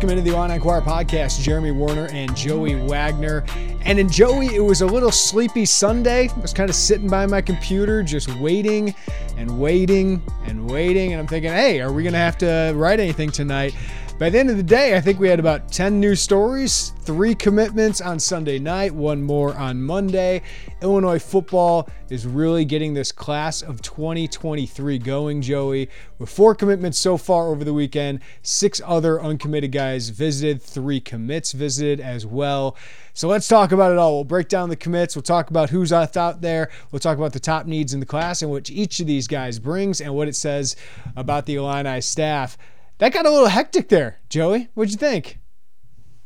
Welcome 0.00 0.16
into 0.16 0.30
the 0.30 0.34
Illini 0.34 0.54
Inquirer 0.54 0.80
podcast. 0.80 1.42
Jeremy 1.42 1.72
Werner 1.72 2.08
and 2.10 2.34
Joey 2.34 2.74
Wagner. 2.74 3.44
And 3.82 3.98
in 3.98 4.08
Joey, 4.08 4.46
it 4.46 4.64
was 4.64 4.80
a 4.80 4.86
little 4.86 5.12
sleepy 5.12 5.66
Sunday. 5.66 6.30
I 6.30 6.40
was 6.40 6.54
kind 6.54 6.70
of 6.70 6.74
sitting 6.74 7.06
by 7.06 7.26
my 7.26 7.42
computer, 7.42 8.02
just 8.02 8.34
waiting 8.36 8.94
and 9.36 9.60
waiting 9.60 10.22
and 10.46 10.70
waiting. 10.70 11.12
And 11.12 11.20
I'm 11.20 11.26
thinking, 11.26 11.52
hey, 11.52 11.82
are 11.82 11.92
we 11.92 12.02
going 12.02 12.14
to 12.14 12.18
have 12.18 12.38
to 12.38 12.72
write 12.76 12.98
anything 12.98 13.30
tonight? 13.30 13.74
By 14.20 14.28
the 14.28 14.38
end 14.38 14.50
of 14.50 14.58
the 14.58 14.62
day, 14.62 14.94
I 14.94 15.00
think 15.00 15.18
we 15.18 15.30
had 15.30 15.40
about 15.40 15.72
10 15.72 15.98
new 15.98 16.14
stories, 16.14 16.92
three 17.04 17.34
commitments 17.34 18.02
on 18.02 18.20
Sunday 18.20 18.58
night, 18.58 18.94
one 18.94 19.22
more 19.22 19.56
on 19.56 19.82
Monday. 19.82 20.42
Illinois 20.82 21.18
football 21.18 21.88
is 22.10 22.26
really 22.26 22.66
getting 22.66 22.92
this 22.92 23.12
class 23.12 23.62
of 23.62 23.80
2023 23.80 24.98
going, 24.98 25.40
Joey, 25.40 25.88
with 26.18 26.28
four 26.28 26.54
commitments 26.54 26.98
so 26.98 27.16
far 27.16 27.48
over 27.48 27.64
the 27.64 27.72
weekend, 27.72 28.20
six 28.42 28.78
other 28.84 29.18
uncommitted 29.22 29.72
guys 29.72 30.10
visited, 30.10 30.60
three 30.60 31.00
commits 31.00 31.52
visited 31.52 31.98
as 31.98 32.26
well. 32.26 32.76
So 33.14 33.26
let's 33.26 33.48
talk 33.48 33.72
about 33.72 33.90
it 33.90 33.96
all. 33.96 34.16
We'll 34.16 34.24
break 34.24 34.50
down 34.50 34.68
the 34.68 34.76
commits. 34.76 35.16
We'll 35.16 35.22
talk 35.22 35.48
about 35.48 35.70
who's 35.70 35.94
out 35.94 36.12
there. 36.42 36.68
We'll 36.92 37.00
talk 37.00 37.16
about 37.16 37.32
the 37.32 37.40
top 37.40 37.64
needs 37.64 37.94
in 37.94 38.00
the 38.00 38.06
class 38.06 38.42
and 38.42 38.50
what 38.50 38.68
each 38.68 39.00
of 39.00 39.06
these 39.06 39.26
guys 39.26 39.58
brings 39.58 39.98
and 39.98 40.14
what 40.14 40.28
it 40.28 40.36
says 40.36 40.76
about 41.16 41.46
the 41.46 41.54
Illini 41.54 42.02
staff. 42.02 42.58
That 43.00 43.14
got 43.14 43.24
a 43.24 43.30
little 43.30 43.48
hectic 43.48 43.88
there, 43.88 44.18
Joey. 44.28 44.68
What'd 44.74 44.92
you 44.92 44.98
think? 44.98 45.38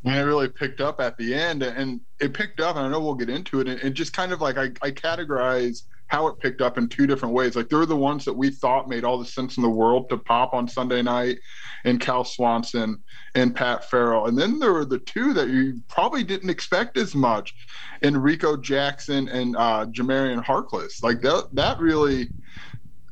And 0.05 0.17
it 0.17 0.23
really 0.23 0.49
picked 0.49 0.81
up 0.81 1.01
at 1.01 1.17
the 1.17 1.33
end, 1.33 1.63
and 1.63 2.01
it 2.21 2.35
picked 2.35 2.59
up, 2.59 2.75
and 2.75 2.85
I 2.85 2.91
know 2.91 3.01
we'll 3.01 3.15
get 3.15 3.31
into 3.31 3.61
it. 3.61 3.69
And 3.69 3.95
just 3.95 4.13
kind 4.13 4.33
of 4.33 4.41
like 4.41 4.59
I, 4.59 4.65
I 4.83 4.91
categorize 4.91 5.85
how 6.09 6.27
it 6.27 6.39
picked 6.41 6.61
up 6.61 6.77
in 6.77 6.89
two 6.89 7.07
different 7.07 7.33
ways. 7.33 7.55
Like 7.55 7.69
they're 7.69 7.87
the 7.87 7.97
ones 7.97 8.25
that 8.25 8.33
we 8.33 8.51
thought 8.51 8.89
made 8.89 9.05
all 9.05 9.19
the 9.19 9.25
sense 9.25 9.57
in 9.57 9.63
the 9.63 9.71
world 9.71 10.09
to 10.11 10.19
pop 10.19 10.53
on 10.53 10.67
Sunday 10.67 11.01
night, 11.01 11.39
and 11.85 12.01
Cal 12.01 12.25
Swanson 12.25 13.01
and 13.37 13.55
Pat 13.55 13.89
Farrell. 13.89 14.27
And 14.27 14.37
then 14.37 14.59
there 14.59 14.73
were 14.73 14.85
the 14.85 14.99
two 14.99 15.33
that 15.33 15.51
you 15.51 15.81
probably 15.89 16.25
didn't 16.25 16.51
expect 16.51 16.97
as 16.97 17.15
much, 17.15 17.55
Enrico 18.03 18.57
Jackson 18.57 19.29
and 19.29 19.57
uh, 19.57 19.87
Jamarian 19.87 20.45
Harkless. 20.45 21.05
Like 21.05 21.21
that, 21.21 21.51
that 21.53 21.79
really 21.79 22.31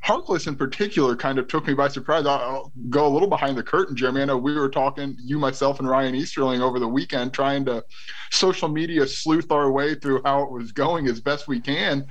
Harkless 0.04 0.48
in 0.48 0.56
particular 0.56 1.14
kind 1.14 1.38
of 1.38 1.46
took 1.46 1.66
me 1.66 1.74
by 1.74 1.86
surprise. 1.86 2.26
I'll 2.26 2.72
go 2.90 3.06
a 3.06 3.08
little 3.08 3.28
behind 3.28 3.56
the 3.56 3.62
curtain, 3.62 3.94
Jeremy. 3.94 4.22
I 4.22 4.24
know 4.24 4.36
we 4.36 4.54
were 4.54 4.68
talking, 4.68 5.16
you, 5.22 5.38
myself, 5.38 5.78
and 5.78 5.88
Ryan 5.88 6.16
Easterling 6.16 6.60
over 6.60 6.80
the 6.80 6.88
weekend, 6.88 7.32
trying 7.32 7.64
to 7.66 7.84
social 8.32 8.68
media 8.68 9.06
sleuth 9.06 9.52
our 9.52 9.70
way 9.70 9.94
through 9.94 10.22
how 10.24 10.42
it 10.42 10.50
was 10.50 10.72
going 10.72 11.06
as 11.06 11.20
best 11.20 11.46
we 11.46 11.60
can. 11.60 12.04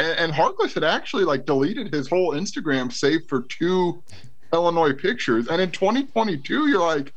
And, 0.00 0.18
and 0.18 0.32
Harkless 0.32 0.74
had 0.74 0.82
actually 0.82 1.24
like 1.24 1.46
deleted 1.46 1.94
his 1.94 2.08
whole 2.08 2.32
Instagram 2.32 2.92
save 2.92 3.26
for 3.28 3.42
two 3.42 4.02
Illinois 4.52 4.92
pictures. 4.92 5.46
And 5.46 5.62
in 5.62 5.70
2022, 5.70 6.68
you're 6.68 6.80
like, 6.80 7.14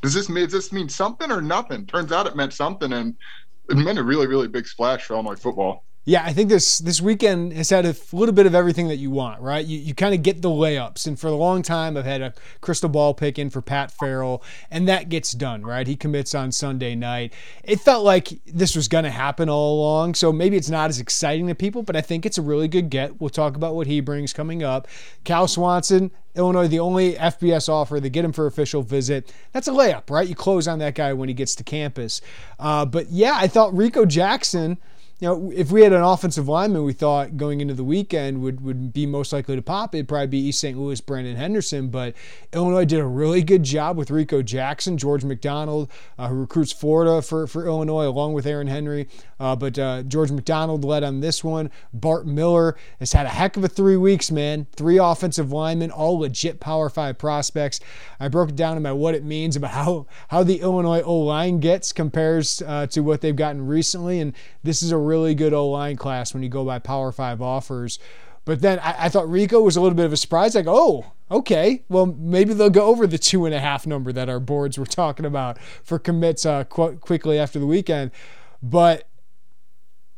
does 0.00 0.14
this 0.14 0.28
mean 0.28 0.44
does 0.44 0.52
this 0.52 0.72
mean 0.72 0.88
something 0.88 1.30
or 1.30 1.42
nothing? 1.42 1.86
Turns 1.86 2.12
out 2.12 2.26
it 2.26 2.36
meant 2.36 2.52
something, 2.52 2.92
and 2.92 3.16
it 3.68 3.76
meant 3.76 3.98
a 3.98 4.02
really, 4.02 4.26
really 4.26 4.48
big 4.48 4.66
splash 4.66 5.04
for 5.04 5.14
Illinois 5.14 5.34
football. 5.34 5.84
Yeah, 6.10 6.24
I 6.24 6.32
think 6.32 6.48
this 6.48 6.80
this 6.80 7.00
weekend 7.00 7.52
has 7.52 7.70
had 7.70 7.86
a 7.86 7.94
little 8.12 8.34
bit 8.34 8.44
of 8.44 8.52
everything 8.52 8.88
that 8.88 8.96
you 8.96 9.12
want, 9.12 9.40
right? 9.40 9.64
You, 9.64 9.78
you 9.78 9.94
kind 9.94 10.12
of 10.12 10.24
get 10.24 10.42
the 10.42 10.48
layups, 10.48 11.06
and 11.06 11.16
for 11.16 11.28
a 11.28 11.36
long 11.36 11.62
time, 11.62 11.96
I've 11.96 12.04
had 12.04 12.20
a 12.20 12.34
crystal 12.60 12.88
ball 12.88 13.14
pick 13.14 13.38
in 13.38 13.48
for 13.48 13.62
Pat 13.62 13.92
Farrell, 13.92 14.42
and 14.72 14.88
that 14.88 15.08
gets 15.08 15.30
done, 15.30 15.62
right? 15.62 15.86
He 15.86 15.94
commits 15.94 16.34
on 16.34 16.50
Sunday 16.50 16.96
night. 16.96 17.32
It 17.62 17.78
felt 17.78 18.04
like 18.04 18.30
this 18.44 18.74
was 18.74 18.88
going 18.88 19.04
to 19.04 19.10
happen 19.10 19.48
all 19.48 19.78
along, 19.78 20.14
so 20.14 20.32
maybe 20.32 20.56
it's 20.56 20.68
not 20.68 20.90
as 20.90 20.98
exciting 20.98 21.46
to 21.46 21.54
people, 21.54 21.84
but 21.84 21.94
I 21.94 22.00
think 22.00 22.26
it's 22.26 22.38
a 22.38 22.42
really 22.42 22.66
good 22.66 22.90
get. 22.90 23.20
We'll 23.20 23.30
talk 23.30 23.54
about 23.54 23.76
what 23.76 23.86
he 23.86 24.00
brings 24.00 24.32
coming 24.32 24.64
up. 24.64 24.88
Cal 25.22 25.46
Swanson, 25.46 26.10
Illinois, 26.34 26.66
the 26.66 26.80
only 26.80 27.14
FBS 27.14 27.68
offer, 27.68 28.00
they 28.00 28.10
get 28.10 28.24
him 28.24 28.32
for 28.32 28.48
official 28.48 28.82
visit. 28.82 29.32
That's 29.52 29.68
a 29.68 29.72
layup, 29.72 30.10
right? 30.10 30.26
You 30.26 30.34
close 30.34 30.66
on 30.66 30.80
that 30.80 30.96
guy 30.96 31.12
when 31.12 31.28
he 31.28 31.36
gets 31.36 31.54
to 31.54 31.62
campus. 31.62 32.20
Uh, 32.58 32.84
but 32.84 33.10
yeah, 33.10 33.34
I 33.36 33.46
thought 33.46 33.72
Rico 33.76 34.04
Jackson 34.04 34.76
you 35.20 35.28
know, 35.28 35.52
if 35.54 35.70
we 35.70 35.82
had 35.82 35.92
an 35.92 36.02
offensive 36.02 36.48
lineman 36.48 36.82
we 36.82 36.94
thought 36.94 37.36
going 37.36 37.60
into 37.60 37.74
the 37.74 37.84
weekend 37.84 38.40
would, 38.40 38.62
would 38.62 38.90
be 38.90 39.04
most 39.04 39.34
likely 39.34 39.54
to 39.54 39.60
pop, 39.60 39.94
it'd 39.94 40.08
probably 40.08 40.28
be 40.28 40.38
East 40.38 40.60
St. 40.60 40.78
Louis 40.78 40.98
Brandon 41.02 41.36
Henderson. 41.36 41.88
But 41.88 42.14
Illinois 42.54 42.86
did 42.86 43.00
a 43.00 43.06
really 43.06 43.42
good 43.42 43.62
job 43.62 43.98
with 43.98 44.10
Rico 44.10 44.40
Jackson, 44.40 44.96
George 44.96 45.22
McDonald, 45.22 45.90
uh, 46.18 46.28
who 46.28 46.36
recruits 46.36 46.72
Florida 46.72 47.20
for, 47.20 47.46
for 47.46 47.66
Illinois, 47.66 48.06
along 48.06 48.32
with 48.32 48.46
Aaron 48.46 48.66
Henry. 48.66 49.08
Uh, 49.38 49.54
but 49.54 49.78
uh, 49.78 50.02
George 50.04 50.30
McDonald 50.30 50.86
led 50.86 51.04
on 51.04 51.20
this 51.20 51.44
one. 51.44 51.70
Bart 51.92 52.26
Miller 52.26 52.78
has 52.98 53.12
had 53.12 53.26
a 53.26 53.30
heck 53.30 53.58
of 53.58 53.64
a 53.64 53.68
three 53.68 53.98
weeks, 53.98 54.30
man. 54.30 54.66
Three 54.74 54.96
offensive 54.96 55.52
linemen, 55.52 55.90
all 55.90 56.18
legit 56.18 56.60
Power 56.60 56.88
Five 56.88 57.18
prospects. 57.18 57.78
I 58.18 58.28
broke 58.28 58.50
it 58.50 58.56
down 58.56 58.78
about 58.78 58.96
what 58.96 59.14
it 59.14 59.24
means 59.24 59.54
about 59.54 59.72
how, 59.72 60.06
how 60.28 60.44
the 60.44 60.62
Illinois 60.62 61.02
O 61.02 61.14
line 61.18 61.60
gets 61.60 61.92
compares 61.92 62.62
uh, 62.62 62.86
to 62.86 63.00
what 63.00 63.20
they've 63.20 63.36
gotten 63.36 63.66
recently. 63.66 64.18
And 64.20 64.34
this 64.62 64.82
is 64.82 64.92
a 64.92 65.09
really 65.10 65.34
good 65.34 65.52
O 65.52 65.68
line 65.68 65.96
class 65.96 66.32
when 66.32 66.42
you 66.42 66.48
go 66.48 66.64
by 66.64 66.78
Power 66.78 67.12
Five 67.12 67.42
offers. 67.42 67.98
But 68.44 68.62
then 68.62 68.78
I, 68.78 69.04
I, 69.04 69.08
thought 69.10 69.28
Rico 69.28 69.60
was 69.60 69.76
a 69.76 69.80
little 69.80 69.96
bit 69.96 70.06
of 70.06 70.12
a 70.12 70.16
surprise. 70.16 70.54
Like, 70.54 70.66
oh, 70.66 71.12
okay, 71.30 71.84
well, 71.88 72.06
maybe 72.06 72.54
they'll 72.54 72.70
go 72.70 72.86
over 72.86 73.06
the 73.06 73.18
two 73.18 73.44
and 73.44 73.54
a 73.54 73.60
half 73.60 73.86
number 73.86 74.12
that 74.12 74.28
our 74.28 74.40
boards 74.40 74.78
were 74.78 74.86
talking 75.02 75.26
about 75.26 75.60
for 75.60 75.98
commits 75.98 76.46
uh, 76.46 76.64
qu- 76.64 76.96
quickly 76.96 77.38
after 77.38 77.58
the 77.58 77.66
weekend. 77.66 78.12
But 78.62 79.08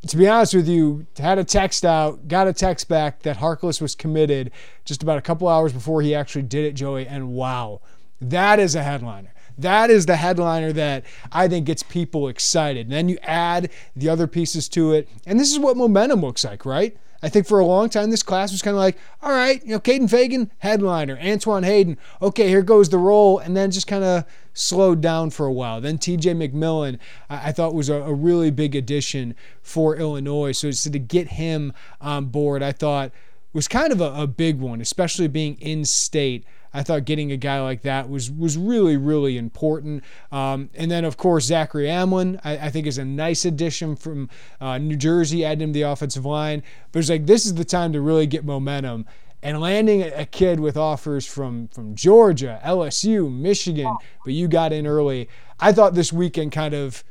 to 0.07 0.17
be 0.17 0.29
honest 0.29 0.55
with 0.55 0.69
you, 0.69 1.07
had 1.17 1.39
a 1.39 1.45
text 1.45 1.85
out, 1.85 2.29
got 2.29 2.47
a 2.47 2.53
text 2.53 2.89
back 2.89 3.23
that 3.23 3.39
Harkless 3.39 3.81
was 3.81 3.95
committed 3.95 4.51
just 4.85 5.03
about 5.03 5.19
a 5.19 5.23
couple 5.23 5.49
hours 5.49 5.73
before 5.73 6.03
he 6.03 6.15
actually 6.15 6.43
did 6.43 6.65
it, 6.65 6.75
Joey. 6.75 7.07
And 7.07 7.31
wow, 7.31 7.81
that 8.21 8.59
is 8.59 8.75
a 8.75 8.83
headliner. 8.83 9.33
That 9.59 9.91
is 9.91 10.07
the 10.07 10.17
headliner 10.17 10.73
that 10.73 11.05
I 11.31 11.49
think 11.49 11.67
gets 11.67 11.83
people 11.83 12.29
excited. 12.29 12.87
And 12.87 12.93
then 12.93 13.09
you 13.09 13.19
add 13.23 13.71
the 13.95 14.09
other 14.09 14.27
pieces 14.27 14.69
to 14.71 14.93
it. 14.93 15.09
And 15.27 15.39
this 15.39 15.53
is 15.53 15.59
what 15.59 15.77
momentum 15.77 16.21
looks 16.21 16.45
like, 16.45 16.65
right? 16.65 16.97
I 17.25 17.29
think 17.29 17.47
for 17.47 17.61
a 17.61 17.65
long 17.65 17.89
time, 17.89 18.11
this 18.11 18.25
class 18.25 18.51
was 18.51 18.63
kind 18.63 18.75
of 18.75 18.81
like, 18.81 18.99
all 19.23 19.31
right, 19.31 19.65
you 19.65 19.71
know, 19.71 19.81
Kaden 19.81 20.11
Feagin, 20.11 20.51
headliner. 20.59 21.17
Antoine 21.23 21.63
Hayden, 21.63 21.97
okay, 22.21 22.49
here 22.49 22.63
goes 22.63 22.89
the 22.89 22.99
roll. 22.99 23.39
And 23.39 23.57
then 23.57 23.71
just 23.71 23.87
kind 23.87 24.03
of 24.03 24.25
slowed 24.55 25.01
down 25.01 25.31
for 25.31 25.47
a 25.47 25.53
while. 25.53 25.81
Then 25.81 25.99
TJ 25.99 26.35
McMillan, 26.37 26.99
I, 27.31 27.49
I 27.49 27.53
thought 27.53 27.75
was 27.75 27.89
a, 27.89 27.95
a, 27.95 28.13
really 28.13 28.51
big 28.51 28.75
addition 28.75 29.37
for 29.63 29.97
Illinois. 29.97 30.53
So, 30.53 30.73
so 30.73 30.91
to 30.91 30.99
get 30.99 31.29
him 31.29 31.73
on 32.01 32.27
board, 32.27 32.63
I 32.63 32.73
thought 32.73 33.13
was 33.53 33.69
kind 33.69 33.93
of 33.93 34.01
a, 34.01 34.13
a 34.15 34.27
big 34.27 34.59
one, 34.59 34.81
especially 34.81 35.29
being 35.29 35.57
in 35.61 35.85
state. 35.85 36.45
I 36.75 36.83
thought 36.83 37.05
getting 37.05 37.33
a 37.33 37.37
guy 37.37 37.61
like 37.61 37.83
that 37.83 38.09
was 38.09 38.31
was 38.31 38.57
really 38.57 38.97
really 38.97 39.39
important. 39.39 40.03
Um, 40.31 40.71
and 40.75 40.91
then 40.91 41.05
of 41.05 41.17
course 41.17 41.45
Zachary 41.45 41.87
Aamland, 41.87 42.41
I, 42.45 42.59
I 42.59 42.71
think 42.71 42.87
is 42.87 42.99
a 42.99 43.05
nice 43.05 43.45
addition 43.45 43.97
from 43.97 44.29
uh, 44.61 44.79
New 44.79 44.97
Jersey, 44.97 45.45
adding 45.45 45.63
him 45.63 45.73
to 45.73 45.79
the 45.79 45.83
offensive 45.83 46.25
line. 46.25 46.63
But 46.91 47.01
it's 47.01 47.11
like 47.11 47.27
this 47.27 47.47
is 47.47 47.55
the 47.55 47.65
time 47.65 47.93
to 47.93 48.01
really 48.01 48.27
get 48.27 48.45
momentum. 48.45 49.07
And 49.45 49.61
landing 49.61 50.03
a 50.03 50.25
kid 50.25 50.61
with 50.61 50.77
offers 50.77 51.27
from 51.27 51.67
from 51.69 51.97
Georgia, 51.97 52.61
LSU, 52.65 53.31
Michigan, 53.31 53.93
but 54.25 54.35
you 54.35 54.47
got 54.47 54.73
in 54.73 54.87
early. 54.87 55.29
I 55.59 55.73
thought 55.73 55.95
this 55.95 56.13
weekend 56.13 56.53
kind 56.53 56.75
of 56.75 57.03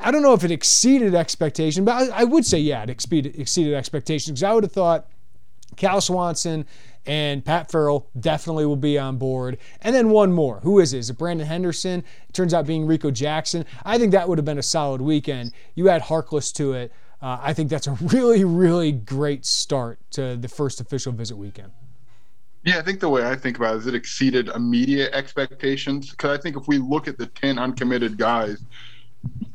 I 0.00 0.10
don't 0.10 0.22
know 0.22 0.34
if 0.34 0.44
it 0.44 0.50
exceeded 0.50 1.14
expectation, 1.14 1.84
but 1.84 1.92
I, 1.92 2.20
I 2.20 2.24
would 2.24 2.46
say, 2.46 2.58
yeah, 2.58 2.82
it 2.82 2.90
exceeded, 2.90 3.38
exceeded 3.38 3.74
expectations 3.74 4.40
because 4.40 4.42
I 4.44 4.52
would 4.52 4.64
have 4.64 4.72
thought 4.72 5.08
Cal 5.76 6.00
Swanson 6.00 6.66
and 7.08 7.42
Pat 7.42 7.70
Farrell 7.72 8.06
definitely 8.20 8.66
will 8.66 8.76
be 8.76 8.98
on 8.98 9.16
board. 9.16 9.56
And 9.80 9.96
then 9.96 10.10
one 10.10 10.30
more. 10.30 10.60
Who 10.60 10.78
is 10.78 10.92
it? 10.92 10.98
Is 10.98 11.10
it 11.10 11.16
Brandon 11.16 11.46
Henderson? 11.46 12.04
It 12.28 12.34
turns 12.34 12.52
out 12.52 12.66
being 12.66 12.86
Rico 12.86 13.10
Jackson. 13.10 13.64
I 13.82 13.96
think 13.96 14.12
that 14.12 14.28
would 14.28 14.36
have 14.36 14.44
been 14.44 14.58
a 14.58 14.62
solid 14.62 15.00
weekend. 15.00 15.52
You 15.74 15.88
add 15.88 16.02
Harkless 16.02 16.52
to 16.56 16.74
it. 16.74 16.92
Uh, 17.22 17.38
I 17.40 17.54
think 17.54 17.70
that's 17.70 17.86
a 17.86 17.92
really, 18.02 18.44
really 18.44 18.92
great 18.92 19.46
start 19.46 19.98
to 20.12 20.36
the 20.36 20.48
first 20.48 20.82
official 20.82 21.12
visit 21.12 21.36
weekend. 21.36 21.72
Yeah, 22.64 22.76
I 22.76 22.82
think 22.82 23.00
the 23.00 23.08
way 23.08 23.26
I 23.26 23.34
think 23.34 23.56
about 23.56 23.76
it 23.76 23.78
is 23.78 23.86
it 23.86 23.94
exceeded 23.94 24.48
immediate 24.48 25.14
expectations. 25.14 26.10
Because 26.10 26.38
I 26.38 26.42
think 26.42 26.56
if 26.56 26.68
we 26.68 26.76
look 26.76 27.08
at 27.08 27.16
the 27.16 27.26
10 27.26 27.58
uncommitted 27.58 28.18
guys, 28.18 28.62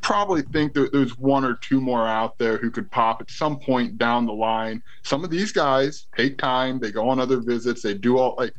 probably 0.04 0.42
think 0.42 0.74
that 0.74 0.92
there's 0.92 1.18
one 1.18 1.46
or 1.46 1.56
two 1.56 1.82
more 1.82 2.06
out 2.06 2.38
there 2.38 2.58
who 2.58 2.70
could 2.70 2.92
pop 2.92 3.22
at 3.22 3.32
some 3.32 3.58
point 3.58 3.98
down 3.98 4.26
the 4.26 4.34
line. 4.34 4.84
Some 5.04 5.24
of 5.24 5.30
these 5.30 5.52
guys 5.52 6.08
take 6.16 6.38
time, 6.38 6.80
they 6.80 6.92
go 6.92 7.10
on 7.10 7.20
other 7.20 7.38
visits, 7.38 7.82
they 7.82 7.94
do 7.94 8.18
all 8.18 8.36
like 8.38 8.54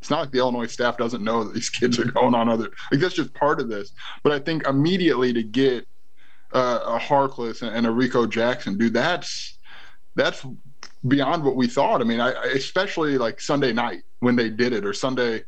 It's 0.00 0.08
not 0.08 0.20
like 0.20 0.30
the 0.30 0.38
Illinois 0.38 0.66
staff 0.66 0.96
doesn't 0.96 1.22
know 1.22 1.44
that 1.44 1.52
these 1.52 1.68
kids 1.80 1.98
are 1.98 2.04
going 2.04 2.34
on 2.34 2.48
other. 2.48 2.70
Like 2.90 3.00
that's 3.00 3.14
just 3.14 3.34
part 3.34 3.60
of 3.60 3.68
this. 3.68 3.92
But 4.22 4.32
I 4.32 4.38
think 4.38 4.66
immediately 4.66 5.32
to 5.32 5.42
get 5.42 5.86
uh, 6.52 6.80
a 6.86 6.98
Harkless 6.98 7.62
and 7.62 7.86
a 7.86 7.90
Rico 7.90 8.26
Jackson, 8.26 8.78
dude, 8.78 8.94
that's 8.94 9.58
that's 10.14 10.46
beyond 11.08 11.42
what 11.42 11.56
we 11.56 11.66
thought. 11.66 12.00
I 12.00 12.04
mean, 12.04 12.20
I, 12.20 12.30
especially 12.54 13.18
like 13.18 13.40
Sunday 13.40 13.72
night 13.72 14.02
when 14.20 14.36
they 14.36 14.48
did 14.48 14.72
it, 14.72 14.86
or 14.86 14.92
Sunday. 14.92 15.42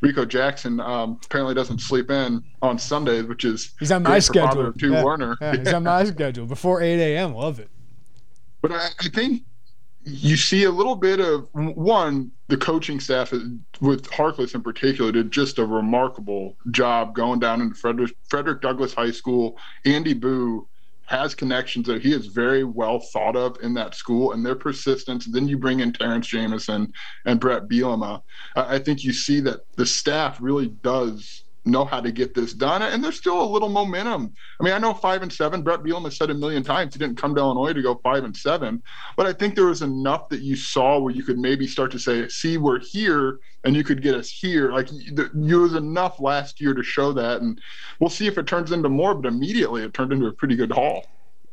Rico 0.00 0.24
Jackson 0.24 0.80
um, 0.80 1.18
apparently 1.24 1.54
doesn't 1.54 1.80
sleep 1.80 2.10
in 2.10 2.42
on 2.62 2.78
Sundays, 2.78 3.24
which 3.24 3.44
is 3.44 3.74
he's 3.78 3.92
on 3.92 4.02
my 4.02 4.18
schedule. 4.18 4.72
To 4.72 4.90
yeah. 4.90 5.04
Werner, 5.04 5.36
yeah, 5.40 5.56
he's 5.56 5.72
on 5.72 5.84
my 5.84 6.04
schedule 6.04 6.46
before 6.46 6.82
8 6.82 7.00
a.m. 7.00 7.34
Love 7.34 7.58
it. 7.58 7.70
But 8.60 8.72
I, 8.72 8.88
I 9.00 9.08
think 9.08 9.42
you 10.04 10.36
see 10.36 10.64
a 10.64 10.70
little 10.70 10.96
bit 10.96 11.20
of 11.20 11.48
one 11.52 12.30
the 12.48 12.56
coaching 12.56 12.98
staff 12.98 13.32
with 13.80 14.08
Harkless 14.10 14.54
in 14.54 14.62
particular 14.62 15.12
did 15.12 15.30
just 15.30 15.58
a 15.58 15.66
remarkable 15.66 16.56
job 16.70 17.14
going 17.14 17.40
down 17.40 17.60
into 17.60 17.74
Frederick, 17.74 18.12
Frederick 18.28 18.62
Douglass 18.62 18.94
High 18.94 19.10
School. 19.10 19.58
Andy 19.84 20.14
Buh 20.14 20.62
has 21.08 21.34
connections 21.34 21.86
that 21.86 22.02
he 22.02 22.12
is 22.12 22.26
very 22.26 22.64
well 22.64 23.00
thought 23.00 23.34
of 23.34 23.56
in 23.62 23.72
that 23.72 23.94
school 23.94 24.32
and 24.32 24.44
their 24.44 24.54
persistence. 24.54 25.24
Then 25.24 25.48
you 25.48 25.56
bring 25.56 25.80
in 25.80 25.90
Terrence 25.90 26.26
Jamison 26.26 26.92
and 27.24 27.40
Brett 27.40 27.66
Bielema. 27.66 28.20
I 28.54 28.78
think 28.78 29.02
you 29.02 29.14
see 29.14 29.40
that 29.40 29.60
the 29.76 29.86
staff 29.86 30.38
really 30.38 30.68
does 30.68 31.44
know 31.70 31.84
how 31.84 32.00
to 32.00 32.10
get 32.10 32.34
this 32.34 32.52
done. 32.52 32.82
And 32.82 33.02
there's 33.02 33.16
still 33.16 33.40
a 33.40 33.44
little 33.44 33.68
momentum. 33.68 34.32
I 34.60 34.64
mean, 34.64 34.72
I 34.72 34.78
know 34.78 34.94
five 34.94 35.22
and 35.22 35.32
seven. 35.32 35.62
Brett 35.62 35.80
Bielema 35.80 36.12
said 36.12 36.30
a 36.30 36.34
million 36.34 36.62
times 36.62 36.94
he 36.94 36.98
didn't 36.98 37.16
come 37.16 37.34
to 37.34 37.40
Illinois 37.40 37.72
to 37.72 37.82
go 37.82 37.94
five 38.02 38.24
and 38.24 38.36
seven, 38.36 38.82
but 39.16 39.26
I 39.26 39.32
think 39.32 39.54
there 39.54 39.66
was 39.66 39.82
enough 39.82 40.28
that 40.30 40.40
you 40.40 40.56
saw 40.56 40.98
where 40.98 41.14
you 41.14 41.22
could 41.22 41.38
maybe 41.38 41.66
start 41.66 41.90
to 41.92 41.98
say, 41.98 42.28
"See, 42.28 42.58
we're 42.58 42.80
here, 42.80 43.38
and 43.64 43.76
you 43.76 43.84
could 43.84 44.02
get 44.02 44.14
us 44.14 44.28
here." 44.28 44.72
Like 44.72 44.88
there 45.34 45.60
was 45.60 45.74
enough 45.74 46.20
last 46.20 46.60
year 46.60 46.74
to 46.74 46.82
show 46.82 47.12
that, 47.12 47.40
and 47.40 47.60
we'll 48.00 48.10
see 48.10 48.26
if 48.26 48.38
it 48.38 48.46
turns 48.46 48.72
into 48.72 48.88
more. 48.88 49.14
But 49.14 49.28
immediately, 49.28 49.82
it 49.82 49.94
turned 49.94 50.12
into 50.12 50.26
a 50.26 50.32
pretty 50.32 50.56
good 50.56 50.72
haul. 50.72 51.06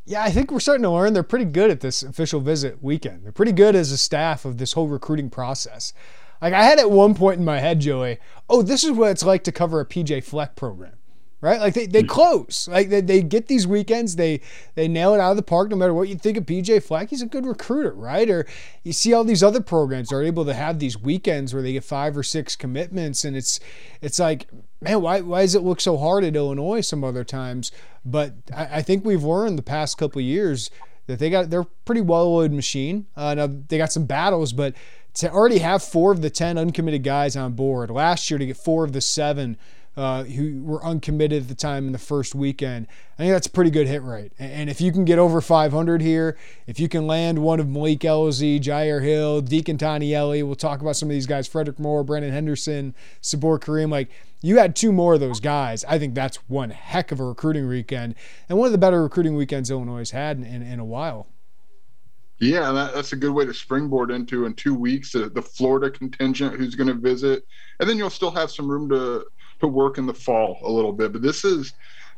Yeah, 0.08 0.24
I 0.24 0.30
think 0.30 0.52
we're 0.52 0.60
starting 0.60 0.84
to 0.84 0.92
learn 0.92 1.14
they're 1.14 1.24
pretty 1.24 1.46
good 1.46 1.72
at 1.72 1.80
this 1.80 2.04
official 2.04 2.40
visit 2.40 2.84
weekend. 2.84 3.26
They're 3.26 3.32
pretty 3.32 3.54
good 3.54 3.76
as 3.76 3.92
a 3.92 3.98
staff 3.98 4.46
of 4.46 4.60
this 4.60 4.74
whole 4.74 4.88
recruiting 4.88 5.32
process. 5.32 5.94
Like 6.42 6.54
I 6.54 6.64
had 6.64 6.80
at 6.80 6.92
one 6.92 7.16
point 7.16 7.40
in 7.40 7.46
my 7.46 7.60
head, 7.60 7.80
Joey, 7.80 8.20
oh, 8.50 8.62
this 8.62 8.84
is 8.84 8.92
what 8.92 9.12
it's 9.12 9.24
like 9.24 9.44
to 9.46 9.52
cover 9.52 9.80
a 9.80 9.86
PJ 9.86 10.24
Fleck 10.24 10.56
program. 10.56 10.94
Right? 11.42 11.60
Like 11.60 11.76
they, 11.76 11.86
they 11.86 12.02
close. 12.02 12.68
Like 12.68 12.90
they, 12.90 13.02
they 13.02 13.22
get 13.22 13.48
these 13.48 13.68
weekends, 13.68 14.16
they 14.16 14.42
they 14.74 14.88
nail 14.88 15.14
it 15.14 15.20
out 15.20 15.32
of 15.32 15.38
the 15.38 15.44
park 15.44 15.70
no 15.70 15.76
matter 15.76 15.94
what 15.94 16.08
you 16.08 16.16
think 16.16 16.38
of 16.38 16.46
PJ 16.46 16.82
Fleck. 16.82 17.10
He's 17.12 17.22
a 17.22 17.28
good 17.28 17.46
recruiter, 17.46 17.92
right? 17.92 18.28
Or 18.30 18.48
you 18.84 18.94
see 18.94 19.14
all 19.14 19.24
these 19.24 19.44
other 19.44 19.62
programs 19.62 20.12
are 20.12 20.24
able 20.24 20.46
to 20.46 20.56
have 20.56 20.80
these 20.80 20.98
weekends 20.98 21.54
where 21.54 21.62
they 21.62 21.74
get 21.74 21.84
five 21.84 22.18
or 22.18 22.24
six 22.24 22.56
commitments 22.56 23.24
and 23.24 23.38
it's 23.38 23.60
it's 24.02 24.18
like, 24.18 24.48
man, 24.82 25.02
why 25.02 25.22
why 25.22 25.42
does 25.42 25.54
it 25.54 25.62
look 25.62 25.82
so 25.82 25.98
hard 25.98 26.24
at 26.24 26.36
Illinois 26.36 26.82
some 26.82 27.04
other 27.04 27.24
times? 27.24 27.72
But 28.04 28.34
I, 28.56 28.78
I 28.78 28.82
think 28.82 29.06
we've 29.06 29.24
learned 29.24 29.60
the 29.60 29.64
past 29.64 30.00
couple 30.00 30.22
years 30.22 30.72
that 31.08 31.20
they 31.20 31.30
got 31.30 31.50
they're 31.50 31.64
pretty 31.64 32.02
well 32.02 32.28
oiled 32.28 32.54
machine. 32.54 33.06
Uh, 33.16 33.36
now 33.36 33.48
they 33.48 33.78
got 33.78 33.92
some 33.92 34.06
battles, 34.06 34.54
but 34.54 34.74
to 35.16 35.32
already 35.32 35.60
have 35.60 35.82
four 35.84 36.12
of 36.12 36.22
the 36.22 36.30
10 36.30 36.58
uncommitted 36.58 37.04
guys 37.04 37.36
on 37.36 37.54
board, 37.54 37.90
last 37.90 38.30
year 38.30 38.38
to 38.38 38.46
get 38.46 38.58
four 38.58 38.84
of 38.84 38.94
the 38.94 39.02
seven 39.02 39.58
uh, 39.98 40.24
who 40.26 40.62
were 40.62 40.84
uncommitted 40.84 41.44
at 41.44 41.48
the 41.48 41.56
time 41.56 41.88
in 41.88 41.94
the 41.94 41.98
first 41.98 42.36
weekend. 42.36 42.86
I 43.14 43.24
think 43.24 43.32
that's 43.32 43.48
a 43.48 43.52
pretty 43.52 43.72
good 43.72 43.88
hit 43.88 44.04
rate. 44.04 44.34
And 44.38 44.70
if 44.70 44.82
you 44.82 44.92
can 44.92 45.06
get 45.06 45.18
over 45.18 45.40
500 45.40 46.02
here, 46.02 46.38
if 46.68 46.82
you 46.82 46.90
can 46.90 47.08
land 47.08 47.40
one 47.40 47.62
of 47.62 47.70
Malik 47.70 48.00
Elzy, 48.00 48.60
Jyaire 48.60 49.02
Hill, 49.02 49.42
Deacon 49.42 49.78
Tanielli, 49.78 50.46
we'll 50.46 50.56
talk 50.56 50.82
about 50.82 50.98
some 50.98 51.08
of 51.08 51.14
these 51.14 51.28
guys, 51.28 51.48
Frederick 51.48 51.80
Moore, 51.80 52.04
Brandon 52.04 52.34
Henderson, 52.34 52.94
Sabor 53.22 53.58
Kareem. 53.58 53.90
Like 53.90 54.10
you 54.42 54.58
had 54.58 54.76
two 54.76 54.92
more 54.92 55.14
of 55.14 55.22
those 55.22 55.40
guys. 55.40 55.86
I 55.86 55.98
think 55.98 56.14
that's 56.14 56.38
one 56.50 56.72
heck 56.72 57.14
of 57.14 57.22
a 57.22 57.26
recruiting 57.26 57.68
weekend 57.68 58.16
and 58.50 58.58
one 58.58 58.66
of 58.66 58.74
the 58.74 58.78
better 58.78 59.02
recruiting 59.02 59.36
weekends 59.36 59.72
Illinois 59.72 60.00
has 60.00 60.12
had 60.12 60.38
in, 60.38 60.44
in, 60.44 60.62
in 60.62 60.80
a 60.80 60.86
while. 60.86 61.28
Yeah, 62.40 62.72
that, 62.74 62.94
that's 62.94 63.14
a 63.14 63.18
good 63.18 63.32
way 63.32 63.46
to 63.46 63.54
springboard 63.54 64.12
into 64.12 64.46
in 64.46 64.54
two 64.56 64.76
weeks 64.76 65.16
uh, 65.16 65.30
the 65.34 65.42
Florida 65.42 65.90
contingent 65.90 66.56
who's 66.56 66.76
going 66.76 66.88
to 66.88 66.94
visit, 66.94 67.44
and 67.80 67.90
then 67.90 67.98
you'll 67.98 68.10
still 68.10 68.32
have 68.32 68.52
some 68.52 68.70
room 68.70 68.90
to 68.90 69.26
to 69.62 69.68
work 69.68 69.98
in 69.98 70.06
the 70.06 70.14
fall 70.14 70.58
a 70.64 70.70
little 70.70 70.92
bit. 70.92 71.14
But 71.14 71.22
this 71.22 71.46
is 71.46 71.74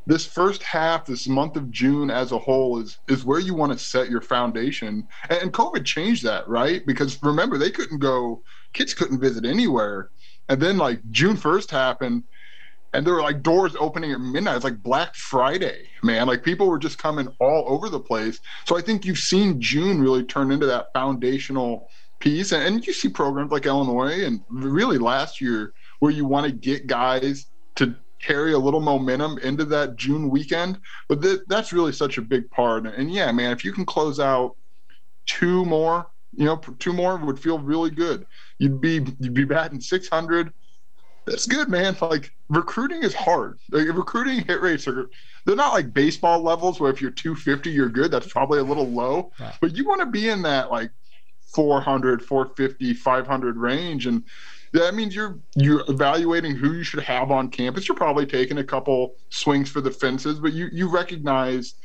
this 0.08 0.26
first 0.26 0.64
half, 0.64 1.06
this 1.06 1.28
month 1.28 1.56
of 1.56 1.70
June 1.70 2.10
as 2.10 2.32
a 2.32 2.40
whole 2.40 2.80
is 2.80 2.98
is 3.08 3.26
where 3.26 3.40
you 3.40 3.54
want 3.54 3.74
to 3.74 3.78
set 3.78 4.10
your 4.10 4.22
foundation. 4.22 5.08
And, 5.30 5.42
and 5.44 5.54
COVID 5.54 5.86
changed 5.86 6.24
that, 6.24 6.48
right? 6.48 6.84
Because 6.88 7.22
remember, 7.22 7.60
they 7.60 7.72
couldn't 7.72 8.00
go, 8.00 8.42
kids 8.74 8.96
couldn't 8.96 9.20
visit 9.20 9.46
anywhere, 9.46 10.10
and 10.50 10.60
then 10.60 10.78
like 10.78 11.00
June 11.12 11.38
first 11.38 11.70
happened 11.70 12.24
and 12.94 13.06
there 13.06 13.14
were 13.14 13.22
like 13.22 13.44
doors 13.44 13.76
opening 13.80 14.12
at 14.12 14.20
midnight. 14.20 14.56
It's 14.56 14.64
like 14.64 14.82
Black 14.82 15.14
Friday, 15.16 15.88
man. 16.04 16.28
Like 16.28 16.44
people 16.44 16.68
were 16.68 16.80
just 16.80 16.98
coming 16.98 17.28
all 17.40 17.66
over 17.68 17.90
the 17.90 18.00
place. 18.00 18.40
So 18.66 18.78
I 18.78 18.82
think 18.82 19.06
you've 19.06 19.18
seen 19.18 19.60
June 19.60 20.02
really 20.02 20.24
turn 20.24 20.52
into 20.52 20.66
that 20.68 20.94
foundational 20.94 21.90
piece. 22.20 22.52
And, 22.52 22.64
and 22.64 22.88
you 22.88 22.94
see 22.94 23.10
programs 23.10 23.52
like 23.52 23.66
Illinois 23.66 24.26
and 24.26 24.42
really 24.50 24.98
last 24.98 25.42
year 25.42 25.74
where 26.00 26.12
you 26.12 26.26
want 26.26 26.46
to 26.46 26.52
get 26.52 26.88
guys 26.88 27.48
to 27.76 27.96
carry 28.22 28.54
a 28.54 28.60
little 28.60 28.80
momentum 28.80 29.38
into 29.40 29.66
that 29.66 29.96
June 29.96 30.30
weekend. 30.30 30.80
But 31.10 31.22
th- 31.22 31.42
that's 31.48 31.74
really 31.74 31.92
such 31.92 32.18
a 32.18 32.22
big 32.22 32.50
part. 32.52 32.88
And 32.88 33.12
yeah, 33.12 33.32
man, 33.32 33.52
if 33.52 33.64
you 33.64 33.74
can 33.74 33.86
close 33.86 34.20
out 34.20 34.56
two 35.26 35.66
more, 35.66 36.08
you 36.34 36.46
know, 36.46 36.58
two 36.80 36.94
more 36.94 37.18
would 37.18 37.40
feel 37.40 37.60
really 37.60 37.90
good. 37.90 38.26
You'd 38.60 38.82
be 38.82 39.06
you'd 39.20 39.34
be 39.34 39.44
batting 39.44 39.82
600 39.82 40.54
that's 41.28 41.46
good, 41.46 41.70
man. 41.70 41.96
Like 42.02 42.34
recruiting 42.50 43.04
is 43.04 43.14
hard. 43.14 43.60
Like, 43.70 43.88
recruiting 43.88 44.46
hit 44.46 44.62
rates 44.62 44.88
are 44.88 45.10
they're 45.46 45.56
not 45.56 45.74
like 45.74 45.94
baseball 45.94 46.42
levels 46.42 46.80
where 46.80 46.92
if 46.92 47.02
you're 47.02 47.12
250 47.12 47.70
you're 47.70 47.90
good. 47.90 48.12
That's 48.12 48.32
probably 48.32 48.60
a 48.60 48.64
little 48.64 48.88
low. 48.88 49.32
Yeah. 49.40 49.54
But 49.62 49.76
you 49.76 49.86
want 49.86 50.00
to 50.02 50.06
be 50.08 50.30
in 50.30 50.42
that 50.44 50.72
like 50.72 50.92
400, 51.54 52.24
450, 52.24 52.94
500 52.94 53.58
range 53.58 54.08
and 54.08 54.24
that 54.74 54.96
means 54.96 55.16
you're 55.16 55.40
you're 55.56 55.84
evaluating 55.88 56.56
who 56.56 56.74
you 56.74 56.84
should 56.84 57.04
have 57.04 57.32
on 57.32 57.50
campus. 57.50 57.88
You're 57.88 57.96
probably 57.96 58.26
taking 58.26 58.58
a 58.58 58.64
couple 58.64 59.16
swings 59.30 59.70
for 59.70 59.82
the 59.82 59.92
fences, 59.92 60.40
but 60.40 60.54
you 60.54 60.70
you 60.72 60.90
recognize 60.90 61.76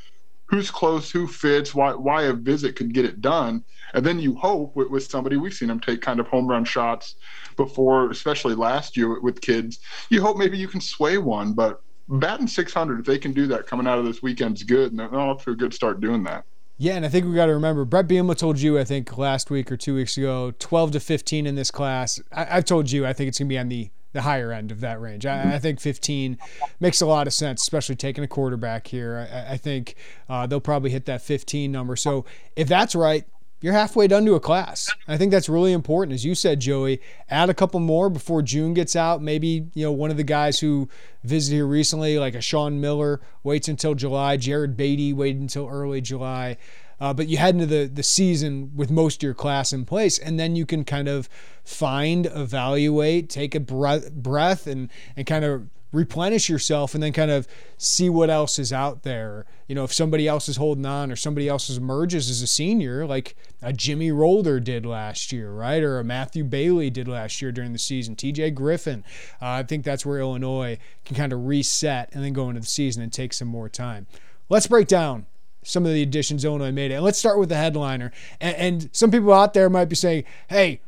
who's 0.47 0.71
close, 0.71 1.11
who 1.11 1.27
fits, 1.27 1.75
why 1.75 1.94
why 1.94 2.25
a 2.25 2.33
visit 2.33 2.77
could 2.77 2.93
get 2.93 3.05
it 3.05 3.21
done, 3.21 3.65
and 3.94 4.05
then 4.05 4.19
you 4.19 4.35
hope 4.35 4.75
with, 4.77 4.91
with 4.91 5.05
somebody 5.05 5.37
we've 5.37 5.55
seen 5.55 5.69
them 5.69 5.81
take 5.81 6.03
kind 6.03 6.21
of 6.21 6.27
home 6.27 6.47
run 6.47 6.65
shots 6.65 7.15
before, 7.57 8.11
especially 8.11 8.55
last 8.55 8.97
year 8.97 9.21
with 9.21 9.41
kids. 9.41 9.81
You 10.11 10.23
hope 10.23 10.37
maybe 10.37 10.59
you 10.59 10.69
can 10.69 10.81
sway 10.81 11.19
one, 11.19 11.53
but 11.53 11.83
batting 12.09 12.47
600, 12.47 13.01
if 13.01 13.07
they 13.07 13.19
can 13.19 13.33
do 13.33 13.47
that 13.49 13.67
coming 13.67 13.87
out 13.87 13.99
of 13.99 14.05
this 14.05 14.23
weekend's 14.23 14.63
good, 14.63 14.91
and 14.91 14.99
they're 15.01 15.15
off 15.15 15.44
to 15.44 15.51
a 15.51 15.56
good 15.56 15.73
start 15.73 16.01
doing 16.01 16.23
that. 16.25 16.44
Yeah, 16.79 16.94
and 16.94 17.06
I 17.06 17.09
think 17.09 17.27
we 17.27 17.35
got 17.35 17.47
to 17.47 17.55
remember 17.55 17.85
Brett 17.85 18.09
Bielema 18.09 18.37
told 18.37 18.61
you, 18.61 18.79
I 18.79 18.85
think 18.85 19.17
last 19.17 19.51
week 19.51 19.71
or 19.71 19.77
two 19.77 19.94
weeks 19.94 20.17
ago, 20.17 20.53
12 20.59 20.93
to 20.93 21.01
15 21.01 21.47
in 21.47 21.55
this 21.55 21.71
class. 21.71 22.21
I, 22.32 22.44
have 22.44 22.65
told 22.65 22.91
you, 22.91 23.06
I 23.06 23.13
think 23.13 23.29
it's 23.29 23.39
going 23.39 23.49
to 23.49 23.53
be 23.53 23.59
on 23.59 23.69
the 23.69 23.91
the 24.13 24.23
higher 24.23 24.53
end 24.53 24.71
of 24.71 24.81
that 24.81 25.01
range. 25.01 25.25
I, 25.25 25.55
I, 25.55 25.59
think 25.59 25.81
15 25.81 26.37
makes 26.81 27.01
a 27.01 27.06
lot 27.06 27.27
of 27.27 27.32
sense, 27.32 27.63
especially 27.63 27.97
taking 27.97 28.23
a 28.23 28.29
quarterback 28.29 28.87
here. 28.87 29.27
I, 29.32 29.55
I 29.55 29.56
think 29.56 29.94
uh, 30.29 30.47
they'll 30.47 30.61
probably 30.61 30.91
hit 30.91 31.06
that 31.06 31.23
15 31.23 31.73
number. 31.73 31.97
So 31.97 32.27
if 32.55 32.69
that's 32.69 32.94
right, 32.94 33.25
you're 33.63 33.73
halfway 33.73 34.07
done 34.07 34.27
to 34.27 34.35
a 34.35 34.41
class. 34.41 34.93
I 35.09 35.17
think 35.17 35.31
that's 35.31 35.49
really 35.49 35.73
important. 35.73 36.15
As 36.15 36.25
you 36.25 36.35
said, 36.35 36.61
Joey, 36.61 37.01
add 37.31 37.49
a 37.49 37.55
couple 37.55 37.81
more 37.81 38.11
before 38.11 38.43
June 38.43 38.75
gets 38.75 38.95
out. 38.95 39.23
Maybe, 39.23 39.69
you 39.73 39.85
know, 39.85 39.93
one 39.93 40.11
of 40.11 40.17
the 40.17 40.25
guys 40.25 40.59
who 40.59 40.89
visited 41.23 41.57
here 41.57 41.67
recently, 41.67 42.19
like 42.19 42.35
a 42.35 42.41
Sean 42.41 42.81
Miller, 42.81 43.21
waits 43.43 43.69
until 43.69 43.95
July. 43.95 44.37
Jared 44.37 44.77
Beatty 44.77 45.13
waited 45.13 45.41
until 45.41 45.69
early 45.69 46.01
July. 46.01 46.59
Uh, 47.01 47.13
but 47.13 47.27
you 47.27 47.37
head 47.37 47.55
into 47.55 47.67
the, 47.67 47.87
the 47.87 48.03
season 48.03 48.71
with 48.77 48.91
most 48.91 49.17
of 49.17 49.23
your 49.25 49.35
class 49.35 49.73
in 49.73 49.85
place, 49.85 50.19
and 50.19 50.39
then 50.39 50.55
you 50.55 50.65
can 50.65 50.85
kind 50.85 51.09
of 51.09 51.29
find, 51.65 52.27
evaluate, 52.27 53.29
take 53.29 53.55
a 53.55 53.61
breath, 53.61 54.13
breath 54.13 54.67
and, 54.67 54.89
and 55.17 55.27
kind 55.27 55.45
of 55.45 55.69
replenish 55.93 56.49
yourself 56.49 56.94
and 56.94 57.03
then 57.03 57.13
kind 57.13 57.31
of 57.31 57.46
see 57.77 58.08
what 58.08 58.31
else 58.31 58.58
is 58.58 58.72
out 58.72 59.03
there. 59.03 59.44
You 59.69 59.75
know, 59.75 59.84
if 59.84 59.93
somebody 59.93 60.27
else 60.27 60.49
is 60.49 60.56
holding 60.56 60.87
on 60.87 61.13
or 61.13 61.17
somebody 61.17 61.49
else 61.49 61.69
emerges 61.70 62.31
as 62.31 62.43
a 62.43 62.46
senior, 62.46 63.06
like 63.06 63.37
a 63.61 63.72
Jimmy 63.72 64.11
Rolder 64.11 64.63
did 64.63 64.87
last 64.87 65.32
year, 65.32 65.53
right? 65.53 65.82
Or 65.82 65.99
a 65.99 66.05
Matthew 66.05 66.44
Bailey 66.44 66.91
did 66.91 67.08
last 67.08 67.43
year 67.43 67.53
during 67.53 67.72
the 67.72 67.79
season. 67.79 68.17
TJ 68.17 68.55
Griffin. 68.55 69.05
Uh, 69.41 69.49
I 69.49 69.63
think 69.63 69.84
that's 69.84 70.06
where 70.06 70.19
Illinois 70.19 70.79
can 71.05 71.17
kind 71.17 71.32
of 71.32 71.46
reset 71.46 72.11
and 72.13 72.25
then 72.25 72.32
go 72.32 72.49
into 72.49 72.61
the 72.61 72.67
season 72.67 73.03
and 73.03 73.13
take 73.13 73.32
some 73.32 73.49
more 73.49 73.69
time. 73.69 74.06
Let's 74.49 74.67
break 74.67 74.89
down 74.89 75.27
some 75.63 75.87
of 75.87 75.93
the 75.93 76.03
additions 76.03 76.44
Illinois 76.44 76.72
made. 76.72 76.91
And 76.91 77.05
let's 77.05 77.19
start 77.19 77.39
with 77.39 77.49
the 77.49 77.56
headliner. 77.56 78.13
And, 78.41 78.56
and 78.56 78.91
some 78.93 79.11
people 79.11 79.32
out 79.32 79.55
there 79.55 79.70
might 79.70 79.87
be 79.87 79.96
saying, 79.96 80.25
hey, 80.49 80.81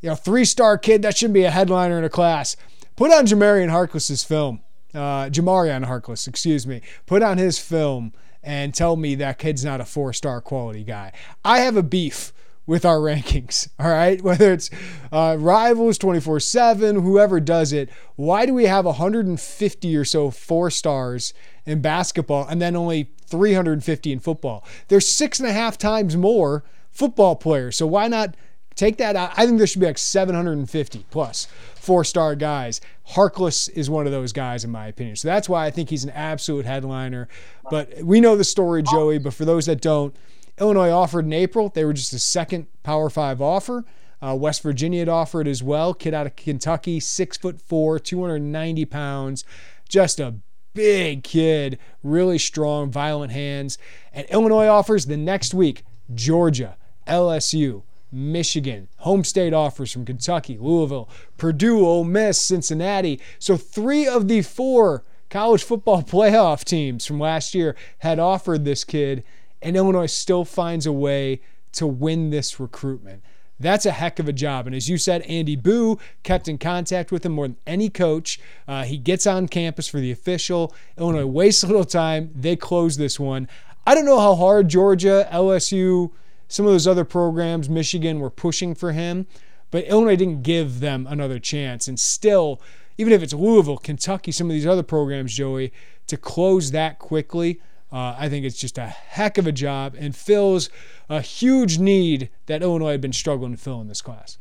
you 0.00 0.08
know, 0.08 0.14
three 0.14 0.44
star 0.44 0.78
kid, 0.78 1.02
that 1.02 1.16
shouldn't 1.16 1.34
be 1.34 1.44
a 1.44 1.50
headliner 1.50 1.98
in 1.98 2.04
a 2.04 2.08
class. 2.08 2.56
Put 2.98 3.12
on 3.12 3.26
Jamarian 3.26 3.70
Harkless's 3.70 4.24
film. 4.24 4.60
Uh, 4.92 5.30
Jamarian 5.30 5.86
Harkless, 5.86 6.26
excuse 6.26 6.66
me. 6.66 6.80
Put 7.06 7.22
on 7.22 7.38
his 7.38 7.56
film 7.56 8.12
and 8.42 8.74
tell 8.74 8.96
me 8.96 9.14
that 9.14 9.38
kid's 9.38 9.64
not 9.64 9.80
a 9.80 9.84
four 9.84 10.12
star 10.12 10.40
quality 10.40 10.82
guy. 10.82 11.12
I 11.44 11.60
have 11.60 11.76
a 11.76 11.82
beef 11.84 12.32
with 12.66 12.84
our 12.84 12.96
rankings. 12.98 13.68
All 13.78 13.88
right, 13.88 14.20
whether 14.20 14.52
it's 14.52 14.68
uh, 15.12 15.36
rivals 15.38 15.96
24 15.96 16.40
7, 16.40 16.96
whoever 16.96 17.38
does 17.38 17.72
it, 17.72 17.88
why 18.16 18.46
do 18.46 18.52
we 18.52 18.64
have 18.64 18.84
150 18.84 19.96
or 19.96 20.04
so 20.04 20.32
four 20.32 20.68
stars 20.68 21.32
in 21.64 21.80
basketball 21.80 22.48
and 22.48 22.60
then 22.60 22.74
only 22.74 23.12
350 23.26 24.10
in 24.10 24.18
football? 24.18 24.66
There's 24.88 25.08
six 25.08 25.38
and 25.38 25.48
a 25.48 25.52
half 25.52 25.78
times 25.78 26.16
more 26.16 26.64
football 26.90 27.36
players. 27.36 27.76
So 27.76 27.86
why 27.86 28.08
not 28.08 28.34
take 28.78 28.98
that 28.98 29.16
out? 29.16 29.32
I 29.36 29.46
think 29.46 29.58
there 29.58 29.66
should 29.66 29.80
be 29.80 29.86
like 29.86 29.98
750 29.98 31.06
plus 31.10 31.46
four 31.74 32.04
star 32.04 32.34
guys. 32.34 32.80
Harkless 33.10 33.68
is 33.70 33.90
one 33.90 34.06
of 34.06 34.12
those 34.12 34.32
guys, 34.32 34.64
in 34.64 34.70
my 34.70 34.86
opinion. 34.86 35.16
So 35.16 35.28
that's 35.28 35.48
why 35.48 35.66
I 35.66 35.70
think 35.70 35.90
he's 35.90 36.04
an 36.04 36.10
absolute 36.10 36.66
headliner. 36.66 37.28
But 37.70 38.02
we 38.02 38.20
know 38.20 38.36
the 38.36 38.44
story, 38.44 38.82
Joey. 38.82 39.18
But 39.18 39.34
for 39.34 39.44
those 39.44 39.66
that 39.66 39.80
don't, 39.80 40.14
Illinois 40.60 40.90
offered 40.90 41.24
in 41.24 41.32
April. 41.32 41.70
They 41.70 41.84
were 41.84 41.92
just 41.92 42.12
a 42.12 42.18
second 42.18 42.66
Power 42.82 43.10
Five 43.10 43.40
offer. 43.40 43.84
Uh, 44.20 44.34
West 44.34 44.62
Virginia 44.62 45.00
had 45.00 45.08
offered 45.08 45.46
as 45.46 45.62
well. 45.62 45.94
Kid 45.94 46.12
out 46.14 46.26
of 46.26 46.36
Kentucky, 46.36 46.98
six 47.00 47.36
foot 47.36 47.60
four, 47.60 47.98
290 47.98 48.84
pounds, 48.86 49.44
just 49.88 50.18
a 50.18 50.34
big 50.74 51.22
kid, 51.22 51.78
really 52.02 52.38
strong, 52.38 52.90
violent 52.90 53.32
hands. 53.32 53.78
And 54.12 54.26
Illinois 54.28 54.66
offers 54.66 55.06
the 55.06 55.16
next 55.16 55.54
week 55.54 55.84
Georgia, 56.12 56.76
LSU, 57.06 57.82
Michigan, 58.10 58.88
home 58.98 59.24
state 59.24 59.52
offers 59.52 59.92
from 59.92 60.04
Kentucky, 60.04 60.56
Louisville, 60.58 61.08
Purdue, 61.36 61.84
Ole 61.84 62.04
Miss, 62.04 62.40
Cincinnati. 62.40 63.20
So 63.38 63.56
three 63.56 64.06
of 64.06 64.28
the 64.28 64.42
four 64.42 65.04
college 65.30 65.62
football 65.62 66.02
playoff 66.04 66.64
teams 66.64 67.04
from 67.04 67.20
last 67.20 67.54
year 67.54 67.76
had 67.98 68.18
offered 68.18 68.64
this 68.64 68.84
kid 68.84 69.24
and 69.62 69.76
Illinois 69.76 70.06
still 70.06 70.44
finds 70.44 70.86
a 70.86 70.92
way 70.92 71.40
to 71.72 71.86
win 71.86 72.30
this 72.30 72.58
recruitment. 72.60 73.22
That's 73.60 73.86
a 73.86 73.90
heck 73.90 74.20
of 74.20 74.28
a 74.28 74.32
job. 74.32 74.66
And 74.66 74.76
as 74.76 74.88
you 74.88 74.98
said, 74.98 75.22
Andy 75.22 75.56
Buh 75.56 75.96
kept 76.22 76.46
in 76.46 76.58
contact 76.58 77.10
with 77.10 77.26
him 77.26 77.32
more 77.32 77.48
than 77.48 77.56
any 77.66 77.88
coach. 77.88 78.38
Uh, 78.68 78.84
he 78.84 78.96
gets 78.96 79.26
on 79.26 79.48
campus 79.48 79.88
for 79.88 79.98
the 79.98 80.12
official. 80.12 80.72
Illinois 80.96 81.26
wastes 81.26 81.64
a 81.64 81.66
little 81.66 81.84
time. 81.84 82.30
They 82.34 82.54
close 82.54 82.96
this 82.96 83.18
one. 83.18 83.48
I 83.84 83.94
don't 83.94 84.04
know 84.04 84.20
how 84.20 84.36
hard 84.36 84.68
Georgia, 84.68 85.28
LSU, 85.32 86.12
some 86.48 86.66
of 86.66 86.72
those 86.72 86.86
other 86.86 87.04
programs, 87.04 87.68
Michigan, 87.68 88.20
were 88.20 88.30
pushing 88.30 88.74
for 88.74 88.92
him, 88.92 89.26
but 89.70 89.84
Illinois 89.84 90.16
didn't 90.16 90.42
give 90.42 90.80
them 90.80 91.06
another 91.08 91.38
chance. 91.38 91.86
And 91.86 92.00
still, 92.00 92.60
even 92.96 93.12
if 93.12 93.22
it's 93.22 93.34
Louisville, 93.34 93.78
Kentucky, 93.78 94.32
some 94.32 94.48
of 94.48 94.54
these 94.54 94.66
other 94.66 94.82
programs, 94.82 95.34
Joey, 95.34 95.72
to 96.06 96.16
close 96.16 96.70
that 96.70 96.98
quickly 96.98 97.60
uh, 97.90 98.14
I 98.18 98.28
think 98.28 98.44
it's 98.44 98.58
just 98.58 98.76
a 98.76 98.86
heck 98.86 99.38
of 99.38 99.46
a 99.46 99.52
job 99.52 99.94
and 99.98 100.14
fills 100.14 100.68
a 101.08 101.20
huge 101.20 101.78
need 101.78 102.28
that 102.46 102.62
Illinois 102.62 102.92
had 102.92 103.00
been 103.00 103.12
struggling 103.12 103.52
to 103.52 103.58
fill 103.58 103.80
in 103.80 103.88
this 103.88 104.02
class. 104.02 104.38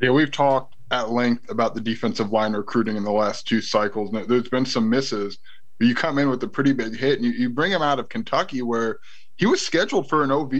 Yeah, 0.00 0.10
we've 0.10 0.30
talked 0.30 0.76
at 0.90 1.10
length 1.10 1.50
about 1.50 1.74
the 1.74 1.80
defensive 1.80 2.30
line 2.30 2.52
recruiting 2.52 2.96
in 2.96 3.04
the 3.04 3.12
last 3.12 3.48
two 3.48 3.60
cycles. 3.60 4.10
There's 4.26 4.48
been 4.48 4.66
some 4.66 4.88
misses, 4.88 5.38
you 5.80 5.94
come 5.94 6.18
in 6.18 6.28
with 6.28 6.42
a 6.42 6.48
pretty 6.48 6.72
big 6.72 6.96
hit 6.96 7.18
and 7.18 7.24
you, 7.24 7.32
you 7.32 7.50
bring 7.50 7.72
him 7.72 7.82
out 7.82 7.98
of 7.98 8.08
Kentucky 8.08 8.62
where 8.62 8.98
he 9.36 9.46
was 9.46 9.64
scheduled 9.64 10.08
for 10.08 10.22
an 10.22 10.30
OV, 10.30 10.52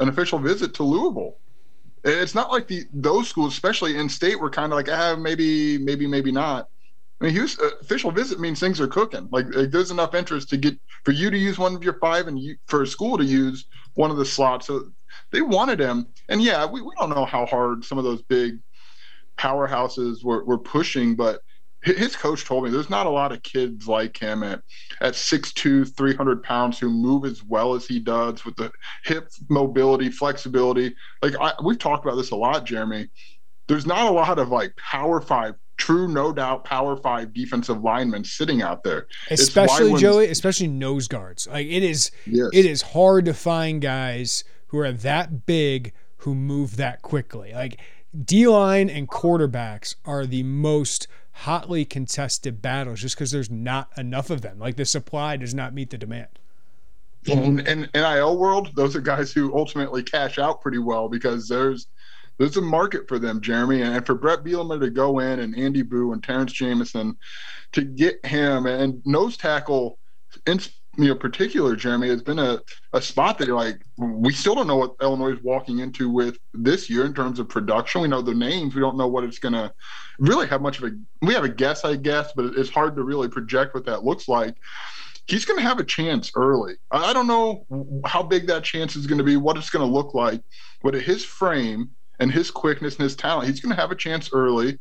an 0.00 0.08
official 0.08 0.38
visit 0.38 0.74
to 0.74 0.82
Louisville. 0.82 1.36
It's 2.04 2.34
not 2.34 2.50
like 2.50 2.68
the 2.68 2.84
those 2.92 3.28
schools, 3.28 3.52
especially 3.52 3.96
in 3.96 4.08
state, 4.08 4.40
were 4.40 4.50
kind 4.50 4.72
of 4.72 4.76
like, 4.76 4.88
ah, 4.88 5.16
maybe, 5.16 5.78
maybe, 5.78 6.06
maybe 6.06 6.30
not. 6.30 6.68
I 7.20 7.24
mean, 7.24 7.34
Houston, 7.34 7.66
uh, 7.66 7.70
official 7.80 8.12
visit 8.12 8.38
means 8.38 8.60
things 8.60 8.80
are 8.80 8.86
cooking. 8.86 9.28
Like, 9.32 9.52
like, 9.54 9.70
there's 9.70 9.90
enough 9.90 10.14
interest 10.14 10.48
to 10.50 10.56
get 10.56 10.78
for 11.04 11.10
you 11.10 11.30
to 11.30 11.36
use 11.36 11.58
one 11.58 11.74
of 11.74 11.82
your 11.82 11.98
five 11.98 12.28
and 12.28 12.38
you, 12.38 12.56
for 12.66 12.82
a 12.82 12.86
school 12.86 13.18
to 13.18 13.24
use 13.24 13.66
one 13.94 14.12
of 14.12 14.16
the 14.16 14.24
slots. 14.24 14.68
So 14.68 14.92
they 15.32 15.42
wanted 15.42 15.80
him, 15.80 16.06
and 16.28 16.40
yeah, 16.40 16.64
we, 16.64 16.80
we 16.80 16.92
don't 16.98 17.10
know 17.10 17.24
how 17.24 17.44
hard 17.46 17.84
some 17.84 17.98
of 17.98 18.04
those 18.04 18.22
big 18.22 18.60
powerhouses 19.36 20.22
were, 20.24 20.44
were 20.44 20.58
pushing, 20.58 21.16
but 21.16 21.40
his 21.82 22.16
coach 22.16 22.44
told 22.44 22.64
me 22.64 22.70
there's 22.70 22.90
not 22.90 23.06
a 23.06 23.10
lot 23.10 23.32
of 23.32 23.42
kids 23.42 23.86
like 23.86 24.16
him 24.16 24.42
at 24.42 24.60
at 25.00 25.14
6'2 25.14 25.96
300 25.96 26.42
pounds 26.42 26.78
who 26.78 26.90
move 26.90 27.24
as 27.24 27.44
well 27.44 27.74
as 27.74 27.86
he 27.86 28.00
does 28.00 28.44
with 28.44 28.56
the 28.56 28.70
hip 29.04 29.30
mobility 29.48 30.10
flexibility 30.10 30.94
like 31.22 31.34
I, 31.40 31.52
we've 31.62 31.78
talked 31.78 32.04
about 32.04 32.16
this 32.16 32.30
a 32.30 32.36
lot 32.36 32.66
jeremy 32.66 33.08
there's 33.68 33.86
not 33.86 34.06
a 34.06 34.10
lot 34.10 34.38
of 34.38 34.48
like 34.48 34.74
power 34.76 35.20
five 35.20 35.54
true, 35.78 36.08
no 36.08 36.32
doubt, 36.32 36.64
power 36.64 36.96
five 36.96 37.32
defensive 37.32 37.82
linemen 37.82 38.24
sitting 38.24 38.60
out 38.60 38.84
there. 38.84 39.06
Especially 39.30 39.98
Joey, 39.98 40.28
especially 40.28 40.66
nose 40.66 41.08
guards. 41.08 41.46
Like 41.46 41.66
it 41.66 41.82
is, 41.82 42.10
yes. 42.26 42.48
it 42.52 42.66
is 42.66 42.82
hard 42.82 43.24
to 43.24 43.32
find 43.32 43.80
guys 43.80 44.44
who 44.66 44.78
are 44.78 44.92
that 44.92 45.46
big 45.46 45.94
who 46.18 46.34
move 46.34 46.76
that 46.76 47.00
quickly. 47.00 47.52
Like 47.54 47.78
D 48.24 48.46
line 48.48 48.88
and 48.88 49.08
quarterbacks 49.08 49.94
are 50.04 50.26
the 50.26 50.42
most 50.42 51.08
hotly 51.32 51.84
contested 51.84 52.60
battles 52.60 53.00
just 53.00 53.16
because 53.16 53.30
there's 53.30 53.50
not 53.50 53.90
enough 53.96 54.30
of 54.30 54.42
them. 54.42 54.58
Like 54.58 54.76
the 54.76 54.84
supply 54.84 55.36
does 55.36 55.54
not 55.54 55.74
meet 55.74 55.90
the 55.90 55.98
demand. 55.98 56.28
In, 57.26 57.60
in 57.60 57.88
NIL 57.94 58.38
world, 58.38 58.70
those 58.74 58.96
are 58.96 59.00
guys 59.00 59.32
who 59.32 59.56
ultimately 59.56 60.02
cash 60.02 60.38
out 60.38 60.62
pretty 60.62 60.78
well 60.78 61.08
because 61.08 61.48
there's 61.48 61.86
there's 62.38 62.56
a 62.56 62.62
market 62.62 63.08
for 63.08 63.18
them, 63.18 63.40
Jeremy, 63.40 63.82
and 63.82 64.06
for 64.06 64.14
Brett 64.14 64.44
Bielema 64.44 64.80
to 64.80 64.90
go 64.90 65.18
in 65.18 65.40
and 65.40 65.58
Andy 65.58 65.82
Buh 65.82 66.12
and 66.12 66.22
Terrence 66.22 66.52
Jamison 66.52 67.16
to 67.72 67.82
get 67.82 68.24
him 68.24 68.66
and 68.66 69.02
nose 69.04 69.36
tackle 69.36 69.98
in 70.46 70.60
you 70.98 71.08
know 71.08 71.14
particular, 71.14 71.76
Jeremy, 71.76 72.08
has 72.08 72.22
been 72.22 72.38
a, 72.38 72.60
a 72.92 73.00
spot 73.00 73.38
that 73.38 73.48
like 73.48 73.80
we 73.96 74.32
still 74.32 74.54
don't 74.54 74.66
know 74.66 74.76
what 74.76 74.94
Illinois 75.00 75.32
is 75.32 75.42
walking 75.42 75.78
into 75.78 76.10
with 76.10 76.38
this 76.52 76.90
year 76.90 77.06
in 77.06 77.14
terms 77.14 77.38
of 77.38 77.48
production. 77.48 78.02
We 78.02 78.08
know 78.08 78.20
the 78.20 78.34
names, 78.34 78.74
we 78.74 78.80
don't 78.80 78.98
know 78.98 79.08
what 79.08 79.24
it's 79.24 79.38
gonna 79.38 79.72
really 80.18 80.46
have 80.48 80.60
much 80.60 80.78
of 80.78 80.84
a 80.84 80.90
we 81.22 81.32
have 81.34 81.44
a 81.44 81.48
guess, 81.48 81.84
I 81.84 81.96
guess, 81.96 82.32
but 82.34 82.46
it's 82.56 82.70
hard 82.70 82.96
to 82.96 83.04
really 83.04 83.28
project 83.28 83.74
what 83.74 83.86
that 83.86 84.04
looks 84.04 84.28
like 84.28 84.54
he's 85.28 85.44
going 85.44 85.58
to 85.58 85.62
have 85.62 85.78
a 85.78 85.84
chance 85.84 86.32
early. 86.34 86.74
I 86.90 87.12
don't 87.12 87.26
know 87.26 87.66
how 88.06 88.22
big 88.22 88.46
that 88.46 88.64
chance 88.64 88.96
is 88.96 89.06
going 89.06 89.18
to 89.18 89.24
be, 89.24 89.36
what 89.36 89.56
it's 89.56 89.70
going 89.70 89.86
to 89.86 89.92
look 89.94 90.14
like, 90.14 90.42
but 90.82 90.94
his 90.94 91.24
frame 91.24 91.90
and 92.18 92.32
his 92.32 92.50
quickness 92.50 92.96
and 92.96 93.04
his 93.04 93.14
talent, 93.14 93.48
he's 93.48 93.60
going 93.60 93.74
to 93.74 93.80
have 93.80 93.92
a 93.92 93.96
chance 93.96 94.30
early 94.32 94.78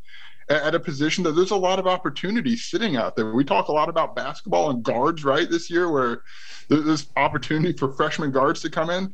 at 0.50 0.76
a 0.76 0.80
position 0.80 1.24
that 1.26 1.34
there's 1.34 1.52
a 1.52 1.58
lot 1.58 1.80
of 1.80 1.88
opportunities 1.88 2.66
sitting 2.66 2.96
out 2.96 3.16
there. 3.16 3.34
We 3.34 3.44
talk 3.44 3.68
a 3.68 3.74
lot 3.74 3.90
about 3.90 4.16
basketball 4.16 4.70
and 4.70 4.82
guards, 4.82 5.26
right, 5.26 5.50
this 5.50 5.70
year, 5.70 5.92
where 5.92 6.22
there's 6.70 7.08
opportunity 7.18 7.78
for 7.78 7.92
freshman 7.92 8.32
guards 8.32 8.62
to 8.62 8.70
come 8.70 8.90
in. 8.90 9.14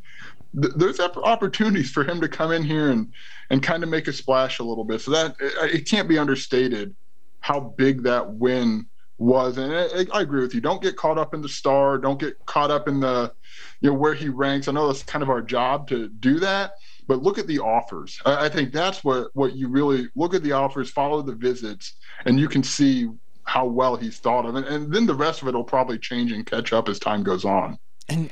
There's 0.53 0.99
opportunities 0.99 1.89
for 1.89 2.03
him 2.03 2.21
to 2.21 2.27
come 2.27 2.51
in 2.51 2.63
here 2.63 2.91
and 2.91 3.11
and 3.49 3.63
kind 3.63 3.81
of 3.81 3.89
make 3.89 4.07
a 4.07 4.13
splash 4.13 4.59
a 4.59 4.63
little 4.63 4.83
bit. 4.83 5.01
So 5.01 5.11
that 5.11 5.35
it 5.39 5.89
can't 5.89 6.07
be 6.07 6.19
understated 6.19 6.95
how 7.39 7.59
big 7.59 8.03
that 8.03 8.29
win 8.29 8.85
was. 9.17 9.57
And 9.57 9.73
I, 9.73 10.17
I 10.17 10.21
agree 10.21 10.41
with 10.41 10.53
you. 10.53 10.61
Don't 10.61 10.81
get 10.81 10.95
caught 10.95 11.17
up 11.17 11.33
in 11.33 11.41
the 11.41 11.49
star. 11.49 11.97
Don't 11.97 12.19
get 12.19 12.37
caught 12.45 12.69
up 12.69 12.87
in 12.87 12.99
the, 12.99 13.33
you 13.81 13.89
know, 13.89 13.95
where 13.95 14.13
he 14.13 14.29
ranks. 14.29 14.67
I 14.67 14.71
know 14.71 14.87
that's 14.87 15.03
kind 15.03 15.23
of 15.23 15.29
our 15.29 15.41
job 15.41 15.87
to 15.89 16.07
do 16.07 16.39
that 16.39 16.73
but 17.07 17.21
look 17.21 17.37
at 17.37 17.47
the 17.47 17.59
offers. 17.59 18.19
I, 18.25 18.45
I 18.45 18.49
think 18.49 18.71
that's 18.71 19.03
what 19.03 19.29
what 19.33 19.55
you 19.55 19.67
really 19.67 20.09
look 20.15 20.33
at 20.33 20.43
the 20.43 20.51
offers, 20.51 20.89
follow 20.89 21.21
the 21.21 21.35
visits, 21.35 21.93
and 22.25 22.39
you 22.39 22.47
can 22.47 22.63
see 22.63 23.09
how 23.45 23.65
well 23.65 23.95
he's 23.95 24.19
thought 24.19 24.45
of, 24.45 24.55
and, 24.55 24.65
and 24.65 24.93
then 24.93 25.05
the 25.05 25.15
rest 25.15 25.41
of 25.41 25.47
it 25.47 25.53
will 25.53 25.63
probably 25.63 25.99
change 25.99 26.31
and 26.31 26.45
catch 26.45 26.71
up 26.73 26.87
as 26.87 26.99
time 26.99 27.23
goes 27.23 27.43
on. 27.45 27.77
And 28.07 28.29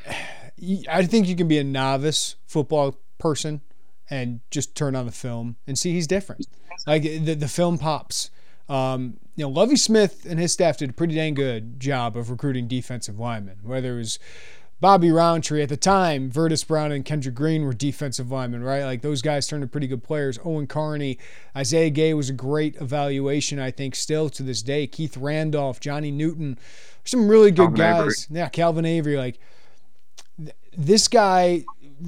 I 0.90 1.06
think 1.06 1.28
you 1.28 1.36
can 1.36 1.48
be 1.48 1.58
a 1.58 1.64
novice 1.64 2.36
football 2.48 2.98
person 3.18 3.62
and 4.10 4.42
just 4.52 4.76
turn 4.76 4.96
on 4.96 5.06
the 5.06 5.12
film 5.12 5.56
and 5.66 5.78
see 5.78 5.94
he's 5.94 6.08
different. 6.08 6.46
Like 6.86 7.04
the 7.04 7.34
the 7.36 7.48
film 7.48 7.78
pops. 7.78 8.30
Um, 8.70 9.18
you 9.36 9.44
know, 9.44 9.50
Lovie 9.50 9.76
Smith 9.76 10.26
and 10.30 10.40
his 10.40 10.54
staff 10.54 10.78
did 10.78 10.92
a 10.92 10.94
pretty 10.94 11.16
dang 11.16 11.34
good 11.34 11.80
job 11.80 12.16
of 12.16 12.30
recruiting 12.30 12.68
defensive 12.68 13.20
linemen, 13.20 13.60
whether 13.64 13.96
it 13.96 13.98
was 13.98 14.20
Bobby 14.82 15.12
Roundtree 15.12 15.62
at 15.62 15.70
the 15.70 15.78
time, 15.78 16.32
Verdis 16.32 16.68
Brown 16.68 16.92
and 16.92 17.06
Kendrick 17.06 17.36
Green 17.36 17.66
were 17.66 17.74
defensive 17.74 18.32
linemen, 18.32 18.64
right? 18.64 18.84
Like 18.84 19.04
those 19.04 19.22
guys 19.22 19.46
turned 19.46 19.62
into 19.62 19.72
pretty 19.72 19.86
good 19.86 20.04
players. 20.04 20.40
Owen 20.44 20.66
Carney, 20.66 21.20
Isaiah 21.56 21.92
Gay 21.92 22.16
was 22.16 22.32
a 22.32 22.34
great 22.34 22.76
evaluation, 22.82 23.60
I 23.60 23.70
think, 23.70 23.94
still 23.94 24.28
to 24.32 24.42
this 24.42 24.64
day. 24.64 24.88
Keith 24.88 25.16
Randolph, 25.16 25.80
Johnny 25.80 26.10
Newton, 26.10 26.58
some 27.04 27.28
really 27.28 27.52
good 27.52 27.76
Calvin 27.76 28.08
guys. 28.08 28.26
Avery. 28.26 28.40
Yeah, 28.40 28.50
Calvin 28.50 28.86
Avery. 28.86 29.18
Like 29.18 29.40
th- 30.38 30.56
this 30.76 31.08
guy, 31.08 31.64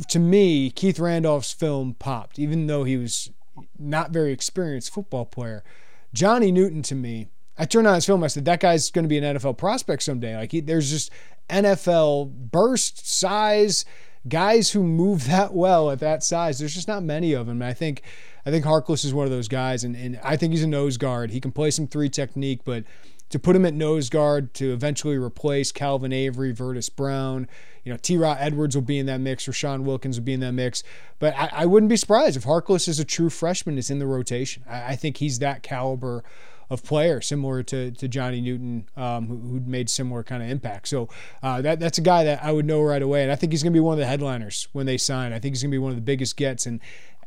to 0.10 0.18
me, 0.18 0.72
Keith 0.72 1.00
Randolph's 1.00 1.54
film 1.54 1.94
popped, 2.00 2.40
even 2.40 2.66
though 2.66 2.86
he 2.86 2.98
was 2.98 3.30
not 3.78 4.10
very 4.10 4.32
experienced 4.32 4.92
football 4.92 5.26
player. 5.26 5.64
Johnny 6.12 6.52
Newton, 6.52 6.82
to 6.84 6.96
me, 6.96 7.28
I 7.58 7.66
turned 7.66 7.86
on 7.86 7.94
his 7.94 8.06
film. 8.06 8.24
I 8.24 8.28
said 8.28 8.46
that 8.46 8.60
guy's 8.60 8.90
going 8.90 9.04
to 9.04 9.10
be 9.10 9.20
an 9.20 9.38
NFL 9.38 9.58
prospect 9.60 10.02
someday. 10.02 10.36
Like 10.36 10.52
he, 10.52 10.60
there's 10.60 10.90
just 10.90 11.12
NFL 11.50 12.52
burst 12.52 13.08
size 13.08 13.86
guys 14.28 14.72
who 14.72 14.84
move 14.84 15.28
that 15.28 15.54
well 15.54 15.92
at 15.92 16.00
that 16.00 16.24
size. 16.24 16.60
There's 16.60 16.74
just 16.74 16.88
not 16.88 17.04
many 17.04 17.34
of 17.34 17.48
them. 17.48 17.62
And 17.62 17.70
I 17.70 17.74
think 17.74 18.04
I 18.46 18.52
think 18.52 18.66
Harkless 18.66 19.06
is 19.06 19.14
one 19.14 19.26
of 19.26 19.32
those 19.32 19.48
guys, 19.48 19.86
and, 19.86 19.96
and 19.96 20.20
I 20.22 20.36
think 20.36 20.52
he's 20.52 20.64
a 20.64 20.68
nose 20.68 20.98
guard. 20.98 21.32
He 21.32 21.40
can 21.40 21.54
play 21.54 21.72
some 21.72 21.88
three 21.88 22.10
technique, 22.10 22.62
but 22.66 22.84
to 23.30 23.40
put 23.40 23.56
him 23.56 23.66
at 23.66 23.74
nose 23.74 24.10
guard 24.10 24.54
to 24.56 24.74
eventually 24.74 25.16
replace 25.16 25.72
Calvin 25.72 26.12
Avery, 26.12 26.54
Verdis 26.54 26.94
Brown. 26.94 27.48
You 27.84 27.92
know, 27.92 27.98
T. 27.98 28.18
Rod 28.18 28.38
Edwards 28.40 28.76
will 28.76 28.84
be 28.84 29.00
in 29.00 29.06
that 29.08 29.20
mix, 29.20 29.44
Sean 29.44 29.86
Wilkins 29.86 30.20
will 30.20 30.26
be 30.26 30.34
in 30.34 30.42
that 30.42 30.52
mix. 30.52 30.84
But 31.20 31.36
I, 31.36 31.50
I 31.52 31.66
wouldn't 31.66 31.90
be 31.90 31.96
surprised 31.96 32.38
if 32.38 32.44
Harkless 32.44 32.88
is 32.88 33.00
a 33.00 33.06
true 33.06 33.30
freshman 33.30 33.78
is 33.78 33.90
in 33.90 34.00
the 34.00 34.06
rotation. 34.06 34.64
I, 34.70 34.92
I 34.92 34.96
think 34.96 35.18
he's 35.18 35.40
that 35.40 35.64
caliber 35.64 36.24
of 36.70 36.84
player, 36.84 37.22
similar 37.22 37.64
to, 37.64 37.92
to 37.92 38.08
Johnny 38.08 38.42
Newton, 38.42 38.88
um, 38.98 39.28
who, 39.28 39.38
who 39.38 39.60
made 39.60 39.90
similar 39.90 40.24
kind 40.24 40.42
of 40.42 40.50
impact. 40.50 40.88
So 40.88 41.10
uh, 41.42 41.62
that 41.62 41.80
that's 41.80 41.98
a 41.98 42.02
guy 42.02 42.24
that 42.24 42.44
I 42.44 42.52
would 42.52 42.66
know 42.66 42.82
right 42.82 43.02
away, 43.02 43.24
and 43.24 43.32
I 43.32 43.36
think 43.36 43.52
he's 43.52 43.64
going 43.64 43.74
to 43.74 43.78
be 43.78 43.82
one 43.82 43.94
of 43.94 44.00
the 44.00 44.06
headliners 44.06 44.68
when 44.74 44.86
they 44.86 44.98
sign. 44.98 45.34
I 45.34 45.40
think 45.40 45.54
he's 45.54 45.64
going 45.64 45.72
to 45.72 45.76
be 45.76 45.80
one 45.80 45.92
of 45.92 45.98
the 45.98 46.02
biggest 46.02 46.38
gets. 46.38 46.66
And 46.66 46.80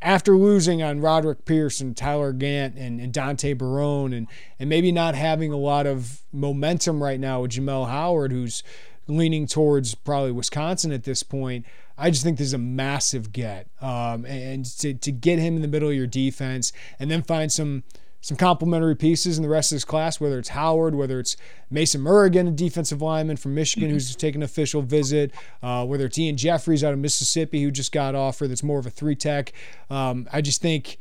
after 0.02 0.36
losing 0.36 0.82
on 0.82 1.00
Roderick 1.00 1.44
Pierce 1.44 1.80
and 1.80 1.96
Tyler 1.96 2.32
Gant 2.32 2.76
and, 2.76 3.00
and 3.00 3.12
Dante 3.12 3.54
Barone, 3.54 4.12
and 4.12 4.26
and 4.58 4.68
maybe 4.68 4.92
not 4.92 5.14
having 5.14 5.52
a 5.52 5.56
lot 5.56 5.86
of 5.86 6.22
momentum 6.32 7.02
right 7.02 7.20
now 7.20 7.42
with 7.42 7.52
Jamel 7.52 7.88
Howard, 7.88 8.32
who's 8.32 8.62
leaning 9.08 9.46
towards 9.46 9.94
probably 9.94 10.32
Wisconsin 10.32 10.92
at 10.92 11.04
this 11.04 11.22
point. 11.22 11.64
I 11.98 12.10
just 12.10 12.24
think 12.24 12.36
this 12.36 12.48
is 12.48 12.52
a 12.52 12.58
massive 12.58 13.32
get, 13.32 13.68
um, 13.80 14.26
and 14.26 14.66
to, 14.80 14.92
to 14.92 15.12
get 15.12 15.38
him 15.38 15.56
in 15.56 15.62
the 15.62 15.68
middle 15.68 15.88
of 15.88 15.94
your 15.94 16.06
defense, 16.06 16.72
and 16.98 17.10
then 17.10 17.22
find 17.22 17.50
some 17.50 17.84
some 18.26 18.36
complementary 18.36 18.96
pieces 18.96 19.38
in 19.38 19.44
the 19.44 19.48
rest 19.48 19.70
of 19.70 19.76
this 19.76 19.84
class, 19.84 20.18
whether 20.18 20.36
it's 20.36 20.48
Howard, 20.48 20.96
whether 20.96 21.20
it's 21.20 21.36
Mason 21.70 22.00
Murrigan, 22.00 22.48
a 22.48 22.50
defensive 22.50 23.00
lineman 23.00 23.36
from 23.36 23.54
Michigan 23.54 23.88
who's 23.88 24.16
taken 24.16 24.42
an 24.42 24.44
official 24.44 24.82
visit, 24.82 25.30
uh, 25.62 25.86
whether 25.86 26.06
it's 26.06 26.18
Ian 26.18 26.36
Jeffries 26.36 26.82
out 26.82 26.92
of 26.92 26.98
Mississippi 26.98 27.62
who 27.62 27.70
just 27.70 27.92
got 27.92 28.16
offered 28.16 28.48
that's 28.48 28.64
more 28.64 28.80
of 28.80 28.86
a 28.86 28.90
three 28.90 29.14
tech. 29.14 29.52
Um, 29.90 30.26
I 30.32 30.40
just 30.40 30.60
think 30.60 30.98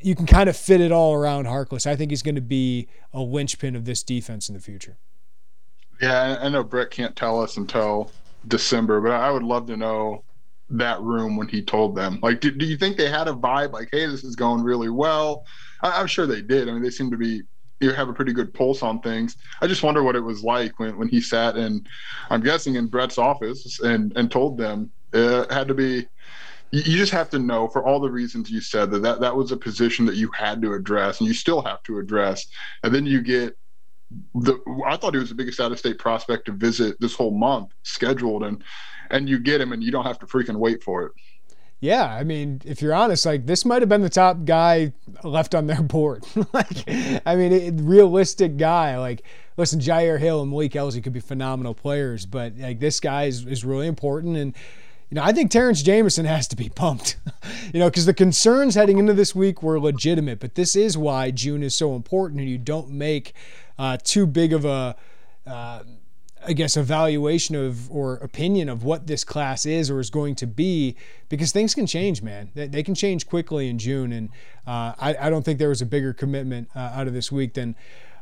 you 0.00 0.14
can 0.14 0.24
kind 0.24 0.48
of 0.48 0.56
fit 0.56 0.80
it 0.80 0.92
all 0.92 1.12
around 1.12 1.44
Harkless. 1.44 1.86
I 1.86 1.94
think 1.94 2.10
he's 2.10 2.22
going 2.22 2.36
to 2.36 2.40
be 2.40 2.88
a 3.12 3.20
linchpin 3.20 3.76
of 3.76 3.84
this 3.84 4.02
defense 4.02 4.48
in 4.48 4.54
the 4.54 4.60
future. 4.62 4.96
Yeah, 6.00 6.38
I 6.40 6.48
know 6.48 6.64
Brett 6.64 6.90
can't 6.90 7.14
tell 7.14 7.38
us 7.42 7.58
until 7.58 8.10
December, 8.48 9.02
but 9.02 9.12
I 9.12 9.30
would 9.30 9.42
love 9.42 9.66
to 9.66 9.76
know 9.76 10.24
that 10.70 11.02
room 11.02 11.36
when 11.36 11.48
he 11.48 11.60
told 11.60 11.94
them. 11.94 12.18
Like, 12.22 12.40
do, 12.40 12.50
do 12.50 12.64
you 12.64 12.78
think 12.78 12.96
they 12.96 13.10
had 13.10 13.28
a 13.28 13.34
vibe 13.34 13.72
like, 13.72 13.90
hey, 13.92 14.06
this 14.06 14.24
is 14.24 14.36
going 14.36 14.62
really 14.62 14.88
well? 14.88 15.44
I, 15.90 16.00
am 16.00 16.06
sure 16.06 16.26
they 16.26 16.42
did. 16.42 16.68
I 16.68 16.72
mean, 16.72 16.82
they 16.82 16.90
seem 16.90 17.10
to 17.10 17.16
be 17.16 17.42
you 17.80 17.92
have 17.92 18.08
a 18.08 18.12
pretty 18.12 18.32
good 18.32 18.54
pulse 18.54 18.82
on 18.82 19.00
things. 19.00 19.36
I 19.60 19.66
just 19.66 19.82
wonder 19.82 20.02
what 20.02 20.16
it 20.16 20.20
was 20.20 20.42
like 20.42 20.78
when, 20.78 20.96
when 20.96 21.08
he 21.08 21.20
sat 21.20 21.56
in, 21.56 21.86
I'm 22.30 22.40
guessing 22.40 22.76
in 22.76 22.86
Brett's 22.86 23.18
office 23.18 23.80
and 23.80 24.16
and 24.16 24.30
told 24.30 24.58
them 24.58 24.90
uh, 25.14 25.42
it 25.42 25.52
had 25.52 25.68
to 25.68 25.74
be. 25.74 26.06
You, 26.72 26.82
you 26.84 26.96
just 26.96 27.12
have 27.12 27.30
to 27.30 27.38
know 27.38 27.68
for 27.68 27.86
all 27.86 28.00
the 28.00 28.10
reasons 28.10 28.50
you 28.50 28.60
said 28.60 28.90
that, 28.90 29.02
that 29.02 29.20
that 29.20 29.36
was 29.36 29.52
a 29.52 29.56
position 29.56 30.06
that 30.06 30.16
you 30.16 30.30
had 30.32 30.60
to 30.62 30.72
address 30.72 31.20
and 31.20 31.28
you 31.28 31.34
still 31.34 31.62
have 31.62 31.82
to 31.84 31.98
address. 31.98 32.46
And 32.82 32.94
then 32.94 33.06
you 33.06 33.22
get 33.22 33.56
the 34.34 34.58
I 34.86 34.96
thought 34.96 35.14
he 35.14 35.20
was 35.20 35.28
the 35.28 35.34
biggest 35.34 35.60
out 35.60 35.72
of 35.72 35.78
state 35.78 35.98
prospect 35.98 36.46
to 36.46 36.52
visit 36.52 36.96
this 37.00 37.14
whole 37.14 37.32
month 37.32 37.72
scheduled 37.82 38.44
and 38.44 38.62
and 39.10 39.28
you 39.28 39.38
get 39.38 39.60
him 39.60 39.72
and 39.72 39.82
you 39.82 39.90
don't 39.90 40.04
have 40.04 40.18
to 40.20 40.26
freaking 40.26 40.56
wait 40.56 40.82
for 40.82 41.04
it. 41.04 41.12
Yeah, 41.80 42.04
I 42.04 42.24
mean, 42.24 42.62
if 42.64 42.80
you're 42.80 42.94
honest, 42.94 43.26
like 43.26 43.46
this 43.46 43.64
might 43.64 43.82
have 43.82 43.88
been 43.88 44.00
the 44.00 44.08
top 44.08 44.44
guy 44.44 44.92
left 45.22 45.54
on 45.54 45.66
their 45.66 45.82
board. 45.82 46.24
like, 46.52 46.88
I 47.26 47.36
mean, 47.36 47.52
it, 47.52 47.74
realistic 47.82 48.56
guy. 48.56 48.98
Like, 48.98 49.22
listen, 49.56 49.80
Jyaire 49.80 50.18
Hill 50.18 50.42
and 50.42 50.50
Malik 50.50 50.72
Elzy 50.72 51.02
could 51.02 51.12
be 51.12 51.20
phenomenal 51.20 51.74
players, 51.74 52.24
but 52.24 52.56
like 52.56 52.80
this 52.80 52.98
guy 52.98 53.24
is, 53.24 53.46
is 53.46 53.64
really 53.64 53.86
important. 53.86 54.36
And 54.36 54.54
you 55.10 55.16
know, 55.16 55.22
I 55.22 55.32
think 55.32 55.50
Terrence 55.50 55.82
Jamison 55.82 56.24
has 56.24 56.48
to 56.48 56.56
be 56.56 56.68
pumped. 56.68 57.16
you 57.72 57.78
know, 57.78 57.88
because 57.88 58.06
the 58.06 58.14
concerns 58.14 58.74
heading 58.74 58.98
into 58.98 59.12
this 59.12 59.34
week 59.34 59.62
were 59.62 59.78
legitimate, 59.78 60.40
but 60.40 60.54
this 60.54 60.74
is 60.74 60.98
why 60.98 61.30
June 61.30 61.62
is 61.62 61.74
so 61.74 61.94
important, 61.94 62.40
and 62.40 62.48
you 62.48 62.58
don't 62.58 62.90
make 62.90 63.34
uh, 63.78 63.98
too 64.02 64.26
big 64.26 64.52
of 64.52 64.64
a 64.64 64.96
uh, 65.46 65.82
I 66.46 66.52
guess, 66.52 66.76
evaluation 66.76 67.56
of 67.56 67.90
or 67.90 68.14
opinion 68.14 68.68
of 68.68 68.84
what 68.84 69.06
this 69.06 69.24
class 69.24 69.66
is 69.66 69.90
or 69.90 69.98
is 69.98 70.10
going 70.10 70.36
to 70.36 70.46
be 70.46 70.94
because 71.28 71.50
things 71.50 71.74
can 71.74 71.86
change, 71.86 72.22
man. 72.22 72.50
They, 72.54 72.68
they 72.68 72.82
can 72.82 72.94
change 72.94 73.26
quickly 73.26 73.68
in 73.68 73.78
June. 73.78 74.12
And 74.12 74.28
uh, 74.66 74.94
I, 74.98 75.16
I, 75.22 75.30
don't 75.30 75.44
think 75.44 75.58
there 75.58 75.68
was 75.68 75.82
a 75.82 75.86
bigger 75.86 76.12
commitment 76.12 76.68
uh, 76.74 76.92
out 76.94 77.08
of 77.08 77.14
this 77.14 77.32
week 77.32 77.54
than 77.54 77.74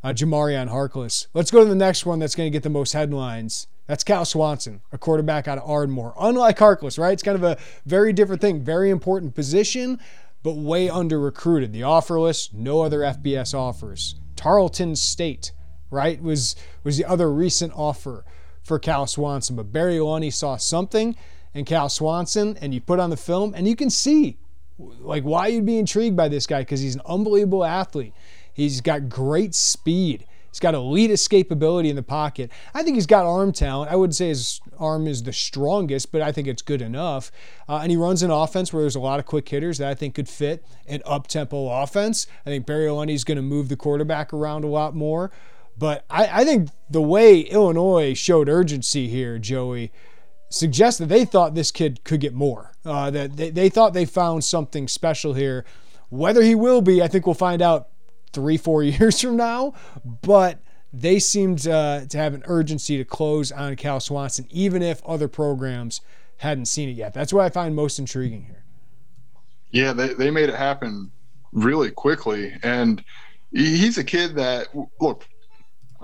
uh, 0.02 0.08
Jamarion 0.08 0.70
Harkless. 0.70 1.26
Let's 1.34 1.50
go 1.50 1.60
to 1.60 1.68
the 1.68 1.74
next 1.74 2.06
one 2.06 2.18
that's 2.18 2.34
going 2.34 2.46
to 2.46 2.50
get 2.50 2.62
the 2.62 2.70
most 2.70 2.92
headlines. 2.92 3.66
That's 3.86 4.04
Cal 4.04 4.24
Swanson, 4.24 4.80
a 4.92 4.98
quarterback 4.98 5.46
out 5.46 5.58
of 5.58 5.68
Ardmore. 5.68 6.14
Unlike 6.18 6.58
Harkless, 6.58 6.98
right? 6.98 7.12
It's 7.12 7.22
kind 7.22 7.36
of 7.36 7.44
a 7.44 7.58
very 7.84 8.14
different 8.14 8.40
thing, 8.40 8.62
very 8.62 8.88
important 8.88 9.34
position, 9.34 10.00
but 10.42 10.56
way 10.56 10.88
under 10.88 11.20
recruited. 11.20 11.72
The 11.72 11.82
offer 11.82 12.18
list, 12.18 12.54
no 12.54 12.80
other 12.80 13.00
FBS 13.00 13.54
offers. 13.54 14.14
Tarleton 14.36 14.96
State 14.96 15.52
right? 15.94 16.22
Was 16.22 16.56
was 16.82 16.98
the 16.98 17.04
other 17.04 17.32
recent 17.32 17.72
offer 17.74 18.24
for 18.62 18.78
Cal 18.78 19.06
Swanson. 19.06 19.56
But 19.56 19.72
Barry 19.72 19.98
Lunney 19.98 20.32
saw 20.32 20.56
something 20.56 21.16
in 21.52 21.64
Cal 21.64 21.88
Swanson, 21.88 22.56
and 22.60 22.74
you 22.74 22.80
put 22.80 22.98
on 22.98 23.10
the 23.10 23.16
film, 23.16 23.54
and 23.54 23.68
you 23.68 23.76
can 23.76 23.90
see 23.90 24.38
like 24.78 25.22
why 25.22 25.46
you'd 25.46 25.66
be 25.66 25.78
intrigued 25.78 26.16
by 26.16 26.28
this 26.28 26.46
guy 26.46 26.60
because 26.62 26.80
he's 26.80 26.96
an 26.96 27.02
unbelievable 27.06 27.64
athlete. 27.64 28.12
He's 28.52 28.80
got 28.80 29.08
great 29.08 29.54
speed. 29.54 30.26
He's 30.50 30.60
got 30.60 30.74
elite 30.74 31.10
escapability 31.10 31.90
in 31.90 31.96
the 31.96 32.02
pocket. 32.04 32.48
I 32.74 32.84
think 32.84 32.94
he's 32.94 33.08
got 33.08 33.26
arm 33.26 33.50
talent. 33.50 33.90
I 33.90 33.96
wouldn't 33.96 34.14
say 34.14 34.28
his 34.28 34.60
arm 34.78 35.08
is 35.08 35.24
the 35.24 35.32
strongest, 35.32 36.12
but 36.12 36.22
I 36.22 36.30
think 36.30 36.46
it's 36.46 36.62
good 36.62 36.80
enough. 36.80 37.32
Uh, 37.68 37.78
and 37.78 37.90
he 37.90 37.96
runs 37.96 38.22
an 38.22 38.30
offense 38.30 38.72
where 38.72 38.80
there's 38.80 38.94
a 38.94 39.00
lot 39.00 39.18
of 39.18 39.26
quick 39.26 39.48
hitters 39.48 39.78
that 39.78 39.88
I 39.88 39.94
think 39.94 40.14
could 40.14 40.28
fit 40.28 40.64
an 40.86 41.02
up 41.04 41.26
tempo 41.26 41.68
offense. 41.82 42.28
I 42.46 42.50
think 42.50 42.66
Barry 42.66 42.86
Lunney's 42.86 43.24
going 43.24 43.34
to 43.36 43.42
move 43.42 43.68
the 43.68 43.74
quarterback 43.74 44.32
around 44.32 44.62
a 44.62 44.68
lot 44.68 44.94
more. 44.94 45.32
But 45.76 46.04
I, 46.08 46.42
I 46.42 46.44
think 46.44 46.70
the 46.88 47.02
way 47.02 47.40
Illinois 47.40 48.14
showed 48.14 48.48
urgency 48.48 49.08
here, 49.08 49.38
Joey, 49.38 49.92
suggests 50.48 50.98
that 51.00 51.06
they 51.06 51.24
thought 51.24 51.54
this 51.54 51.70
kid 51.70 52.04
could 52.04 52.20
get 52.20 52.32
more. 52.32 52.72
Uh, 52.84 53.10
that 53.10 53.36
they, 53.36 53.50
they 53.50 53.68
thought 53.68 53.92
they 53.92 54.04
found 54.04 54.44
something 54.44 54.86
special 54.88 55.34
here. 55.34 55.64
Whether 56.10 56.42
he 56.42 56.54
will 56.54 56.80
be, 56.80 57.02
I 57.02 57.08
think 57.08 57.26
we'll 57.26 57.34
find 57.34 57.60
out 57.60 57.88
three, 58.32 58.56
four 58.56 58.82
years 58.84 59.20
from 59.20 59.36
now. 59.36 59.74
But 60.04 60.60
they 60.92 61.18
seemed 61.18 61.66
uh, 61.66 62.06
to 62.06 62.18
have 62.18 62.34
an 62.34 62.44
urgency 62.46 62.96
to 62.98 63.04
close 63.04 63.50
on 63.50 63.74
Cal 63.76 63.98
Swanson, 63.98 64.46
even 64.50 64.80
if 64.80 65.02
other 65.04 65.26
programs 65.26 66.00
hadn't 66.38 66.66
seen 66.66 66.88
it 66.88 66.92
yet. 66.92 67.14
That's 67.14 67.32
what 67.32 67.44
I 67.44 67.48
find 67.48 67.74
most 67.74 67.98
intriguing 67.98 68.44
here. 68.44 68.64
Yeah, 69.70 69.92
they, 69.92 70.14
they 70.14 70.30
made 70.30 70.48
it 70.48 70.54
happen 70.54 71.10
really 71.52 71.90
quickly. 71.90 72.56
And 72.62 73.02
he's 73.50 73.98
a 73.98 74.04
kid 74.04 74.36
that, 74.36 74.68
look, 75.00 75.26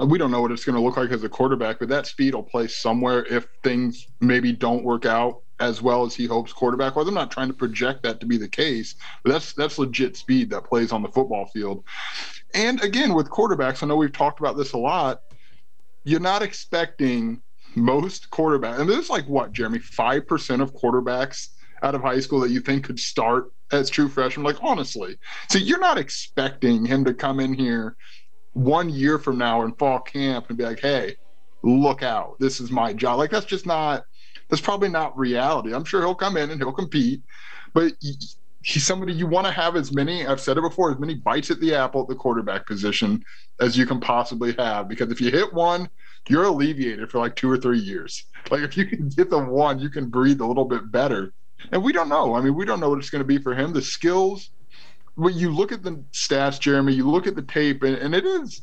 Uh, 0.01 0.07
we 0.07 0.19
don't 0.19 0.31
know 0.31 0.41
what 0.41 0.51
it's 0.51 0.65
going 0.65 0.77
to 0.77 0.83
look 0.83 0.97
like 0.97 1.11
as 1.11 1.25
a 1.25 1.29
quarterback, 1.29 1.79
but 1.79 1.89
that 1.89 2.07
speed 2.07 2.35
will 2.35 2.43
play 2.43 2.67
somewhere 2.67 3.25
if 3.27 3.47
things 3.63 4.07
maybe 4.21 4.53
don't 4.53 4.85
work 4.85 5.05
out 5.05 5.43
as 5.59 5.83
well 5.83 6.05
as 6.05 6.15
he 6.15 6.27
hopes 6.27 6.53
quarterback 6.53 6.97
wise. 6.97 7.07
I'm 7.07 7.15
not 7.15 7.31
trying 7.31 7.49
to 7.49 7.55
project 7.55 8.03
that 8.05 8.19
to 8.21 8.27
be 8.27 8.39
the 8.39 8.49
case, 8.49 8.95
but 9.23 9.33
that's 9.33 9.53
that's 9.53 9.79
legit 9.79 10.17
speed 10.17 10.49
that 10.51 10.65
plays 10.65 10.91
on 10.91 11.03
the 11.03 11.09
football 11.09 11.47
field. 11.47 11.85
And 12.55 12.83
again, 12.83 13.15
with 13.15 13.29
quarterbacks, 13.29 13.83
I 13.83 13.87
know 13.87 13.97
we've 13.97 14.13
talked 14.13 14.41
about 14.41 14.57
this 14.57 14.73
a 14.73 14.79
lot. 14.79 15.21
You're 16.05 16.19
not 16.19 16.43
expecting 16.43 17.43
most 17.77 18.31
quarterbacks, 18.31 18.81
and 18.81 18.89
there's 18.89 19.11
like 19.11 19.27
what, 19.29 19.53
Jeremy, 19.53 19.81
five 19.81 20.27
percent 20.27 20.63
of 20.63 20.75
quarterbacks 20.75 21.49
out 21.83 21.95
of 21.95 22.01
high 22.01 22.21
school 22.21 22.41
that 22.41 22.51
you 22.51 22.61
think 22.61 22.85
could 22.85 22.99
start 22.99 23.53
as 23.71 23.91
true 23.91 24.09
freshmen. 24.09 24.45
Like 24.45 24.57
honestly, 24.63 25.19
so 25.51 25.59
you're 25.59 25.79
not 25.79 25.99
expecting 25.99 26.87
him 26.87 27.05
to 27.05 27.13
come 27.13 27.39
in 27.39 27.53
here 27.53 27.97
one 28.53 28.89
year 28.89 29.19
from 29.19 29.39
now 29.39 29.63
in 29.63 29.73
fall 29.75 30.01
camp 30.01 30.47
and 30.49 30.59
be 30.59 30.65
like, 30.65 30.81
hey, 30.81 31.17
look 31.63 32.03
out, 32.03 32.37
this 32.39 32.61
is 32.61 32.71
my 32.71 32.93
job. 32.93 33.19
Like 33.19 33.31
that's 33.31 33.47
just 33.47 33.67
not 33.67 34.05
that's 34.49 34.63
probably 34.63 34.89
not 34.89 35.17
reality. 35.17 35.75
I'm 35.75 35.85
sure 35.85 36.01
he'll 36.01 36.15
come 36.15 36.37
in 36.37 36.51
and 36.51 36.61
he'll 36.61 36.73
compete, 36.73 37.23
but 37.73 37.93
he's 38.01 38.85
somebody 38.85 39.13
you 39.13 39.27
want 39.27 39.47
to 39.47 39.53
have 39.53 39.77
as 39.77 39.93
many 39.93 40.27
I've 40.27 40.41
said 40.41 40.59
it 40.59 40.63
before, 40.63 40.91
as 40.91 40.99
many 40.99 41.15
bites 41.15 41.51
at 41.51 41.61
the 41.61 41.75
apple 41.75 42.03
at 42.03 42.09
the 42.09 42.15
quarterback 42.15 42.67
position 42.67 43.25
as 43.61 43.77
you 43.77 43.87
can 43.87 44.01
possibly 44.01 44.55
have. 44.59 44.89
Because 44.89 45.11
if 45.11 45.21
you 45.21 45.31
hit 45.31 45.53
one, 45.53 45.89
you're 46.29 46.45
alleviated 46.45 47.11
for 47.11 47.19
like 47.19 47.37
two 47.37 47.51
or 47.51 47.57
three 47.57 47.79
years. 47.79 48.25
Like 48.51 48.61
if 48.61 48.77
you 48.77 48.87
can 48.87 49.11
hit 49.17 49.31
the 49.31 49.39
one, 49.39 49.79
you 49.79 49.89
can 49.89 50.11
breathe 50.11 50.41
a 50.41 50.47
little 50.47 50.65
bit 50.65 50.91
better. 50.91 51.33
And 51.73 51.83
we 51.83 51.93
don't 51.93 52.09
know. 52.09 52.35
I 52.35 52.41
mean, 52.41 52.55
we 52.55 52.65
don't 52.65 52.81
know 52.81 52.91
what 52.91 52.99
it's 52.99 53.11
going 53.11 53.21
to 53.21 53.27
be 53.27 53.39
for 53.39 53.55
him. 53.55 53.73
The 53.73 53.83
skills 53.83 54.51
when 55.21 55.37
you 55.37 55.51
look 55.55 55.71
at 55.71 55.83
the 55.83 56.03
stats, 56.13 56.59
Jeremy, 56.59 56.95
you 56.95 57.09
look 57.09 57.27
at 57.27 57.35
the 57.35 57.43
tape, 57.43 57.83
and, 57.83 57.97
and 57.97 58.15
it 58.15 58.25
is 58.25 58.63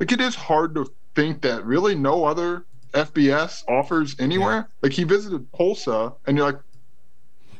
like 0.00 0.10
it 0.10 0.20
is 0.20 0.34
hard 0.34 0.74
to 0.74 0.90
think 1.14 1.42
that 1.42 1.64
really 1.64 1.94
no 1.94 2.24
other 2.24 2.64
FBS 2.92 3.62
offers 3.68 4.16
anywhere. 4.18 4.56
Yeah. 4.56 4.74
Like 4.82 4.92
he 4.92 5.04
visited 5.04 5.46
Tulsa, 5.52 6.14
and 6.26 6.36
you're 6.36 6.46
like, 6.46 6.60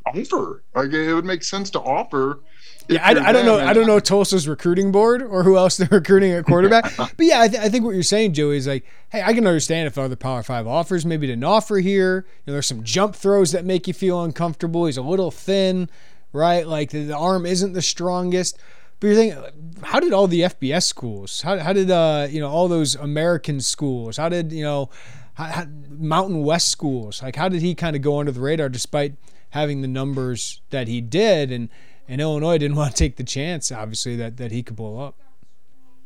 offer. 0.06 0.62
Like 0.74 0.92
it 0.92 1.14
would 1.14 1.24
make 1.24 1.44
sense 1.44 1.70
to 1.70 1.80
offer. 1.80 2.40
Yeah, 2.88 3.04
I, 3.04 3.10
I, 3.10 3.32
don't 3.32 3.46
know. 3.46 3.60
I 3.60 3.72
don't 3.72 3.86
know 3.86 4.00
Tulsa's 4.00 4.48
recruiting 4.48 4.90
board 4.90 5.22
or 5.22 5.44
who 5.44 5.56
else 5.56 5.76
they're 5.76 5.88
recruiting 5.92 6.32
at 6.32 6.44
quarterback. 6.44 6.92
but 6.96 7.14
yeah, 7.20 7.42
I, 7.42 7.48
th- 7.48 7.62
I, 7.62 7.68
think 7.68 7.84
what 7.84 7.94
you're 7.94 8.02
saying, 8.02 8.32
Joey, 8.32 8.56
is 8.56 8.66
like, 8.66 8.84
hey, 9.10 9.22
I 9.22 9.34
can 9.34 9.46
understand 9.46 9.86
if 9.86 9.96
other 9.96 10.16
Power 10.16 10.42
Five 10.42 10.66
offers 10.66 11.06
maybe 11.06 11.26
didn't 11.26 11.44
offer 11.44 11.76
here. 11.76 12.26
You 12.26 12.50
know, 12.50 12.52
there's 12.54 12.66
some 12.66 12.82
jump 12.82 13.14
throws 13.14 13.52
that 13.52 13.64
make 13.64 13.86
you 13.86 13.94
feel 13.94 14.24
uncomfortable. 14.24 14.86
He's 14.86 14.96
a 14.96 15.02
little 15.02 15.30
thin 15.30 15.88
right? 16.32 16.66
Like 16.66 16.90
the, 16.90 17.16
arm 17.16 17.46
isn't 17.46 17.72
the 17.72 17.82
strongest. 17.82 18.58
But 19.00 19.08
you're 19.08 19.16
thinking, 19.16 19.82
how 19.82 20.00
did 20.00 20.12
all 20.12 20.28
the 20.28 20.42
FBS 20.42 20.84
schools? 20.84 21.42
How, 21.42 21.58
how 21.58 21.72
did 21.72 21.90
uh, 21.90 22.28
you 22.30 22.40
know 22.40 22.48
all 22.48 22.68
those 22.68 22.94
American 22.94 23.60
schools? 23.60 24.16
How 24.16 24.28
did 24.28 24.52
you 24.52 24.62
know 24.62 24.90
how, 25.34 25.44
how, 25.44 25.66
Mountain 25.90 26.44
West 26.44 26.68
schools? 26.68 27.22
Like 27.22 27.36
how 27.36 27.48
did 27.48 27.62
he 27.62 27.74
kind 27.74 27.96
of 27.96 28.02
go 28.02 28.20
under 28.20 28.30
the 28.30 28.40
radar 28.40 28.68
despite 28.68 29.14
having 29.50 29.82
the 29.82 29.88
numbers 29.88 30.60
that 30.70 30.86
he 30.86 31.00
did? 31.00 31.50
And 31.50 31.68
and 32.06 32.20
Illinois 32.20 32.58
didn't 32.58 32.76
want 32.82 32.92
to 32.92 32.96
take 32.96 33.16
the 33.16 33.24
chance, 33.24 33.72
obviously, 33.72 34.14
that 34.16 34.36
that 34.36 34.52
he 34.52 34.62
could 34.62 34.76
blow 34.76 35.00
up. 35.00 35.16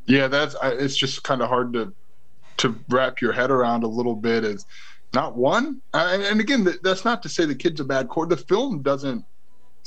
Yeah, 0.07 0.29
that's 0.29 0.57
it's 0.63 0.97
just 0.97 1.23
kind 1.23 1.43
of 1.43 1.49
hard 1.49 1.75
to 1.75 1.93
to 2.59 2.75
wrap 2.89 3.21
your 3.21 3.33
head 3.33 3.51
around 3.51 3.85
a 3.85 3.89
little 3.89 4.17
bit. 4.17 4.43
Is 4.43 4.65
not 5.13 5.37
one, 5.37 5.83
and 5.93 6.41
again, 6.41 6.67
that's 6.83 7.05
not 7.05 7.23
to 7.25 7.29
say 7.29 7.45
the 7.45 7.55
kid's 7.55 7.81
a 7.81 7.85
bad 7.85 8.09
core. 8.09 8.27
The 8.27 8.39
film 8.39 8.81
doesn't 8.81 9.23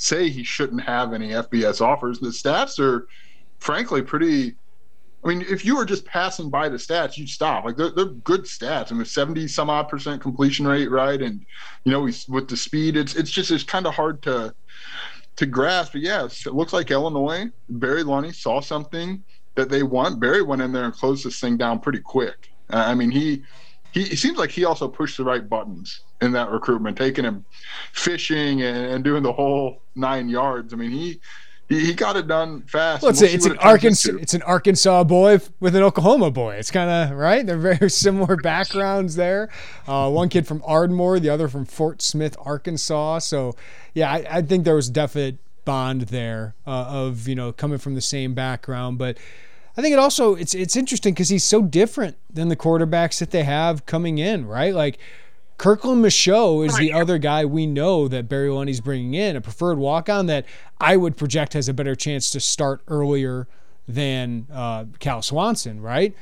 say 0.00 0.30
he 0.30 0.42
shouldn't 0.42 0.82
have 0.82 1.12
any 1.12 1.28
FBS 1.28 1.80
offers. 1.80 2.18
The 2.18 2.28
stats 2.28 2.78
are, 2.78 3.06
frankly, 3.58 4.02
pretty. 4.02 4.54
I 5.22 5.28
mean, 5.28 5.42
if 5.42 5.66
you 5.66 5.76
were 5.76 5.84
just 5.84 6.06
passing 6.06 6.48
by 6.48 6.70
the 6.70 6.78
stats, 6.78 7.18
you'd 7.18 7.28
stop. 7.28 7.66
Like 7.66 7.76
they're, 7.76 7.90
they're 7.90 8.06
good 8.06 8.44
stats. 8.44 8.90
I 8.90 8.94
mean, 8.94 9.04
seventy 9.04 9.46
some 9.46 9.68
odd 9.68 9.88
percent 9.88 10.22
completion 10.22 10.66
rate, 10.66 10.90
right? 10.90 11.20
And 11.20 11.44
you 11.84 11.92
know, 11.92 12.08
with 12.28 12.48
the 12.48 12.56
speed, 12.56 12.96
it's 12.96 13.14
it's 13.14 13.30
just 13.30 13.50
it's 13.50 13.62
kind 13.62 13.86
of 13.86 13.94
hard 13.94 14.22
to 14.22 14.54
to 15.36 15.46
grasp. 15.46 15.92
But 15.92 16.00
yes, 16.00 16.46
it 16.46 16.54
looks 16.54 16.72
like 16.72 16.90
Illinois, 16.90 17.50
Barry 17.68 18.02
Lunney 18.02 18.34
saw 18.34 18.60
something 18.60 19.22
that 19.56 19.68
they 19.68 19.82
want. 19.82 20.20
Barry 20.20 20.42
went 20.42 20.62
in 20.62 20.72
there 20.72 20.84
and 20.84 20.94
closed 20.94 21.26
this 21.26 21.38
thing 21.38 21.58
down 21.58 21.80
pretty 21.80 22.00
quick. 22.00 22.50
I 22.70 22.94
mean, 22.94 23.10
he 23.10 23.42
he 23.92 24.16
seems 24.16 24.38
like 24.38 24.50
he 24.50 24.64
also 24.64 24.88
pushed 24.88 25.18
the 25.18 25.24
right 25.24 25.46
buttons 25.46 26.00
in 26.22 26.32
that 26.32 26.50
recruitment, 26.50 26.96
taking 26.96 27.24
him 27.24 27.44
fishing 27.92 28.62
and, 28.62 28.92
and 28.92 29.04
doing 29.04 29.22
the 29.22 29.32
whole 29.32 29.82
nine 29.94 30.28
yards. 30.28 30.72
I 30.72 30.76
mean, 30.76 30.90
he 30.90 31.20
he, 31.70 31.94
got 31.94 32.16
it 32.16 32.26
done 32.26 32.62
fast. 32.62 33.02
Well, 33.02 33.12
it's, 33.12 33.20
we'll 33.20 33.32
it's 33.32 33.46
an 33.46 33.52
it 33.52 33.64
Arkansas 33.64 34.12
it's 34.20 34.34
an 34.34 34.42
Arkansas 34.42 35.04
boy 35.04 35.38
with 35.60 35.76
an 35.76 35.84
Oklahoma 35.84 36.32
boy. 36.32 36.56
It's 36.56 36.70
kind 36.70 36.90
of 36.90 37.16
right. 37.16 37.46
They're 37.46 37.56
very 37.56 37.88
similar 37.90 38.36
backgrounds 38.36 39.14
there. 39.14 39.50
Uh, 39.86 40.10
one 40.10 40.28
kid 40.28 40.48
from 40.48 40.62
Ardmore, 40.66 41.20
the 41.20 41.28
other 41.28 41.46
from 41.46 41.64
Fort 41.64 42.02
Smith, 42.02 42.36
Arkansas. 42.40 43.20
So 43.20 43.54
yeah, 43.94 44.10
I, 44.10 44.26
I 44.28 44.42
think 44.42 44.64
there 44.64 44.74
was 44.74 44.90
definite 44.90 45.38
bond 45.64 46.02
there 46.02 46.56
uh, 46.66 46.86
of 46.88 47.28
you 47.28 47.36
know 47.36 47.52
coming 47.52 47.78
from 47.78 47.94
the 47.94 48.02
same 48.02 48.34
background, 48.34 48.98
but. 48.98 49.16
I 49.76 49.82
think 49.82 49.92
it 49.92 50.00
also 50.00 50.34
it's 50.34 50.52
it's 50.52 50.74
interesting 50.74 51.14
because 51.14 51.28
he's 51.28 51.44
so 51.44 51.62
different 51.62 52.16
than 52.28 52.48
the 52.48 52.56
quarterbacks 52.56 53.20
that 53.20 53.30
they 53.30 53.44
have 53.44 53.86
coming 53.86 54.18
in, 54.18 54.46
right? 54.46 54.74
Like 54.74 54.98
Kirkland 55.60 56.02
Michaux 56.02 56.64
is 56.64 56.74
the 56.78 56.90
other 56.94 57.18
guy 57.18 57.44
we 57.44 57.66
know 57.66 58.08
that 58.08 58.30
Barry 58.30 58.48
Lunney's 58.48 58.80
bringing 58.80 59.12
in, 59.12 59.36
a 59.36 59.42
preferred 59.42 59.76
walk 59.76 60.08
on 60.08 60.24
that 60.24 60.46
I 60.80 60.96
would 60.96 61.18
project 61.18 61.52
has 61.52 61.68
a 61.68 61.74
better 61.74 61.94
chance 61.94 62.30
to 62.30 62.40
start 62.40 62.80
earlier 62.88 63.46
than 63.86 64.46
uh, 64.50 64.86
Cal 65.00 65.20
Swanson, 65.20 65.82
right? 65.82 66.14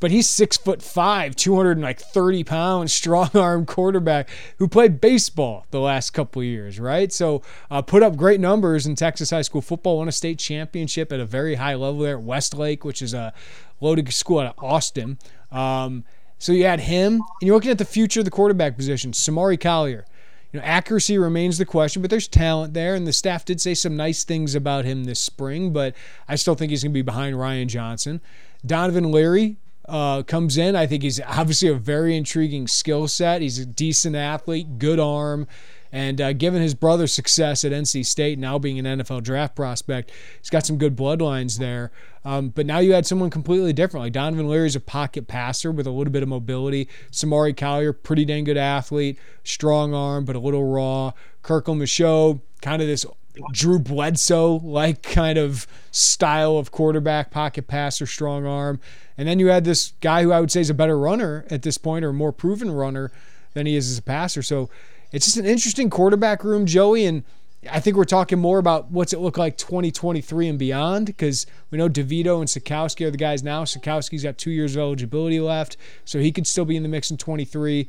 But 0.00 0.10
he's 0.10 0.28
six 0.28 0.56
foot 0.56 0.82
five, 0.82 1.36
230 1.36 2.42
pounds, 2.42 2.92
strong 2.92 3.30
arm 3.34 3.64
quarterback 3.64 4.28
who 4.58 4.66
played 4.66 5.00
baseball 5.00 5.64
the 5.70 5.78
last 5.78 6.10
couple 6.10 6.42
years, 6.42 6.80
right? 6.80 7.12
So 7.12 7.42
uh, 7.70 7.82
put 7.82 8.02
up 8.02 8.16
great 8.16 8.40
numbers 8.40 8.88
in 8.88 8.96
Texas 8.96 9.30
high 9.30 9.42
school 9.42 9.62
football, 9.62 9.98
won 9.98 10.08
a 10.08 10.12
state 10.12 10.40
championship 10.40 11.12
at 11.12 11.20
a 11.20 11.24
very 11.24 11.54
high 11.54 11.76
level 11.76 12.00
there 12.00 12.16
at 12.16 12.24
Westlake, 12.24 12.84
which 12.84 13.02
is 13.02 13.14
a 13.14 13.32
loaded 13.80 14.12
school 14.12 14.40
out 14.40 14.56
of 14.58 14.64
Austin. 14.64 15.16
Um, 15.52 16.02
so 16.38 16.52
you 16.52 16.64
add 16.64 16.80
him, 16.80 17.14
and 17.14 17.46
you're 17.46 17.54
looking 17.54 17.70
at 17.70 17.78
the 17.78 17.84
future 17.84 18.20
of 18.20 18.24
the 18.24 18.30
quarterback 18.30 18.76
position. 18.76 19.12
Samari 19.12 19.60
Collier. 19.60 20.04
You 20.52 20.60
know, 20.60 20.66
accuracy 20.66 21.18
remains 21.18 21.58
the 21.58 21.66
question, 21.66 22.00
but 22.00 22.10
there's 22.10 22.26
talent 22.26 22.72
there, 22.72 22.94
and 22.94 23.06
the 23.06 23.12
staff 23.12 23.44
did 23.44 23.60
say 23.60 23.74
some 23.74 23.96
nice 23.96 24.24
things 24.24 24.54
about 24.54 24.86
him 24.86 25.04
this 25.04 25.20
spring, 25.20 25.72
but 25.72 25.94
I 26.26 26.36
still 26.36 26.54
think 26.54 26.70
he's 26.70 26.82
going 26.82 26.92
to 26.92 26.94
be 26.94 27.02
behind 27.02 27.38
Ryan 27.38 27.68
Johnson. 27.68 28.22
Donovan 28.64 29.12
Leary 29.12 29.56
uh, 29.88 30.22
comes 30.22 30.56
in. 30.56 30.74
I 30.74 30.86
think 30.86 31.02
he's 31.02 31.20
obviously 31.20 31.68
a 31.68 31.74
very 31.74 32.16
intriguing 32.16 32.66
skill 32.66 33.08
set. 33.08 33.42
He's 33.42 33.58
a 33.58 33.66
decent 33.66 34.16
athlete, 34.16 34.78
good 34.78 34.98
arm. 34.98 35.46
And 35.92 36.20
uh, 36.20 36.32
given 36.32 36.62
his 36.62 36.74
brother's 36.74 37.12
success 37.12 37.64
at 37.64 37.72
NC 37.72 38.04
State, 38.04 38.38
now 38.38 38.58
being 38.58 38.78
an 38.78 39.00
NFL 39.00 39.22
draft 39.22 39.56
prospect, 39.56 40.10
he's 40.38 40.50
got 40.50 40.66
some 40.66 40.76
good 40.76 40.96
bloodlines 40.96 41.58
there. 41.58 41.90
Um, 42.24 42.50
but 42.50 42.66
now 42.66 42.78
you 42.78 42.92
had 42.92 43.06
someone 43.06 43.30
completely 43.30 43.72
different. 43.72 44.04
Like 44.04 44.12
Donovan 44.12 44.48
Leary 44.48 44.66
is 44.66 44.76
a 44.76 44.80
pocket 44.80 45.28
passer 45.28 45.72
with 45.72 45.86
a 45.86 45.90
little 45.90 46.12
bit 46.12 46.22
of 46.22 46.28
mobility. 46.28 46.88
Samari 47.10 47.56
Collier, 47.56 47.92
pretty 47.92 48.24
dang 48.24 48.44
good 48.44 48.56
athlete, 48.56 49.18
strong 49.44 49.94
arm, 49.94 50.24
but 50.24 50.36
a 50.36 50.40
little 50.40 50.64
raw. 50.64 51.12
Kirkland 51.42 51.80
Michaux, 51.80 52.40
kind 52.60 52.82
of 52.82 52.88
this 52.88 53.06
Drew 53.52 53.78
Bledsoe 53.78 54.56
like 54.56 55.02
kind 55.02 55.38
of 55.38 55.66
style 55.90 56.58
of 56.58 56.70
quarterback, 56.70 57.30
pocket 57.30 57.68
passer, 57.68 58.06
strong 58.06 58.46
arm. 58.46 58.80
And 59.16 59.28
then 59.28 59.38
you 59.38 59.48
had 59.48 59.64
this 59.64 59.92
guy 60.00 60.22
who 60.22 60.32
I 60.32 60.40
would 60.40 60.50
say 60.50 60.60
is 60.60 60.70
a 60.70 60.74
better 60.74 60.98
runner 60.98 61.44
at 61.50 61.62
this 61.62 61.78
point 61.78 62.04
or 62.04 62.12
more 62.12 62.32
proven 62.32 62.70
runner 62.70 63.10
than 63.54 63.66
he 63.66 63.76
is 63.76 63.90
as 63.90 63.98
a 63.98 64.02
passer. 64.02 64.42
So 64.42 64.68
it's 65.12 65.26
just 65.26 65.36
an 65.36 65.46
interesting 65.46 65.90
quarterback 65.90 66.44
room, 66.44 66.66
Joey. 66.66 67.06
And 67.06 67.24
I 67.70 67.80
think 67.80 67.96
we're 67.96 68.04
talking 68.04 68.38
more 68.38 68.58
about 68.58 68.90
what's 68.90 69.12
it 69.12 69.18
look 69.18 69.36
like 69.36 69.56
2023 69.56 70.48
and 70.48 70.58
beyond 70.58 71.06
because 71.06 71.46
we 71.70 71.78
know 71.78 71.88
DeVito 71.88 72.38
and 72.38 72.48
Sitkowski 72.48 73.06
are 73.06 73.10
the 73.10 73.16
guys 73.16 73.42
now. 73.42 73.64
Sitkowski's 73.64 74.22
got 74.22 74.38
two 74.38 74.50
years 74.50 74.76
of 74.76 74.80
eligibility 74.80 75.40
left, 75.40 75.76
so 76.04 76.18
he 76.18 76.30
could 76.30 76.46
still 76.46 76.64
be 76.64 76.76
in 76.76 76.82
the 76.82 76.88
mix 76.88 77.10
in 77.10 77.16
23. 77.16 77.88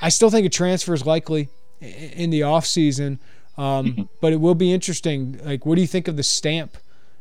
I 0.00 0.08
still 0.08 0.30
think 0.30 0.46
a 0.46 0.50
transfer 0.50 0.94
is 0.94 1.06
likely 1.06 1.48
in 1.80 2.30
the 2.30 2.40
offseason, 2.40 3.18
um, 3.56 3.86
mm-hmm. 3.86 4.02
but 4.20 4.32
it 4.32 4.40
will 4.40 4.54
be 4.54 4.72
interesting. 4.72 5.38
Like, 5.44 5.64
what 5.64 5.76
do 5.76 5.80
you 5.80 5.86
think 5.86 6.08
of 6.08 6.16
the 6.16 6.22
stamp 6.22 6.76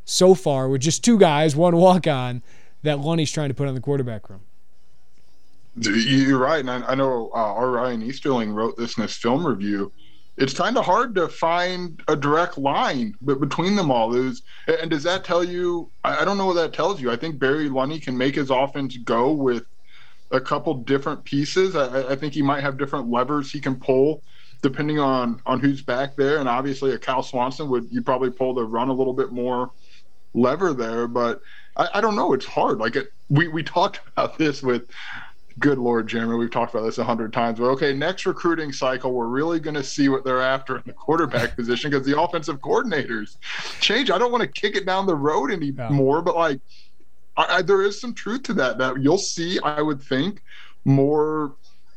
so 0.05 0.33
far 0.33 0.67
with 0.69 0.81
just 0.81 1.03
two 1.03 1.19
guys, 1.19 1.55
one 1.55 1.75
walk 1.75 2.07
on, 2.07 2.41
that 2.81 2.97
Lunney's 2.97 3.31
trying 3.31 3.49
to 3.49 3.53
put 3.53 3.67
on 3.67 3.75
the 3.75 3.81
quarterback 3.81 4.29
room? 4.29 4.41
You're 5.75 6.37
right, 6.37 6.59
and 6.59 6.69
I, 6.69 6.91
I 6.91 6.95
know 6.95 7.31
uh, 7.33 7.53
our 7.53 7.71
Ryan 7.71 8.03
Easterling 8.03 8.51
wrote 8.51 8.77
this 8.77 8.97
in 8.97 9.03
his 9.03 9.15
film 9.15 9.45
review. 9.45 9.91
It's 10.37 10.53
kind 10.53 10.77
of 10.77 10.85
hard 10.85 11.13
to 11.15 11.27
find 11.27 12.01
a 12.07 12.15
direct 12.15 12.57
line 12.57 13.15
but 13.21 13.39
between 13.39 13.75
them 13.75 13.91
all. 13.91 14.15
Is 14.15 14.41
and 14.67 14.89
does 14.89 15.03
that 15.03 15.23
tell 15.23 15.43
you? 15.43 15.91
I 16.03 16.25
don't 16.25 16.37
know 16.37 16.47
what 16.47 16.55
that 16.55 16.73
tells 16.73 17.01
you. 17.01 17.11
I 17.11 17.15
think 17.15 17.39
Barry 17.39 17.69
Lunney 17.69 18.01
can 18.01 18.17
make 18.17 18.35
his 18.35 18.49
offense 18.49 18.97
go 18.97 19.31
with 19.31 19.63
a 20.31 20.41
couple 20.41 20.73
different 20.73 21.23
pieces. 21.23 21.75
I, 21.75 22.11
I 22.11 22.15
think 22.15 22.33
he 22.33 22.41
might 22.41 22.61
have 22.61 22.77
different 22.77 23.09
levers 23.09 23.51
he 23.51 23.59
can 23.59 23.75
pull 23.75 24.23
depending 24.63 24.97
on 24.97 25.39
on 25.45 25.59
who's 25.59 25.83
back 25.83 26.15
there. 26.15 26.39
And 26.39 26.49
obviously, 26.49 26.91
a 26.93 26.97
Cal 26.97 27.21
Swanson 27.21 27.69
would 27.69 27.87
you 27.91 28.01
probably 28.01 28.31
pull 28.31 28.55
the 28.55 28.63
run 28.63 28.89
a 28.89 28.93
little 28.93 29.13
bit 29.13 29.31
more 29.31 29.71
lever 30.33 30.73
there, 30.73 31.07
but 31.07 31.41
I, 31.77 31.89
I 31.95 32.01
don't 32.01 32.15
know. 32.15 32.33
It's 32.33 32.45
hard. 32.45 32.79
Like 32.79 32.95
it, 32.95 33.09
we 33.29 33.47
we 33.47 33.61
talked 33.61 33.99
about 34.07 34.37
this 34.39 34.63
with 34.63 34.89
good 35.59 35.77
lord 35.77 36.07
jeremy 36.07 36.35
we've 36.35 36.51
talked 36.51 36.73
about 36.73 36.83
this 36.83 36.97
a 36.97 37.03
hundred 37.03 37.31
times 37.31 37.59
but 37.59 37.65
okay 37.65 37.93
next 37.93 38.25
recruiting 38.25 38.71
cycle 38.71 39.13
we're 39.13 39.27
really 39.27 39.59
going 39.59 39.73
to 39.73 39.83
see 39.83 40.09
what 40.09 40.23
they're 40.23 40.41
after 40.41 40.77
in 40.77 40.83
the 40.85 40.93
quarterback 40.93 41.55
position 41.55 41.89
because 41.89 42.05
the 42.05 42.19
offensive 42.19 42.59
coordinators 42.59 43.37
change 43.79 44.09
i 44.09 44.17
don't 44.17 44.31
want 44.31 44.41
to 44.41 44.47
kick 44.47 44.75
it 44.75 44.85
down 44.85 45.05
the 45.05 45.15
road 45.15 45.51
anymore 45.51 46.21
but 46.21 46.35
like 46.35 46.59
I, 47.35 47.57
I, 47.57 47.61
there 47.61 47.81
is 47.81 47.99
some 47.99 48.13
truth 48.13 48.43
to 48.43 48.53
that 48.55 48.77
that 48.77 49.01
you'll 49.01 49.17
see 49.17 49.59
i 49.63 49.81
would 49.81 50.01
think 50.01 50.41
more 50.85 51.55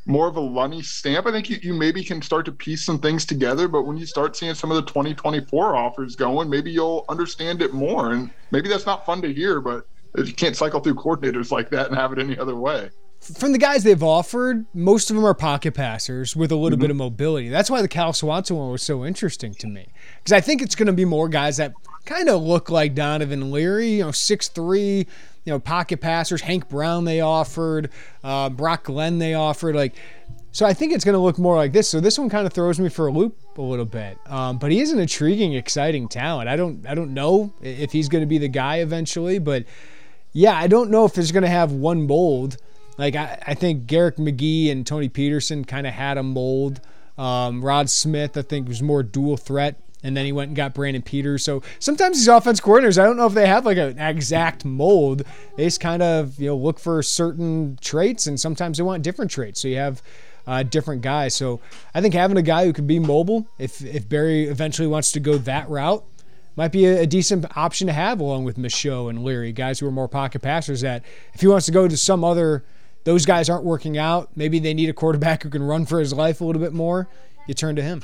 more 0.08 0.28
of 0.28 0.36
a 0.36 0.40
Lunney 0.40 0.84
stamp. 0.84 1.26
I 1.26 1.32
think 1.32 1.50
you, 1.50 1.58
you 1.60 1.74
maybe 1.74 2.04
can 2.04 2.22
start 2.22 2.44
to 2.44 2.52
piece 2.52 2.86
some 2.86 3.00
things 3.00 3.24
together, 3.24 3.66
but 3.66 3.82
when 3.82 3.96
you 3.96 4.06
start 4.06 4.36
seeing 4.36 4.54
some 4.54 4.70
of 4.70 4.76
the 4.76 4.82
2024 4.82 5.74
offers 5.74 6.14
going, 6.14 6.48
maybe 6.48 6.70
you'll 6.70 7.04
understand 7.08 7.60
it 7.60 7.74
more. 7.74 8.12
And 8.12 8.30
maybe 8.52 8.68
that's 8.68 8.86
not 8.86 9.04
fun 9.04 9.20
to 9.22 9.34
hear, 9.34 9.60
but 9.60 9.88
you 10.16 10.32
can't 10.32 10.56
cycle 10.56 10.80
through 10.80 10.94
coordinators 10.94 11.50
like 11.50 11.70
that 11.70 11.88
and 11.88 11.96
have 11.96 12.12
it 12.12 12.18
any 12.18 12.38
other 12.38 12.54
way 12.54 12.90
from 13.20 13.52
the 13.52 13.58
guys 13.58 13.82
they've 13.82 14.02
offered, 14.02 14.66
most 14.74 15.10
of 15.10 15.16
them 15.16 15.24
are 15.24 15.34
pocket 15.34 15.74
passers 15.74 16.36
with 16.36 16.52
a 16.52 16.56
little 16.56 16.76
mm-hmm. 16.76 16.82
bit 16.82 16.90
of 16.90 16.96
mobility. 16.96 17.48
That's 17.48 17.70
why 17.70 17.82
the 17.82 17.88
Cal 17.88 18.12
Swanson 18.12 18.56
one 18.56 18.70
was 18.70 18.82
so 18.82 19.04
interesting 19.04 19.54
to 19.54 19.66
me 19.66 19.88
because 20.18 20.32
I 20.32 20.40
think 20.40 20.62
it's 20.62 20.74
going 20.74 20.86
to 20.86 20.92
be 20.92 21.04
more 21.04 21.28
guys 21.28 21.56
that 21.56 21.74
kind 22.04 22.28
of 22.28 22.42
look 22.42 22.70
like 22.70 22.94
Donovan 22.94 23.50
Leary, 23.50 23.88
you 23.88 24.04
know, 24.04 24.12
six 24.12 24.48
three, 24.48 25.06
you 25.44 25.52
know, 25.52 25.58
pocket 25.58 26.00
passers. 26.00 26.42
Hank 26.42 26.68
Brown 26.68 27.04
they 27.04 27.20
offered, 27.20 27.90
uh, 28.22 28.48
Brock 28.50 28.84
Glenn 28.84 29.18
they 29.18 29.34
offered, 29.34 29.74
like. 29.74 29.94
So 30.52 30.64
I 30.64 30.72
think 30.72 30.94
it's 30.94 31.04
going 31.04 31.12
to 31.12 31.18
look 31.18 31.36
more 31.36 31.54
like 31.54 31.74
this. 31.74 31.86
So 31.86 32.00
this 32.00 32.18
one 32.18 32.30
kind 32.30 32.46
of 32.46 32.52
throws 32.54 32.80
me 32.80 32.88
for 32.88 33.08
a 33.08 33.12
loop 33.12 33.36
a 33.58 33.60
little 33.60 33.84
bit. 33.84 34.16
Um, 34.24 34.56
but 34.56 34.72
he 34.72 34.80
is 34.80 34.90
an 34.90 34.98
intriguing, 34.98 35.52
exciting 35.52 36.08
talent. 36.08 36.48
I 36.48 36.56
don't, 36.56 36.86
I 36.86 36.94
don't 36.94 37.12
know 37.12 37.52
if 37.60 37.92
he's 37.92 38.08
going 38.08 38.22
to 38.22 38.26
be 38.26 38.38
the 38.38 38.48
guy 38.48 38.76
eventually, 38.76 39.38
but 39.38 39.66
yeah, 40.32 40.56
I 40.56 40.66
don't 40.66 40.90
know 40.90 41.04
if 41.04 41.14
he's 41.14 41.30
going 41.30 41.42
to 41.42 41.50
have 41.50 41.72
one 41.72 42.06
mold 42.06 42.56
like 42.98 43.16
I, 43.16 43.42
I 43.46 43.54
think 43.54 43.86
Garrick 43.86 44.16
McGee 44.16 44.70
and 44.70 44.86
Tony 44.86 45.08
Petersen 45.08 45.64
kind 45.64 45.86
of 45.86 45.92
had 45.92 46.18
a 46.18 46.22
mold. 46.22 46.80
Um, 47.18 47.64
Rod 47.64 47.88
Smith, 47.88 48.36
I 48.36 48.42
think, 48.42 48.68
was 48.68 48.82
more 48.82 49.02
dual 49.02 49.36
threat, 49.36 49.76
and 50.02 50.16
then 50.16 50.26
he 50.26 50.32
went 50.32 50.50
and 50.50 50.56
got 50.56 50.74
Brandon 50.74 51.02
Peters. 51.02 51.42
So 51.44 51.62
sometimes 51.78 52.18
these 52.18 52.28
offense 52.28 52.60
coordinators, 52.60 53.00
I 53.00 53.06
don't 53.06 53.16
know 53.16 53.26
if 53.26 53.34
they 53.34 53.46
have 53.46 53.64
like 53.64 53.78
an 53.78 53.98
exact 53.98 54.64
mold. 54.64 55.22
They 55.56 55.64
just 55.64 55.80
kind 55.80 56.02
of 56.02 56.38
you 56.38 56.48
know 56.48 56.56
look 56.56 56.78
for 56.78 57.02
certain 57.02 57.78
traits, 57.80 58.26
and 58.26 58.38
sometimes 58.38 58.78
they 58.78 58.84
want 58.84 59.02
different 59.02 59.30
traits. 59.30 59.60
So 59.60 59.68
you 59.68 59.76
have 59.76 60.02
uh, 60.46 60.62
different 60.62 61.02
guys. 61.02 61.34
So 61.34 61.60
I 61.94 62.00
think 62.00 62.14
having 62.14 62.36
a 62.36 62.42
guy 62.42 62.64
who 62.64 62.72
can 62.72 62.86
be 62.86 62.98
mobile, 62.98 63.46
if 63.58 63.84
if 63.84 64.08
Barry 64.08 64.44
eventually 64.44 64.88
wants 64.88 65.12
to 65.12 65.20
go 65.20 65.38
that 65.38 65.68
route, 65.68 66.04
might 66.56 66.72
be 66.72 66.86
a, 66.86 67.06
decent 67.06 67.44
option 67.56 67.86
to 67.86 67.92
have 67.92 68.20
along 68.20 68.44
with 68.44 68.56
Michaux 68.56 69.08
and 69.08 69.22
Leary, 69.22 69.52
guys 69.52 69.78
who 69.78 69.86
are 69.86 69.92
more 69.92 70.08
pocket 70.08 70.40
passers. 70.40 70.80
That 70.80 71.04
if 71.34 71.40
he 71.40 71.46
wants 71.46 71.66
to 71.66 71.72
go 71.72 71.86
to 71.86 71.96
some 71.96 72.24
other, 72.24 72.64
those 73.06 73.24
guys 73.24 73.48
aren't 73.48 73.64
working 73.64 73.96
out. 73.96 74.30
Maybe 74.34 74.58
they 74.58 74.74
need 74.74 74.88
a 74.88 74.92
quarterback 74.92 75.44
who 75.44 75.48
can 75.48 75.62
run 75.62 75.86
for 75.86 76.00
his 76.00 76.12
life 76.12 76.40
a 76.40 76.44
little 76.44 76.60
bit 76.60 76.72
more. 76.72 77.08
You 77.46 77.54
turn 77.54 77.76
to 77.76 77.82
him. 77.82 78.02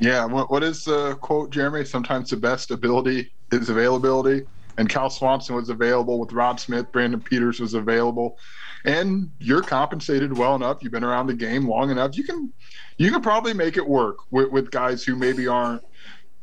Yeah. 0.00 0.24
What, 0.24 0.52
what 0.52 0.62
is 0.62 0.84
the 0.84 1.16
quote, 1.16 1.50
Jeremy? 1.50 1.84
Sometimes 1.84 2.30
the 2.30 2.36
best 2.36 2.70
ability 2.70 3.32
is 3.50 3.70
availability. 3.70 4.46
And 4.76 4.88
Cal 4.88 5.10
Swanson 5.10 5.56
was 5.56 5.68
available 5.68 6.20
with 6.20 6.30
Rod 6.30 6.60
Smith. 6.60 6.92
Brandon 6.92 7.20
Peters 7.20 7.58
was 7.58 7.74
available. 7.74 8.38
And 8.84 9.32
you're 9.40 9.62
compensated 9.62 10.38
well 10.38 10.54
enough. 10.54 10.78
You've 10.80 10.92
been 10.92 11.02
around 11.02 11.26
the 11.26 11.34
game 11.34 11.66
long 11.66 11.90
enough. 11.90 12.16
You 12.16 12.22
can 12.22 12.52
you 12.98 13.10
can 13.10 13.20
probably 13.20 13.52
make 13.52 13.76
it 13.76 13.86
work 13.86 14.18
with, 14.30 14.52
with 14.52 14.70
guys 14.70 15.02
who 15.02 15.16
maybe 15.16 15.48
aren't, 15.48 15.82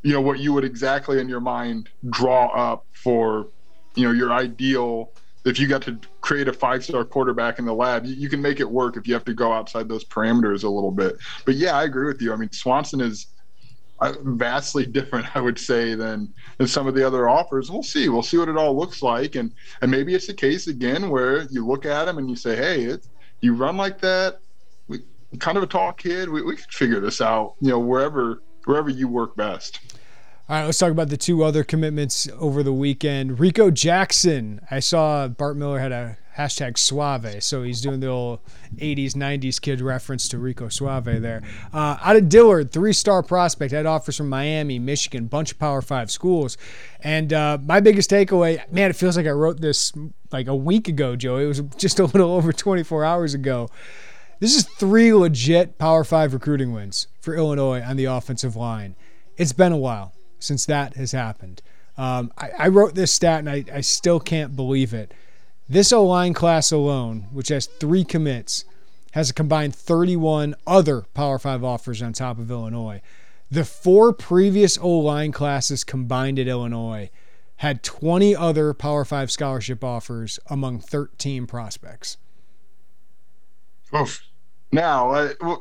you 0.01 0.11
know, 0.11 0.19
what 0.19 0.39
you 0.39 0.51
would 0.51 0.65
exactly 0.65 1.21
in 1.21 1.29
your 1.29 1.39
mind 1.39 1.87
draw 2.09 2.47
up 2.47 2.85
for, 2.91 3.47
you 3.95 4.03
know, 4.03 4.11
your 4.11 4.33
ideal 4.33 5.13
if 5.45 5.59
you 5.59 5.67
got 5.67 5.83
to 5.83 5.99
create 6.21 6.47
a 6.47 6.53
five 6.53 6.83
star 6.83 7.05
quarterback 7.05 7.59
in 7.59 7.65
the 7.65 7.73
lab, 7.73 8.05
you, 8.05 8.15
you, 8.15 8.29
can 8.29 8.41
make 8.41 8.59
it 8.59 8.69
work 8.69 8.97
if 8.97 9.07
you 9.07 9.13
have 9.13 9.23
to 9.25 9.33
go 9.33 9.53
outside 9.53 9.87
those 9.87 10.03
parameters 10.03 10.63
a 10.63 10.69
little 10.69 10.91
bit. 10.91 11.17
But 11.45 11.55
yeah, 11.55 11.77
I 11.77 11.83
agree 11.83 12.07
with 12.07 12.21
you. 12.21 12.33
I 12.33 12.35
mean, 12.35 12.51
Swanson 12.51 12.99
is 12.99 13.27
uh, 13.99 14.13
vastly 14.23 14.85
different, 14.91 15.33
I 15.35 15.41
would 15.41 15.59
say, 15.59 15.95
than 15.95 16.33
than 16.57 16.67
some 16.67 16.87
of 16.87 16.95
the 16.95 17.05
other 17.05 17.29
offers. 17.29 17.71
We'll 17.71 17.83
see. 17.83 18.09
We'll 18.09 18.23
see 18.23 18.37
what 18.37 18.49
it 18.49 18.57
all 18.57 18.75
looks 18.75 19.01
like, 19.03 19.35
and 19.35 19.53
and 19.81 19.91
maybe 19.91 20.15
it's 20.15 20.27
the 20.27 20.33
case 20.33 20.67
again 20.67 21.09
where 21.09 21.43
you 21.43 21.65
look 21.65 21.85
at 21.85 22.07
him 22.07 22.17
and 22.17 22.29
you 22.29 22.35
say, 22.35 22.55
hey, 22.55 22.83
it, 22.83 23.07
you 23.41 23.53
run 23.53 23.77
like 23.77 24.01
that. 24.01 24.39
We 24.87 25.01
kind 25.39 25.57
of 25.57 25.63
a 25.63 25.67
tall 25.67 25.93
kid. 25.93 26.27
We 26.27 26.41
we 26.41 26.55
could 26.55 26.71
figure 26.71 26.99
this 26.99 27.21
out. 27.21 27.55
You 27.61 27.69
know, 27.69 27.79
wherever 27.79 28.41
wherever 28.65 28.89
you 28.89 29.07
work 29.07 29.35
best. 29.35 29.79
All 30.47 30.55
right, 30.55 30.65
let's 30.65 30.77
talk 30.77 30.91
about 30.91 31.09
the 31.09 31.17
two 31.17 31.43
other 31.43 31.63
commitments 31.63 32.29
over 32.37 32.61
the 32.61 32.71
weekend. 32.71 33.39
Rico 33.39 33.71
Jackson. 33.71 34.61
I 34.69 34.79
saw 34.79 35.27
Bart 35.27 35.57
Miller 35.57 35.79
had 35.79 35.91
a 35.91 36.19
hashtag 36.37 36.77
Suave, 36.77 37.41
so 37.43 37.63
he's 37.63 37.81
doing 37.81 37.99
the 37.99 38.09
old 38.09 38.41
80s, 38.77 39.13
90s 39.13 39.59
kid 39.59 39.81
reference 39.81 40.27
to 40.27 40.37
Rico 40.37 40.69
Suave 40.69 41.19
there. 41.19 41.41
Uh, 41.73 41.97
out 41.99 42.15
of 42.15 42.29
Dillard, 42.29 42.71
three 42.71 42.93
star 42.93 43.23
prospect, 43.23 43.71
had 43.71 43.87
offers 43.87 44.17
from 44.17 44.29
Miami, 44.29 44.77
Michigan, 44.77 45.25
bunch 45.25 45.51
of 45.51 45.57
Power 45.57 45.81
Five 45.81 46.11
schools. 46.11 46.59
And 46.99 47.33
uh, 47.33 47.57
my 47.65 47.79
biggest 47.79 48.11
takeaway, 48.11 48.71
man, 48.71 48.91
it 48.91 48.95
feels 48.95 49.17
like 49.17 49.25
I 49.25 49.31
wrote 49.31 49.61
this 49.61 49.93
like 50.31 50.45
a 50.47 50.55
week 50.55 50.87
ago, 50.87 51.15
Joe. 51.15 51.37
It 51.37 51.47
was 51.47 51.61
just 51.75 51.97
a 51.97 52.05
little 52.05 52.31
over 52.35 52.53
24 52.53 53.03
hours 53.03 53.33
ago. 53.33 53.67
This 54.39 54.55
is 54.55 54.65
three 54.65 55.11
legit 55.11 55.79
Power 55.79 56.03
Five 56.03 56.35
recruiting 56.35 56.71
wins 56.71 57.07
for 57.19 57.33
Illinois 57.33 57.81
on 57.81 57.97
the 57.97 58.05
offensive 58.05 58.55
line. 58.55 58.95
It's 59.37 59.51
been 59.51 59.71
a 59.71 59.77
while 59.77 60.14
since 60.45 60.65
that 60.65 60.95
has 60.95 61.11
happened. 61.11 61.61
Um, 61.97 62.31
I, 62.37 62.49
I, 62.57 62.67
wrote 62.67 62.93
this 62.93 63.11
stat 63.11 63.39
and 63.39 63.49
I, 63.49 63.63
I 63.73 63.81
still 63.81 64.19
can't 64.19 64.55
believe 64.55 64.93
it. 64.93 65.13
This 65.67 65.93
O 65.93 66.03
line 66.05 66.33
class 66.33 66.71
alone, 66.71 67.27
which 67.31 67.47
has 67.47 67.67
three 67.67 68.03
commits, 68.03 68.65
has 69.13 69.29
a 69.29 69.33
combined 69.33 69.73
31 69.73 70.55
other 70.67 71.03
Power 71.13 71.39
5 71.39 71.63
offers 71.63 72.01
on 72.01 72.11
top 72.11 72.37
of 72.37 72.51
Illinois. 72.51 73.01
The 73.49 73.63
four 73.63 74.11
previous 74.11 74.77
O 74.77 74.89
line 74.89 75.31
classes 75.31 75.83
combined 75.83 76.37
at 76.37 76.47
Illinois 76.47 77.09
had 77.57 77.81
20 77.83 78.35
other 78.35 78.73
Power 78.73 79.05
5 79.05 79.31
scholarship 79.31 79.83
offers 79.83 80.39
among 80.47 80.81
13 80.81 81.47
prospects. 81.47 82.17
Oof. 83.95 84.21
Now, 84.71 85.11
uh, 85.11 85.57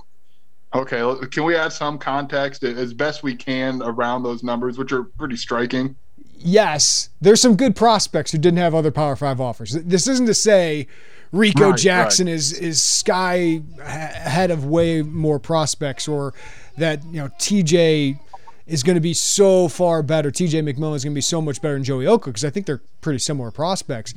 Okay, 0.74 1.26
can 1.30 1.44
we 1.44 1.54
add 1.54 1.72
some 1.72 1.98
context 1.98 2.64
as 2.64 2.92
best 2.92 3.22
we 3.22 3.36
can 3.36 3.80
around 3.82 4.24
those 4.24 4.42
numbers, 4.42 4.76
which 4.76 4.90
are 4.90 5.04
pretty 5.04 5.36
striking? 5.36 5.94
Yes, 6.36 7.10
there's 7.20 7.40
some 7.40 7.54
good 7.54 7.76
prospects 7.76 8.32
who 8.32 8.38
didn't 8.38 8.58
have 8.58 8.74
other 8.74 8.90
Power 8.90 9.14
Five 9.14 9.40
offers. 9.40 9.72
This 9.72 10.08
isn't 10.08 10.26
to 10.26 10.34
say 10.34 10.88
Rico 11.30 11.70
right, 11.70 11.78
Jackson 11.78 12.26
right. 12.26 12.34
is 12.34 12.52
is 12.52 12.82
sky 12.82 13.62
ahead 13.80 14.50
of 14.50 14.66
way 14.66 15.02
more 15.02 15.38
prospects, 15.38 16.08
or 16.08 16.34
that 16.76 17.04
you 17.04 17.20
know 17.20 17.28
TJ 17.38 18.18
is 18.66 18.82
going 18.82 18.94
to 18.94 19.00
be 19.00 19.14
so 19.14 19.68
far 19.68 20.02
better. 20.02 20.30
TJ 20.30 20.62
McMillan 20.62 20.96
is 20.96 21.04
going 21.04 21.12
to 21.12 21.18
be 21.18 21.20
so 21.20 21.40
much 21.40 21.62
better 21.62 21.74
than 21.74 21.84
Joey 21.84 22.06
Oka 22.06 22.30
because 22.30 22.44
I 22.44 22.50
think 22.50 22.66
they're 22.66 22.82
pretty 23.00 23.20
similar 23.20 23.50
prospects. 23.50 24.12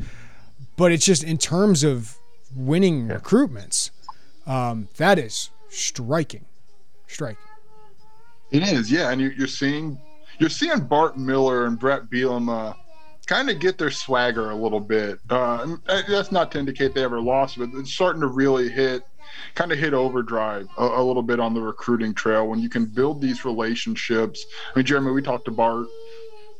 But 0.75 0.91
it's 0.91 1.05
just 1.05 1.23
in 1.23 1.37
terms 1.37 1.83
of 1.83 2.17
winning 2.55 3.07
yeah. 3.07 3.17
recruitments, 3.17 3.91
um, 4.45 4.89
that 4.97 5.19
is 5.19 5.49
striking, 5.69 6.45
striking. 7.07 7.37
It 8.51 8.63
is, 8.63 8.91
yeah, 8.91 9.11
and 9.11 9.19
you're, 9.19 9.33
you're 9.33 9.47
seeing 9.47 9.99
you're 10.39 10.49
seeing 10.49 10.79
Bart 10.81 11.17
Miller 11.17 11.65
and 11.65 11.79
Brett 11.79 12.09
Bielema 12.09 12.75
kind 13.27 13.49
of 13.49 13.59
get 13.59 13.77
their 13.77 13.91
swagger 13.91 14.51
a 14.51 14.55
little 14.55 14.79
bit. 14.79 15.19
Uh, 15.29 15.75
that's 16.07 16.31
not 16.31 16.51
to 16.53 16.59
indicate 16.59 16.95
they 16.95 17.03
ever 17.03 17.19
lost, 17.19 17.57
but 17.57 17.69
it's 17.73 17.91
starting 17.91 18.21
to 18.21 18.27
really 18.27 18.69
hit, 18.69 19.03
kind 19.53 19.71
of 19.71 19.77
hit 19.77 19.93
overdrive 19.93 20.67
a, 20.77 20.85
a, 20.85 21.03
little 21.03 21.21
bit 21.21 21.39
on 21.39 21.53
the 21.53 21.61
recruiting 21.61 22.13
trail 22.13 22.47
when 22.47 22.59
you 22.59 22.69
can 22.69 22.85
build 22.85 23.21
these 23.21 23.43
relationships. 23.43 24.45
I 24.73 24.79
mean, 24.79 24.85
Jeremy, 24.85 25.11
we 25.11 25.21
talked 25.21 25.45
to 25.45 25.51
Bart, 25.51 25.87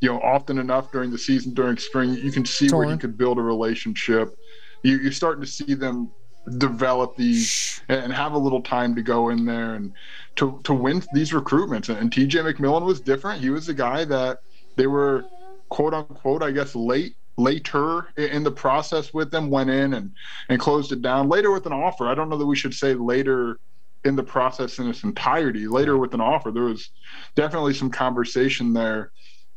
you 0.01 0.09
know, 0.09 0.19
often 0.19 0.57
enough 0.57 0.91
during 0.91 1.09
the 1.09 1.17
season, 1.17 1.53
during 1.53 1.77
spring, 1.77 2.13
you 2.13 2.31
can 2.31 2.45
see 2.45 2.67
Torn. 2.67 2.85
where 2.85 2.93
you 2.95 2.99
could 2.99 3.17
build 3.17 3.37
a 3.39 3.41
relationship. 3.41 4.37
You, 4.83 4.97
you're 4.97 5.11
starting 5.13 5.41
to 5.41 5.49
see 5.49 5.73
them 5.73 6.11
develop 6.57 7.15
these 7.17 7.81
and 7.89 8.13
have 8.13 8.33
a 8.33 8.37
little 8.37 8.61
time 8.61 8.95
to 8.95 9.01
go 9.01 9.29
in 9.29 9.45
there 9.45 9.75
and 9.75 9.93
to 10.35 10.59
to 10.63 10.73
win 10.73 11.03
these 11.13 11.31
recruitments. 11.31 11.89
And, 11.89 12.11
TJ 12.11 12.53
McMillan 12.53 12.85
was 12.85 13.01
different. 13.01 13.41
He 13.41 13.49
was 13.49 13.67
the 13.67 13.73
guy 13.73 14.05
that 14.05 14.39
they 14.75 14.87
were 14.87 15.25
quote 15.69 15.93
unquote, 15.93 16.43
I 16.43 16.51
guess, 16.51 16.75
late 16.75 17.15
later 17.37 18.07
in 18.17 18.43
the 18.43 18.51
process 18.51 19.13
with 19.13 19.29
them, 19.29 19.49
went 19.49 19.69
in 19.69 19.93
and 19.93 20.11
and 20.49 20.59
closed 20.59 20.91
it 20.91 21.01
down 21.01 21.27
later 21.27 21.51
with 21.51 21.65
an 21.65 21.73
offer. 21.73 22.07
I 22.07 22.15
don't 22.15 22.29
know 22.29 22.37
that 22.37 22.45
we 22.45 22.55
should 22.55 22.73
say 22.73 22.93
later 22.93 23.59
in 24.05 24.15
the 24.15 24.23
process 24.23 24.79
in 24.79 24.87
its 24.87 25.03
entirety. 25.03 25.67
Later 25.67 25.97
with 25.97 26.13
an 26.13 26.21
offer, 26.21 26.51
there 26.51 26.63
was 26.63 26.91
definitely 27.35 27.73
some 27.73 27.91
conversation 27.91 28.73
there 28.73 29.11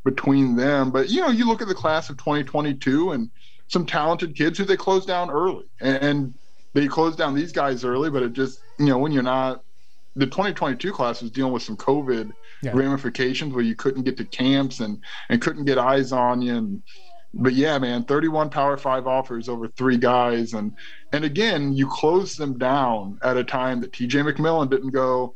between 0.04 0.56
them. 0.56 0.90
But 0.90 1.08
you 1.08 1.20
know, 1.20 1.30
you 1.30 1.46
look 1.46 1.62
at 1.62 1.68
the 1.68 1.74
class 1.74 2.10
of 2.10 2.16
2022 2.16 3.12
and 3.12 3.30
some 3.68 3.86
talented 3.86 4.34
kids 4.34 4.58
who 4.58 4.64
they 4.64 4.76
closed 4.76 5.06
down 5.06 5.30
early 5.30 5.66
and 5.80 6.34
they 6.72 6.86
closed 6.86 7.18
down 7.18 7.34
these 7.34 7.52
guys 7.52 7.84
early, 7.84 8.10
but 8.10 8.22
it 8.22 8.32
just 8.32 8.60
you 8.78 8.86
know 8.86 8.98
when 8.98 9.12
you're 9.12 9.22
not 9.22 9.62
the 10.16 10.26
2022 10.26 10.92
class 10.92 11.22
was 11.22 11.30
dealing 11.30 11.52
with 11.52 11.62
some 11.62 11.76
COVID 11.76 12.32
yeah. 12.62 12.72
ramifications 12.74 13.54
where 13.54 13.64
you 13.64 13.76
couldn't 13.76 14.02
get 14.02 14.16
to 14.16 14.24
camps 14.24 14.80
and 14.80 15.02
and 15.28 15.40
couldn't 15.40 15.64
get 15.64 15.78
eyes 15.78 16.12
on 16.12 16.42
you. 16.42 16.56
And 16.56 16.82
but 17.32 17.52
yeah 17.52 17.78
man 17.78 18.02
31 18.04 18.50
power 18.50 18.76
5 18.76 19.06
offers 19.06 19.48
over 19.48 19.68
three 19.68 19.96
guys. 19.96 20.54
And 20.54 20.74
and 21.12 21.24
again 21.24 21.72
you 21.72 21.86
close 21.88 22.36
them 22.36 22.58
down 22.58 23.18
at 23.22 23.36
a 23.36 23.44
time 23.44 23.80
that 23.80 23.92
TJ 23.92 24.32
McMillan 24.32 24.70
didn't 24.70 24.90
go 24.90 25.34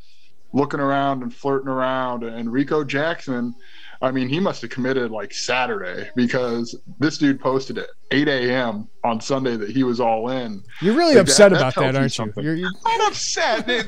looking 0.53 0.81
around 0.81 1.23
and 1.23 1.35
flirting 1.35 1.69
around. 1.69 2.25
And 2.25 2.53
Rico 2.53 2.85
Jackson 2.85 3.55
I 4.03 4.11
mean, 4.11 4.29
he 4.29 4.41
must 4.41 4.63
have 4.63 4.71
committed 4.71 5.11
like 5.11 5.33
Saturday 5.33 6.11
because 6.15 6.77
this 6.99 7.19
dude 7.19 7.41
posted 7.41 7.79
at 7.79 7.89
8 8.11 8.29
a.m. 8.29 8.89
on 9.03 9.21
Sunday 9.21 9.57
that 9.57 9.71
he 9.71 9.85
was 9.85 10.01
all 10.01 10.31
in. 10.31 10.63
You're 10.81 10.97
really 10.97 11.15
like 11.15 11.23
upset 11.23 11.51
that, 11.51 11.59
about 11.59 11.75
that, 11.77 11.93
that 11.93 11.97
aren't 11.97 12.19
you? 12.19 12.43
You're, 12.43 12.55
you're... 12.55 12.71
I'm 12.87 13.01
upset. 13.03 13.87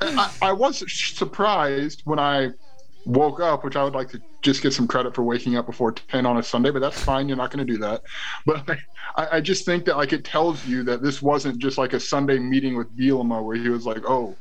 I, 0.00 0.32
I 0.42 0.52
was 0.52 0.84
surprised 0.92 2.02
when 2.04 2.18
I 2.18 2.50
woke 3.06 3.40
up, 3.40 3.64
which 3.64 3.76
I 3.76 3.84
would 3.84 3.94
like 3.94 4.10
to 4.10 4.20
just 4.42 4.62
get 4.62 4.72
some 4.72 4.86
credit 4.86 5.14
for 5.14 5.22
waking 5.22 5.56
up 5.56 5.66
before 5.66 5.92
10 5.92 6.26
on 6.26 6.36
a 6.36 6.42
Sunday, 6.42 6.70
but 6.70 6.80
that's 6.80 7.00
fine. 7.00 7.28
You're 7.28 7.36
not 7.36 7.50
going 7.50 7.64
to 7.64 7.72
do 7.72 7.78
that. 7.78 8.02
But 8.44 8.68
I, 9.16 9.36
I, 9.36 9.40
just 9.40 9.64
think 9.64 9.84
that 9.86 9.96
like 9.96 10.12
it 10.12 10.24
tells 10.24 10.66
you 10.66 10.82
that 10.84 11.02
this 11.02 11.22
wasn't 11.22 11.58
just 11.58 11.78
like 11.78 11.92
a 11.92 12.00
Sunday 12.00 12.38
meeting 12.38 12.76
with 12.76 12.94
Bielema 12.96 13.42
where 13.44 13.56
he 13.56 13.68
was 13.68 13.86
like, 13.86 14.02
oh, 14.06 14.36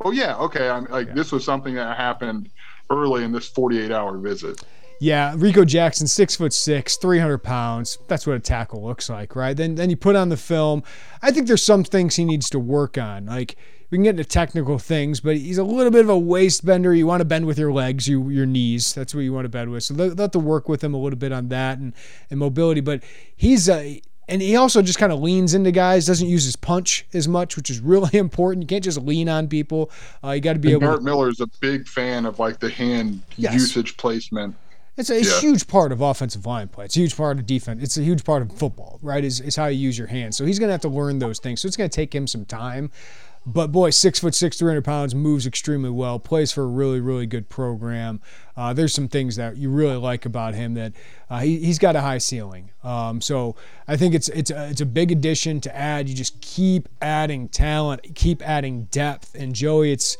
oh 0.00 0.10
yeah, 0.10 0.36
okay. 0.36 0.68
I'm 0.68 0.84
like, 0.86 1.08
yeah. 1.08 1.14
this 1.14 1.32
was 1.32 1.44
something 1.44 1.74
that 1.74 1.96
happened 1.96 2.50
early 2.90 3.24
in 3.24 3.32
this 3.32 3.48
48 3.48 3.90
hour 3.90 4.18
visit. 4.18 4.62
Yeah, 5.00 5.34
Rico 5.36 5.64
Jackson, 5.64 6.08
six 6.08 6.34
foot 6.34 6.52
six, 6.52 6.96
300 6.96 7.38
pounds. 7.38 7.98
That's 8.08 8.26
what 8.26 8.34
a 8.34 8.40
tackle 8.40 8.84
looks 8.84 9.08
like, 9.08 9.36
right? 9.36 9.56
Then, 9.56 9.76
then 9.76 9.90
you 9.90 9.96
put 9.96 10.16
on 10.16 10.28
the 10.28 10.36
film. 10.36 10.82
I 11.22 11.30
think 11.30 11.46
there's 11.46 11.62
some 11.62 11.84
things 11.84 12.16
he 12.16 12.24
needs 12.24 12.50
to 12.50 12.58
work 12.58 12.98
on. 12.98 13.26
Like 13.26 13.56
we 13.90 13.96
can 13.96 14.02
get 14.02 14.10
into 14.10 14.24
technical 14.24 14.78
things, 14.78 15.20
but 15.20 15.36
he's 15.36 15.56
a 15.56 15.64
little 15.64 15.92
bit 15.92 16.00
of 16.00 16.08
a 16.08 16.18
waist 16.18 16.66
bender. 16.66 16.92
You 16.92 17.06
want 17.06 17.20
to 17.20 17.24
bend 17.24 17.46
with 17.46 17.58
your 17.58 17.72
legs, 17.72 18.08
you, 18.08 18.28
your 18.28 18.44
knees. 18.44 18.92
That's 18.92 19.14
what 19.14 19.20
you 19.20 19.32
want 19.32 19.44
to 19.44 19.48
bend 19.48 19.70
with. 19.70 19.84
So 19.84 19.94
let, 19.94 20.32
to 20.32 20.38
work 20.38 20.68
with 20.68 20.82
him 20.82 20.94
a 20.94 20.98
little 20.98 21.18
bit 21.18 21.32
on 21.32 21.48
that 21.48 21.78
and, 21.78 21.94
and 22.28 22.40
mobility. 22.40 22.80
But 22.80 23.02
he's 23.36 23.68
a 23.68 24.02
and 24.28 24.42
he 24.42 24.56
also 24.56 24.82
just 24.82 24.98
kind 24.98 25.12
of 25.12 25.20
leans 25.20 25.54
into 25.54 25.72
guys, 25.72 26.06
doesn't 26.06 26.28
use 26.28 26.44
his 26.44 26.56
punch 26.56 27.06
as 27.14 27.26
much, 27.26 27.56
which 27.56 27.70
is 27.70 27.80
really 27.80 28.18
important. 28.18 28.62
You 28.62 28.66
can't 28.66 28.84
just 28.84 29.00
lean 29.00 29.28
on 29.28 29.48
people. 29.48 29.90
Uh, 30.22 30.32
you 30.32 30.40
got 30.40 30.52
to 30.54 30.58
be 30.58 30.72
and 30.72 30.82
able. 30.82 30.92
Bart 30.92 31.02
Miller 31.02 31.28
is 31.28 31.40
a 31.40 31.46
big 31.60 31.88
fan 31.88 32.26
of 32.26 32.38
like 32.38 32.58
the 32.60 32.70
hand 32.70 33.22
yes. 33.36 33.54
usage 33.54 33.96
placement. 33.96 34.54
It's 34.98 35.10
a, 35.10 35.22
yeah. 35.22 35.40
huge 35.40 35.68
part 35.68 35.92
of 35.92 36.00
offensive 36.00 36.44
line 36.44 36.66
play. 36.66 36.86
It's 36.86 36.96
a 36.96 37.00
huge 37.00 37.16
part 37.16 37.38
of 37.38 37.46
defense. 37.46 37.84
It's 37.84 37.96
a 37.96 38.02
huge 38.02 38.24
part 38.24 38.42
of 38.42 38.50
football, 38.52 38.98
right? 39.00 39.22
Is, 39.22 39.40
is 39.40 39.54
how 39.54 39.66
you 39.66 39.78
use 39.78 39.96
your 39.96 40.08
hands. 40.08 40.36
So 40.36 40.44
he's 40.44 40.58
going 40.58 40.68
to 40.68 40.72
have 40.72 40.80
to 40.80 40.88
learn 40.88 41.20
those 41.20 41.38
things. 41.38 41.60
So 41.60 41.68
it's 41.68 41.76
going 41.76 41.88
to 41.88 41.94
take 41.94 42.12
him 42.12 42.26
some 42.26 42.44
time. 42.44 42.90
But 43.52 43.72
boy, 43.72 43.90
six 43.90 44.20
foot 44.20 44.34
six, 44.34 44.58
300 44.58 44.84
pounds, 44.84 45.14
moves 45.14 45.46
extremely 45.46 45.90
well, 45.90 46.18
plays 46.18 46.52
for 46.52 46.62
a 46.62 46.66
really, 46.66 47.00
really 47.00 47.26
good 47.26 47.48
program. 47.48 48.20
Uh, 48.56 48.72
there's 48.72 48.92
some 48.92 49.08
things 49.08 49.36
that 49.36 49.56
you 49.56 49.70
really 49.70 49.96
like 49.96 50.26
about 50.26 50.54
him 50.54 50.74
that 50.74 50.92
uh, 51.30 51.38
he, 51.40 51.64
has 51.66 51.78
got 51.78 51.96
a 51.96 52.00
high 52.00 52.18
ceiling. 52.18 52.70
Um, 52.84 53.20
so 53.20 53.56
I 53.86 53.96
think 53.96 54.14
it's 54.14 54.28
it's 54.28 54.50
a, 54.50 54.68
it's 54.68 54.80
a 54.80 54.86
big 54.86 55.10
addition 55.10 55.60
to 55.62 55.74
add. 55.74 56.08
You 56.08 56.14
just 56.14 56.40
keep 56.40 56.88
adding 57.00 57.48
talent, 57.48 58.14
keep 58.14 58.42
adding 58.42 58.84
depth. 58.90 59.34
And 59.34 59.54
Joey, 59.54 59.92
it's 59.92 60.18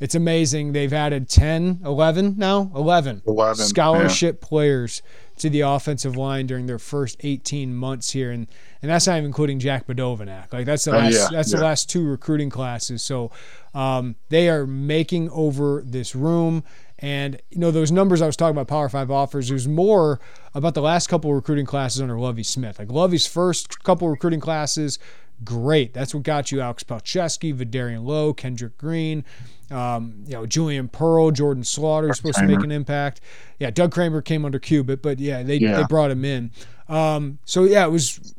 it's 0.00 0.14
amazing. 0.14 0.72
They've 0.72 0.92
added 0.92 1.28
10, 1.28 1.82
11 1.84 2.34
now, 2.36 2.72
11, 2.74 3.22
11 3.26 3.66
scholarship 3.66 4.38
yeah. 4.40 4.48
players 4.48 5.02
to 5.42 5.50
the 5.50 5.60
offensive 5.60 6.16
line 6.16 6.46
during 6.46 6.66
their 6.66 6.78
first 6.78 7.16
18 7.20 7.74
months 7.74 8.12
here, 8.12 8.30
and 8.30 8.46
and 8.80 8.90
that's 8.90 9.06
not 9.06 9.14
even 9.14 9.26
including 9.26 9.58
Jack 9.58 9.86
Badovinac. 9.86 10.52
Like 10.52 10.66
that's 10.66 10.84
the 10.84 10.92
last 10.92 11.14
uh, 11.14 11.18
yeah, 11.18 11.28
that's 11.30 11.52
yeah. 11.52 11.58
the 11.58 11.64
last 11.64 11.90
two 11.90 12.06
recruiting 12.06 12.48
classes. 12.48 13.02
So 13.02 13.30
um, 13.74 14.16
they 14.28 14.48
are 14.48 14.66
making 14.66 15.30
over 15.30 15.82
this 15.84 16.14
room. 16.14 16.64
And 17.00 17.42
you 17.50 17.58
know 17.58 17.72
those 17.72 17.90
numbers 17.90 18.22
I 18.22 18.26
was 18.26 18.36
talking 18.36 18.56
about, 18.56 18.68
Power 18.68 18.88
Five 18.88 19.10
offers. 19.10 19.48
There's 19.48 19.66
more 19.66 20.20
about 20.54 20.74
the 20.74 20.82
last 20.82 21.08
couple 21.08 21.34
recruiting 21.34 21.66
classes 21.66 22.00
under 22.00 22.16
Lovie 22.16 22.44
Smith. 22.44 22.78
Like 22.78 22.92
Lovie's 22.92 23.26
first 23.26 23.82
couple 23.82 24.08
recruiting 24.08 24.38
classes, 24.38 25.00
great. 25.44 25.94
That's 25.94 26.14
what 26.14 26.22
got 26.22 26.52
you 26.52 26.60
Alex 26.60 26.84
Palczewski, 26.84 27.52
Vederian 27.52 28.04
Lowe, 28.04 28.32
Kendrick 28.32 28.78
Green, 28.78 29.24
um, 29.72 30.24
you 30.26 30.34
know, 30.34 30.46
Julian 30.46 30.88
Pearl, 30.88 31.30
Jordan 31.30 31.64
Slaughter 31.64 32.10
is 32.10 32.16
supposed 32.18 32.36
Kramer. 32.36 32.52
to 32.52 32.56
make 32.56 32.64
an 32.64 32.72
impact. 32.72 33.20
Yeah, 33.58 33.70
Doug 33.70 33.92
Kramer 33.92 34.22
came 34.22 34.44
under 34.44 34.58
Cubit, 34.58 35.02
but 35.02 35.18
yeah, 35.18 35.42
they, 35.42 35.56
yeah. 35.56 35.76
they 35.76 35.84
brought 35.84 36.10
him 36.10 36.24
in. 36.24 36.50
Um, 36.88 37.38
so 37.44 37.64
yeah, 37.64 37.84
it 37.86 37.90
was 37.90 38.34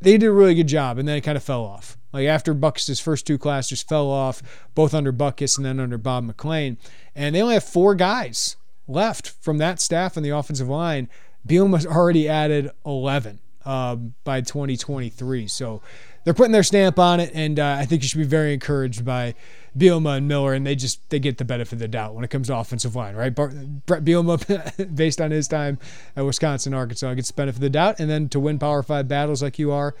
they 0.00 0.18
did 0.18 0.26
a 0.26 0.32
really 0.32 0.54
good 0.54 0.68
job, 0.68 0.98
and 0.98 1.08
then 1.08 1.16
it 1.16 1.22
kind 1.22 1.36
of 1.36 1.42
fell 1.42 1.64
off. 1.64 1.96
Like 2.12 2.26
after 2.26 2.54
Butkus' 2.54 3.00
first 3.00 3.26
two 3.26 3.38
classes 3.38 3.82
fell 3.82 4.08
off, 4.08 4.42
both 4.74 4.94
under 4.94 5.12
Butkus 5.12 5.56
and 5.56 5.66
then 5.66 5.80
under 5.80 5.98
Bob 5.98 6.24
McLean, 6.24 6.78
and 7.14 7.34
they 7.34 7.42
only 7.42 7.54
have 7.54 7.64
four 7.64 7.94
guys 7.94 8.56
left 8.88 9.28
from 9.40 9.58
that 9.58 9.80
staff 9.80 10.16
on 10.16 10.22
the 10.22 10.30
offensive 10.30 10.68
line. 10.68 11.08
Bielema's 11.46 11.86
already 11.86 12.28
added 12.28 12.70
11 12.84 13.40
um, 13.64 14.14
by 14.24 14.40
2023. 14.40 15.46
So 15.46 15.82
they're 16.26 16.34
putting 16.34 16.50
their 16.50 16.64
stamp 16.64 16.98
on 16.98 17.20
it, 17.20 17.30
and 17.34 17.60
uh, 17.60 17.76
I 17.78 17.86
think 17.86 18.02
you 18.02 18.08
should 18.08 18.18
be 18.18 18.24
very 18.24 18.52
encouraged 18.52 19.04
by 19.04 19.36
Bielema 19.78 20.16
and 20.16 20.26
Miller, 20.26 20.54
and 20.54 20.66
they 20.66 20.74
just 20.74 21.08
they 21.08 21.20
get 21.20 21.38
the 21.38 21.44
benefit 21.44 21.74
of 21.74 21.78
the 21.78 21.86
doubt 21.86 22.16
when 22.16 22.24
it 22.24 22.30
comes 22.30 22.48
to 22.48 22.56
offensive 22.56 22.96
line, 22.96 23.14
right? 23.14 23.32
Bret 23.32 24.04
Bielema, 24.04 24.94
based 24.96 25.20
on 25.20 25.30
his 25.30 25.46
time 25.46 25.78
at 26.16 26.24
Wisconsin, 26.24 26.74
Arkansas, 26.74 27.14
gets 27.14 27.28
the 27.28 27.34
benefit 27.34 27.58
of 27.58 27.60
the 27.60 27.70
doubt, 27.70 28.00
and 28.00 28.10
then 28.10 28.28
to 28.30 28.40
win 28.40 28.58
Power 28.58 28.82
Five 28.82 29.06
battles 29.06 29.40
like 29.40 29.56
you 29.60 29.70
are, 29.70 29.94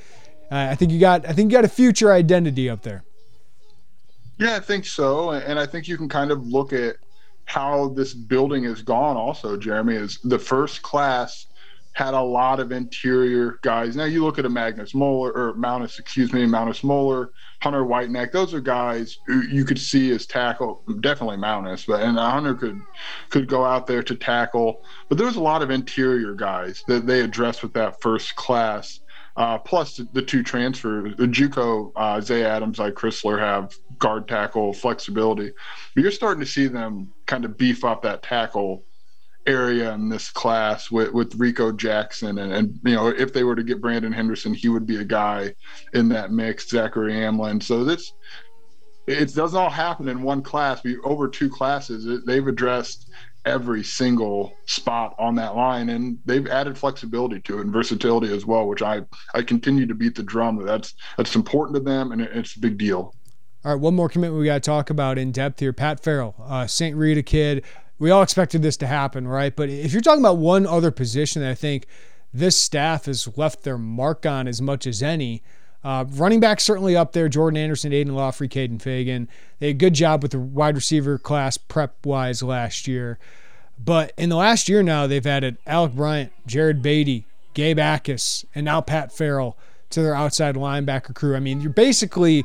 uh, 0.50 0.66
I 0.70 0.74
think 0.74 0.90
you 0.90 0.98
got 0.98 1.24
I 1.28 1.32
think 1.32 1.52
you 1.52 1.56
got 1.58 1.64
a 1.64 1.68
future 1.68 2.10
identity 2.12 2.68
up 2.68 2.82
there. 2.82 3.04
Yeah, 4.36 4.56
I 4.56 4.60
think 4.60 4.84
so, 4.84 5.30
and 5.30 5.60
I 5.60 5.64
think 5.64 5.86
you 5.86 5.96
can 5.96 6.08
kind 6.08 6.32
of 6.32 6.44
look 6.44 6.72
at 6.72 6.96
how 7.44 7.90
this 7.90 8.12
building 8.14 8.64
has 8.64 8.82
gone. 8.82 9.16
Also, 9.16 9.56
Jeremy 9.56 9.94
is 9.94 10.18
the 10.24 10.40
first 10.40 10.82
class 10.82 11.46
had 11.96 12.12
a 12.12 12.20
lot 12.20 12.60
of 12.60 12.72
interior 12.72 13.58
guys. 13.62 13.96
Now 13.96 14.04
you 14.04 14.22
look 14.22 14.38
at 14.38 14.44
a 14.44 14.50
Magnus 14.50 14.94
Moeller 14.94 15.32
or 15.32 15.54
Mountis, 15.54 15.98
excuse 15.98 16.30
me, 16.30 16.44
Mountis 16.44 16.84
Moeller, 16.84 17.30
Hunter 17.62 17.84
Whitenack. 17.84 18.32
Those 18.32 18.52
are 18.52 18.60
guys 18.60 19.16
who 19.26 19.40
you 19.40 19.64
could 19.64 19.78
see 19.78 20.10
as 20.10 20.26
tackle, 20.26 20.84
definitely 21.00 21.38
Mountis, 21.38 21.86
but 21.86 22.02
and 22.02 22.18
Hunter 22.18 22.54
could 22.54 22.78
could 23.30 23.48
go 23.48 23.64
out 23.64 23.86
there 23.86 24.02
to 24.02 24.14
tackle. 24.14 24.84
But 25.08 25.16
there 25.16 25.26
was 25.26 25.36
a 25.36 25.40
lot 25.40 25.62
of 25.62 25.70
interior 25.70 26.34
guys 26.34 26.84
that 26.86 27.06
they 27.06 27.22
addressed 27.22 27.62
with 27.62 27.72
that 27.72 28.02
first 28.02 28.36
class. 28.36 29.00
Uh, 29.38 29.58
plus 29.58 29.96
the, 29.96 30.08
the, 30.14 30.22
two 30.22 30.42
transfers, 30.42 31.14
the 31.16 31.26
JUCO, 31.26 31.92
uh, 31.94 32.20
Zay 32.22 32.42
Adams, 32.42 32.78
like 32.78 32.94
Crisler 32.94 33.38
have 33.38 33.74
guard 33.98 34.28
tackle 34.28 34.72
flexibility. 34.72 35.50
But 35.94 36.02
you're 36.02 36.10
starting 36.10 36.40
to 36.40 36.46
see 36.46 36.68
them 36.68 37.12
kind 37.26 37.44
of 37.44 37.58
beef 37.58 37.84
up 37.84 38.00
that 38.02 38.22
tackle 38.22 38.85
area 39.46 39.92
in 39.92 40.08
this 40.08 40.30
class 40.30 40.90
with, 40.90 41.12
with 41.12 41.34
Rico 41.36 41.72
Jackson. 41.72 42.38
And, 42.38 42.52
and, 42.52 42.80
you 42.84 42.94
know, 42.94 43.08
if 43.08 43.32
they 43.32 43.44
were 43.44 43.56
to 43.56 43.62
get 43.62 43.80
Brandon 43.80 44.12
Henderson, 44.12 44.54
he 44.54 44.68
would 44.68 44.86
be 44.86 44.96
a 44.96 45.04
guy 45.04 45.54
in 45.94 46.08
that 46.10 46.32
mix, 46.32 46.68
Zachary 46.68 47.12
Aamland. 47.12 47.62
So 47.62 47.84
this, 47.84 48.12
it 49.06 49.34
doesn't 49.34 49.58
all 49.58 49.70
happen 49.70 50.08
in 50.08 50.22
one 50.22 50.42
class. 50.42 50.82
We 50.82 50.98
over 50.98 51.28
two 51.28 51.48
classes, 51.48 52.24
they've 52.24 52.46
addressed 52.46 53.10
every 53.46 53.84
single 53.84 54.52
spot 54.66 55.14
on 55.18 55.36
that 55.36 55.54
line 55.54 55.88
and 55.88 56.18
they've 56.26 56.48
added 56.48 56.76
flexibility 56.76 57.40
to 57.40 57.58
it 57.58 57.60
and 57.60 57.72
versatility 57.72 58.34
as 58.34 58.44
well 58.44 58.66
which 58.66 58.82
i 58.82 59.00
i 59.34 59.40
continue 59.40 59.86
to 59.86 59.94
beat 59.94 60.16
the 60.16 60.22
drum 60.22 60.60
that's 60.66 60.94
that's 61.16 61.36
important 61.36 61.72
to 61.76 61.80
them 61.80 62.10
and 62.10 62.20
it's 62.20 62.56
a 62.56 62.58
big 62.58 62.76
deal 62.76 63.14
all 63.64 63.72
right 63.72 63.80
one 63.80 63.94
more 63.94 64.08
commitment 64.08 64.40
we 64.40 64.46
got 64.46 64.54
to 64.54 64.60
talk 64.60 64.90
about 64.90 65.16
in 65.16 65.30
depth 65.30 65.60
here 65.60 65.72
pat 65.72 66.00
farrell 66.00 66.34
uh, 66.44 66.66
st 66.66 66.96
rita 66.96 67.22
kid 67.22 67.64
we 67.98 68.10
all 68.10 68.22
expected 68.22 68.62
this 68.62 68.76
to 68.78 68.86
happen, 68.86 69.26
right? 69.26 69.54
But 69.54 69.68
if 69.68 69.92
you're 69.92 70.02
talking 70.02 70.20
about 70.20 70.38
one 70.38 70.66
other 70.66 70.90
position 70.90 71.42
that 71.42 71.50
I 71.50 71.54
think 71.54 71.86
this 72.32 72.56
staff 72.56 73.06
has 73.06 73.36
left 73.36 73.62
their 73.62 73.78
mark 73.78 74.26
on 74.26 74.46
as 74.46 74.60
much 74.60 74.86
as 74.86 75.02
any, 75.02 75.42
uh, 75.82 76.04
running 76.10 76.40
back 76.40 76.60
certainly 76.60 76.96
up 76.96 77.12
there. 77.12 77.28
Jordan 77.28 77.56
Anderson, 77.56 77.92
Aidan 77.92 78.14
Laughery, 78.14 78.48
Kaden 78.48 78.78
Feagin. 78.78 79.28
They 79.60 79.68
did 79.68 79.76
a 79.76 79.78
good 79.78 79.94
job 79.94 80.22
with 80.22 80.32
the 80.32 80.38
wide 80.40 80.74
receiver 80.74 81.16
class 81.16 81.56
prep 81.56 82.04
wise 82.04 82.42
last 82.42 82.88
year. 82.88 83.18
But 83.78 84.12
in 84.16 84.28
the 84.28 84.36
last 84.36 84.68
year 84.68 84.82
now, 84.82 85.06
they've 85.06 85.26
added 85.26 85.58
Alec 85.66 85.92
Bryant, 85.92 86.32
Jared 86.46 86.82
Badie, 86.82 87.24
Gabe 87.54 87.78
Jacas, 87.78 88.44
and 88.54 88.64
now 88.64 88.80
Pat 88.80 89.12
Farrell 89.12 89.56
to 89.90 90.02
their 90.02 90.14
outside 90.14 90.56
linebacker 90.56 91.14
crew. 91.14 91.36
I 91.36 91.40
mean, 91.40 91.60
you're 91.60 91.70
basically 91.70 92.44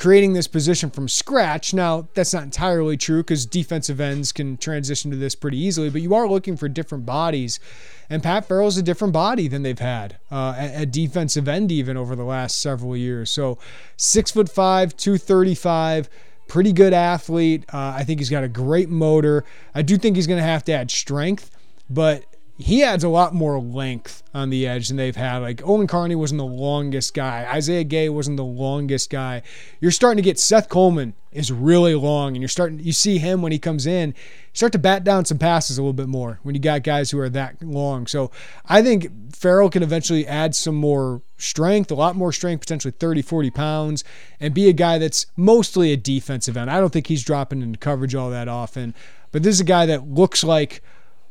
creating 0.00 0.32
this 0.32 0.48
position 0.48 0.88
from 0.88 1.06
scratch. 1.06 1.74
Now, 1.74 2.08
that's 2.14 2.32
not 2.32 2.42
entirely 2.42 2.96
true 2.96 3.18
because 3.18 3.44
defensive 3.44 4.00
ends 4.00 4.32
can 4.32 4.56
transition 4.56 5.10
to 5.10 5.16
this 5.18 5.34
pretty 5.34 5.58
easily, 5.58 5.90
but 5.90 6.00
you 6.00 6.14
are 6.14 6.26
looking 6.26 6.56
for 6.56 6.70
different 6.70 7.04
bodies. 7.04 7.60
And 8.08 8.22
Pat 8.22 8.48
Farrell's 8.48 8.78
a 8.78 8.82
different 8.82 9.12
body 9.12 9.46
than 9.46 9.62
they've 9.62 9.78
had 9.78 10.16
uh, 10.30 10.54
at, 10.56 10.90
defensive 10.90 11.46
end 11.46 11.70
even 11.70 11.98
over 11.98 12.16
the 12.16 12.24
last 12.24 12.62
several 12.62 12.96
years. 12.96 13.30
So, 13.30 13.58
six 13.98 14.30
foot 14.30 14.48
five, 14.48 14.96
two 14.96 15.18
thirty 15.18 15.54
five 15.54 16.08
pretty 16.48 16.72
good 16.72 16.92
athlete. 16.92 17.64
Uh, 17.72 17.92
I 17.96 18.02
think 18.02 18.18
he's 18.18 18.30
got 18.30 18.42
a 18.42 18.48
great 18.48 18.88
motor. 18.88 19.44
I 19.72 19.82
do 19.82 19.96
think 19.96 20.16
he's 20.16 20.26
going 20.26 20.40
to 20.40 20.42
have 20.42 20.64
to 20.64 20.72
add 20.72 20.90
strength, 20.90 21.50
but 21.88 22.24
he 22.60 22.82
adds 22.82 23.02
a 23.02 23.08
lot 23.08 23.34
more 23.34 23.58
length 23.58 24.22
on 24.34 24.50
the 24.50 24.66
edge 24.66 24.88
than 24.88 24.98
they've 24.98 25.16
had. 25.16 25.38
Like 25.38 25.66
Owen 25.66 25.86
Carney 25.86 26.14
wasn't 26.14 26.38
the 26.38 26.44
longest 26.44 27.14
guy. 27.14 27.48
Isaiah 27.50 27.84
Gay 27.84 28.10
wasn't 28.10 28.36
the 28.36 28.44
longest 28.44 29.08
guy. 29.08 29.40
You're 29.80 29.90
starting 29.90 30.22
to 30.22 30.22
get 30.22 30.38
Seth 30.38 30.68
Coleman 30.68 31.14
is 31.32 31.50
really 31.50 31.94
long, 31.94 32.34
and 32.34 32.42
you're 32.42 32.48
starting 32.48 32.78
you 32.80 32.92
see 32.92 33.16
him 33.16 33.40
when 33.40 33.52
he 33.52 33.58
comes 33.58 33.86
in, 33.86 34.14
start 34.52 34.72
to 34.72 34.78
bat 34.78 35.04
down 35.04 35.24
some 35.24 35.38
passes 35.38 35.78
a 35.78 35.82
little 35.82 35.94
bit 35.94 36.08
more 36.08 36.38
when 36.42 36.54
you 36.54 36.60
got 36.60 36.82
guys 36.82 37.10
who 37.10 37.18
are 37.18 37.30
that 37.30 37.62
long. 37.62 38.06
So 38.06 38.30
I 38.66 38.82
think 38.82 39.34
Farrell 39.34 39.70
can 39.70 39.82
eventually 39.82 40.26
add 40.26 40.54
some 40.54 40.74
more 40.74 41.22
strength, 41.38 41.90
a 41.90 41.94
lot 41.94 42.14
more 42.14 42.32
strength, 42.32 42.60
potentially 42.60 42.92
30, 42.92 43.22
40 43.22 43.50
pounds, 43.50 44.04
and 44.38 44.52
be 44.52 44.68
a 44.68 44.74
guy 44.74 44.98
that's 44.98 45.26
mostly 45.34 45.92
a 45.92 45.96
defensive 45.96 46.58
end. 46.58 46.70
I 46.70 46.78
don't 46.78 46.92
think 46.92 47.06
he's 47.06 47.24
dropping 47.24 47.62
into 47.62 47.78
coverage 47.78 48.14
all 48.14 48.28
that 48.30 48.48
often, 48.48 48.94
but 49.32 49.42
this 49.42 49.54
is 49.54 49.60
a 49.60 49.64
guy 49.64 49.86
that 49.86 50.08
looks 50.08 50.44
like 50.44 50.82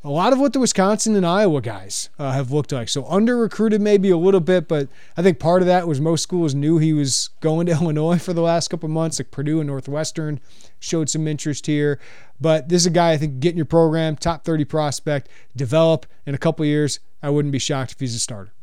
a 0.03 0.09
lot 0.09 0.31
of 0.31 0.39
what 0.39 0.53
the 0.53 0.59
Wisconsin 0.59 1.15
and 1.15 1.25
Iowa 1.25 1.61
guys 1.61 2.09
uh, 2.17 2.31
have 2.31 2.51
looked 2.51 2.71
like. 2.71 2.87
So 2.87 3.05
under 3.05 3.35
recruited 3.37 3.81
maybe 3.81 4.09
a 4.09 4.17
little 4.17 4.39
bit, 4.39 4.67
but 4.67 4.87
I 5.17 5.21
think 5.21 5.39
part 5.39 5.61
of 5.61 5.67
that 5.67 5.87
was 5.87 5.99
most 5.99 6.23
schools 6.23 6.55
knew 6.55 6.77
he 6.77 6.93
was 6.93 7.29
going 7.41 7.65
to 7.65 7.71
Illinois 7.81 8.17
for 8.17 8.33
the 8.33 8.41
last 8.41 8.69
couple 8.69 8.87
months. 8.87 9.19
Like 9.19 9.31
Purdue 9.31 9.59
and 9.59 9.67
Northwestern 9.67 10.39
showed 10.79 11.09
some 11.09 11.27
interest 11.27 11.65
here, 11.65 11.99
but 12.39 12.69
this 12.69 12.83
is 12.83 12.85
a 12.85 12.91
guy 12.91 13.11
I 13.11 13.17
think 13.17 13.41
get 13.41 13.51
in 13.51 13.57
your 13.57 13.65
program, 13.65 14.15
top 14.15 14.45
30 14.45 14.63
prospect, 14.65 15.27
develop 15.55 16.05
in 16.25 16.33
a 16.33 16.37
couple 16.37 16.65
years. 16.65 16.99
I 17.21 17.29
wouldn't 17.29 17.51
be 17.51 17.59
shocked 17.59 17.91
if 17.91 17.99
he's 17.99 18.15
a 18.15 18.19
starter. 18.19 18.53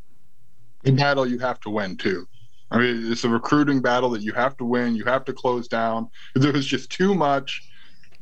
In 0.85 0.97
battle, 0.97 1.27
you 1.27 1.39
have 1.41 1.61
to 1.61 1.71
win 1.71 1.97
too. 1.97 2.27
I 2.71 2.79
mean, 2.79 3.13
it's 3.13 3.25
a 3.25 3.29
recruiting 3.29 3.81
battle 3.81 4.09
that 4.11 4.23
you 4.23 4.33
have 4.33 4.57
to 4.57 4.65
win. 4.65 4.97
You 4.97 5.05
have 5.05 5.25
to 5.27 5.33
close 5.33 5.69
down. 5.69 6.09
There 6.35 6.53
was 6.53 6.67
just 6.67 6.91
too 6.91 7.15
much 7.15 7.63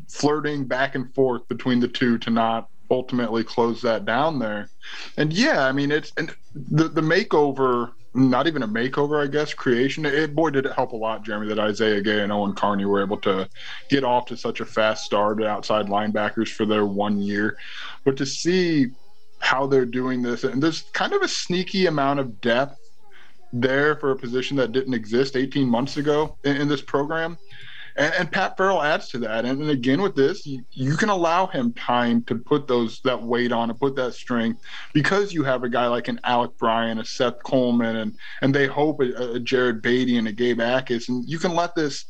flirting 0.08 0.64
back 0.66 0.94
and 0.94 1.14
forth 1.14 1.46
between 1.48 1.80
the 1.80 1.88
two 1.88 2.18
to 2.18 2.30
not 2.30 2.68
ultimately 2.90 3.44
close 3.44 3.82
that 3.82 4.04
down 4.04 4.38
there. 4.38 4.68
And 5.16 5.32
yeah, 5.32 5.66
I 5.66 5.72
mean 5.72 5.90
it's 5.90 6.12
and 6.16 6.34
the 6.54 6.88
the 6.88 7.00
makeover, 7.00 7.92
not 8.14 8.46
even 8.46 8.62
a 8.62 8.68
makeover, 8.68 9.22
I 9.22 9.26
guess, 9.26 9.54
creation. 9.54 10.04
It 10.06 10.34
boy 10.34 10.50
did 10.50 10.66
it 10.66 10.72
help 10.72 10.92
a 10.92 10.96
lot, 10.96 11.24
Jeremy, 11.24 11.48
that 11.48 11.58
Isaiah 11.58 12.00
Gay 12.00 12.20
and 12.20 12.32
Owen 12.32 12.54
Carney 12.54 12.84
were 12.84 13.02
able 13.02 13.18
to 13.18 13.48
get 13.88 14.04
off 14.04 14.26
to 14.26 14.36
such 14.36 14.60
a 14.60 14.64
fast 14.64 15.04
start 15.04 15.40
at 15.40 15.46
outside 15.46 15.86
linebackers 15.86 16.48
for 16.48 16.66
their 16.66 16.86
one 16.86 17.20
year. 17.20 17.56
But 18.04 18.16
to 18.18 18.26
see 18.26 18.88
how 19.40 19.66
they're 19.66 19.86
doing 19.86 20.22
this, 20.22 20.44
and 20.44 20.62
there's 20.62 20.82
kind 20.92 21.12
of 21.12 21.22
a 21.22 21.28
sneaky 21.28 21.86
amount 21.86 22.20
of 22.20 22.40
depth 22.40 22.80
there 23.52 23.94
for 23.96 24.10
a 24.10 24.16
position 24.16 24.56
that 24.56 24.72
didn't 24.72 24.94
exist 24.94 25.36
18 25.36 25.68
months 25.68 25.96
ago 25.96 26.36
in, 26.44 26.56
in 26.56 26.68
this 26.68 26.82
program. 26.82 27.38
And, 27.96 28.14
and, 28.14 28.32
Pat 28.32 28.56
Farrell 28.56 28.82
adds 28.82 29.08
to 29.10 29.18
that. 29.18 29.44
And, 29.44 29.60
and 29.60 29.70
again, 29.70 30.02
with 30.02 30.16
this, 30.16 30.46
you, 30.46 30.64
you, 30.72 30.96
can 30.96 31.08
allow 31.08 31.46
him 31.46 31.72
time 31.74 32.22
to 32.24 32.34
put 32.34 32.66
those 32.66 33.00
that 33.02 33.22
weight 33.22 33.52
on 33.52 33.70
and 33.70 33.78
put 33.78 33.94
that 33.96 34.14
strength 34.14 34.62
because 34.92 35.32
you 35.32 35.44
have 35.44 35.62
a 35.62 35.68
guy 35.68 35.86
like 35.86 36.08
an 36.08 36.18
Alec 36.24 36.56
Bryan, 36.58 36.98
a 36.98 37.04
Seth 37.04 37.42
Coleman, 37.44 37.96
and 37.96 38.16
and 38.42 38.54
they 38.54 38.66
hope 38.66 39.00
a, 39.00 39.34
a 39.34 39.40
Jared 39.40 39.82
Badie 39.82 40.18
and 40.18 40.26
a 40.26 40.32
Gabe 40.32 40.58
Jacas, 40.58 41.08
and 41.08 41.24
you 41.28 41.38
can 41.38 41.54
let 41.54 41.74
this 41.74 42.06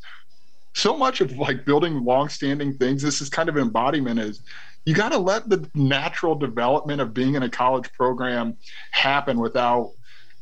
so 0.73 0.97
much 0.97 1.21
of 1.21 1.33
like 1.37 1.65
building 1.65 2.05
long-standing 2.05 2.77
things. 2.79 3.03
This 3.03 3.21
is 3.21 3.29
kind 3.29 3.49
of 3.49 3.57
embodiment 3.57 4.19
is 4.19 4.41
you 4.85 4.95
got 4.95 5.13
to 5.13 5.19
let 5.19 5.49
the 5.49 5.69
natural 5.75 6.35
development 6.35 7.01
of 7.01 7.15
being 7.15 7.35
in 7.35 7.43
a 7.43 7.49
college 7.49 7.91
program 7.93 8.57
happen 8.91 9.39
without 9.39 9.93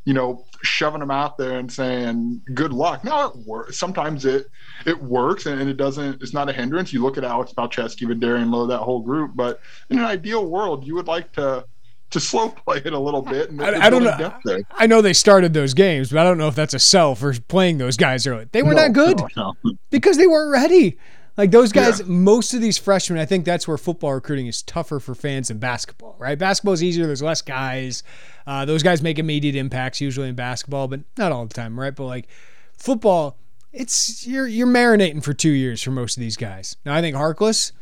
you 0.04 0.14
know 0.14 0.44
shoving 0.62 1.00
them 1.00 1.10
out 1.10 1.36
there 1.36 1.58
and 1.58 1.70
saying 1.70 2.40
good 2.54 2.72
luck 2.72 3.04
no 3.04 3.26
it 3.26 3.36
works 3.46 3.76
sometimes 3.76 4.24
it 4.24 4.46
it 4.86 5.00
works 5.02 5.46
and, 5.46 5.68
it 5.68 5.76
doesn't 5.76 6.22
it's 6.22 6.32
not 6.32 6.48
a 6.48 6.52
hindrance 6.52 6.92
you 6.92 7.02
look 7.02 7.18
at 7.18 7.24
alex 7.24 7.52
Palczewski, 7.52 8.06
Vederian 8.06 8.52
Lowe 8.52 8.66
that 8.66 8.78
whole 8.78 9.00
group 9.00 9.32
but 9.34 9.60
in 9.90 9.98
an 9.98 10.04
ideal 10.04 10.46
world 10.46 10.86
you 10.86 10.94
would 10.94 11.06
like 11.06 11.32
to 11.32 11.64
to 12.12 12.20
slow 12.20 12.50
play 12.50 12.76
it 12.84 12.92
a 12.92 12.98
little 12.98 13.22
bit. 13.22 13.50
I, 13.58 13.86
I, 13.86 13.90
don't 13.90 14.04
know. 14.04 14.62
I 14.72 14.86
know 14.86 15.00
they 15.00 15.14
started 15.14 15.54
those 15.54 15.74
games, 15.74 16.10
but 16.10 16.18
I 16.18 16.24
don't 16.24 16.38
know 16.38 16.48
if 16.48 16.54
that's 16.54 16.74
a 16.74 16.78
sell 16.78 17.14
for 17.14 17.32
playing 17.48 17.78
those 17.78 17.96
guys 17.96 18.26
early. 18.26 18.48
They 18.52 18.62
were 18.62 18.74
no, 18.74 18.82
not 18.82 18.92
good 18.92 19.18
no, 19.18 19.54
no. 19.64 19.72
because 19.90 20.18
they 20.18 20.26
weren't 20.26 20.52
ready. 20.52 20.98
Like 21.36 21.50
those 21.50 21.72
guys, 21.72 22.00
yeah. 22.00 22.06
most 22.08 22.52
of 22.52 22.60
these 22.60 22.76
freshmen, 22.76 23.18
I 23.18 23.24
think 23.24 23.44
that's 23.44 23.66
where 23.66 23.78
football 23.78 24.12
recruiting 24.12 24.46
is 24.46 24.62
tougher 24.62 25.00
for 25.00 25.14
fans 25.14 25.48
than 25.48 25.58
basketball, 25.58 26.14
right? 26.18 26.38
Basketball 26.38 26.74
is 26.74 26.82
easier. 26.82 27.06
There's 27.06 27.22
less 27.22 27.40
guys. 27.40 28.02
Uh, 28.46 28.64
those 28.64 28.82
guys 28.82 29.02
make 29.02 29.18
immediate 29.18 29.54
impacts 29.54 30.00
usually 30.00 30.28
in 30.28 30.34
basketball, 30.34 30.88
but 30.88 31.00
not 31.16 31.32
all 31.32 31.46
the 31.46 31.54
time, 31.54 31.78
right? 31.80 31.94
But 31.94 32.04
like 32.04 32.28
football, 32.76 33.38
it's 33.72 34.26
you're 34.26 34.46
you're 34.46 34.66
marinating 34.66 35.24
for 35.24 35.32
two 35.32 35.50
years 35.50 35.82
for 35.82 35.90
most 35.90 36.18
of 36.18 36.20
these 36.20 36.36
guys. 36.36 36.76
Now 36.84 36.94
I 36.94 37.00
think 37.00 37.16
Harkless 37.16 37.72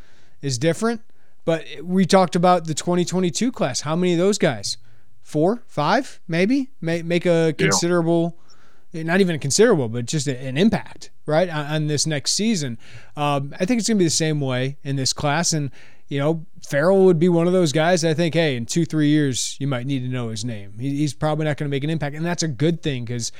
is 0.41 0.57
different, 0.57 1.01
but 1.43 1.65
we 1.83 2.05
talked 2.05 2.37
about 2.37 2.67
the 2.67 2.73
2022 2.73 3.51
class. 3.51 3.81
How 3.81 3.97
many 3.97 4.13
of 4.13 4.19
those 4.19 4.37
guys? 4.37 4.77
Four, 5.21 5.63
five, 5.67 6.21
maybe 6.27 6.69
make 6.79 7.25
a 7.25 7.53
considerable. 7.57 8.35
Yeah 8.35 8.41
not 8.93 9.21
even 9.21 9.39
considerable, 9.39 9.89
but 9.89 10.05
just 10.05 10.27
an 10.27 10.57
impact, 10.57 11.11
right, 11.25 11.49
on, 11.49 11.65
on 11.65 11.87
this 11.87 12.05
next 12.05 12.31
season. 12.33 12.77
Um, 13.15 13.53
I 13.59 13.65
think 13.65 13.79
it's 13.79 13.87
going 13.87 13.97
to 13.97 13.99
be 13.99 14.05
the 14.05 14.09
same 14.09 14.41
way 14.41 14.77
in 14.83 14.95
this 14.95 15.13
class. 15.13 15.53
And, 15.53 15.71
you 16.07 16.19
know, 16.19 16.45
Farrell 16.67 17.05
would 17.05 17.19
be 17.19 17.29
one 17.29 17.47
of 17.47 17.53
those 17.53 17.71
guys 17.71 18.03
I 18.03 18.13
think, 18.13 18.33
hey, 18.33 18.55
in 18.55 18.65
two, 18.65 18.85
three 18.85 19.07
years, 19.07 19.55
you 19.59 19.67
might 19.67 19.85
need 19.85 19.99
to 19.99 20.09
know 20.09 20.29
his 20.29 20.43
name. 20.43 20.73
He, 20.79 20.97
he's 20.97 21.13
probably 21.13 21.45
not 21.45 21.57
going 21.57 21.69
to 21.69 21.73
make 21.73 21.83
an 21.83 21.89
impact. 21.89 22.15
And 22.15 22.25
that's 22.25 22.43
a 22.43 22.49
good 22.49 22.83
thing 22.83 23.05
because, 23.05 23.31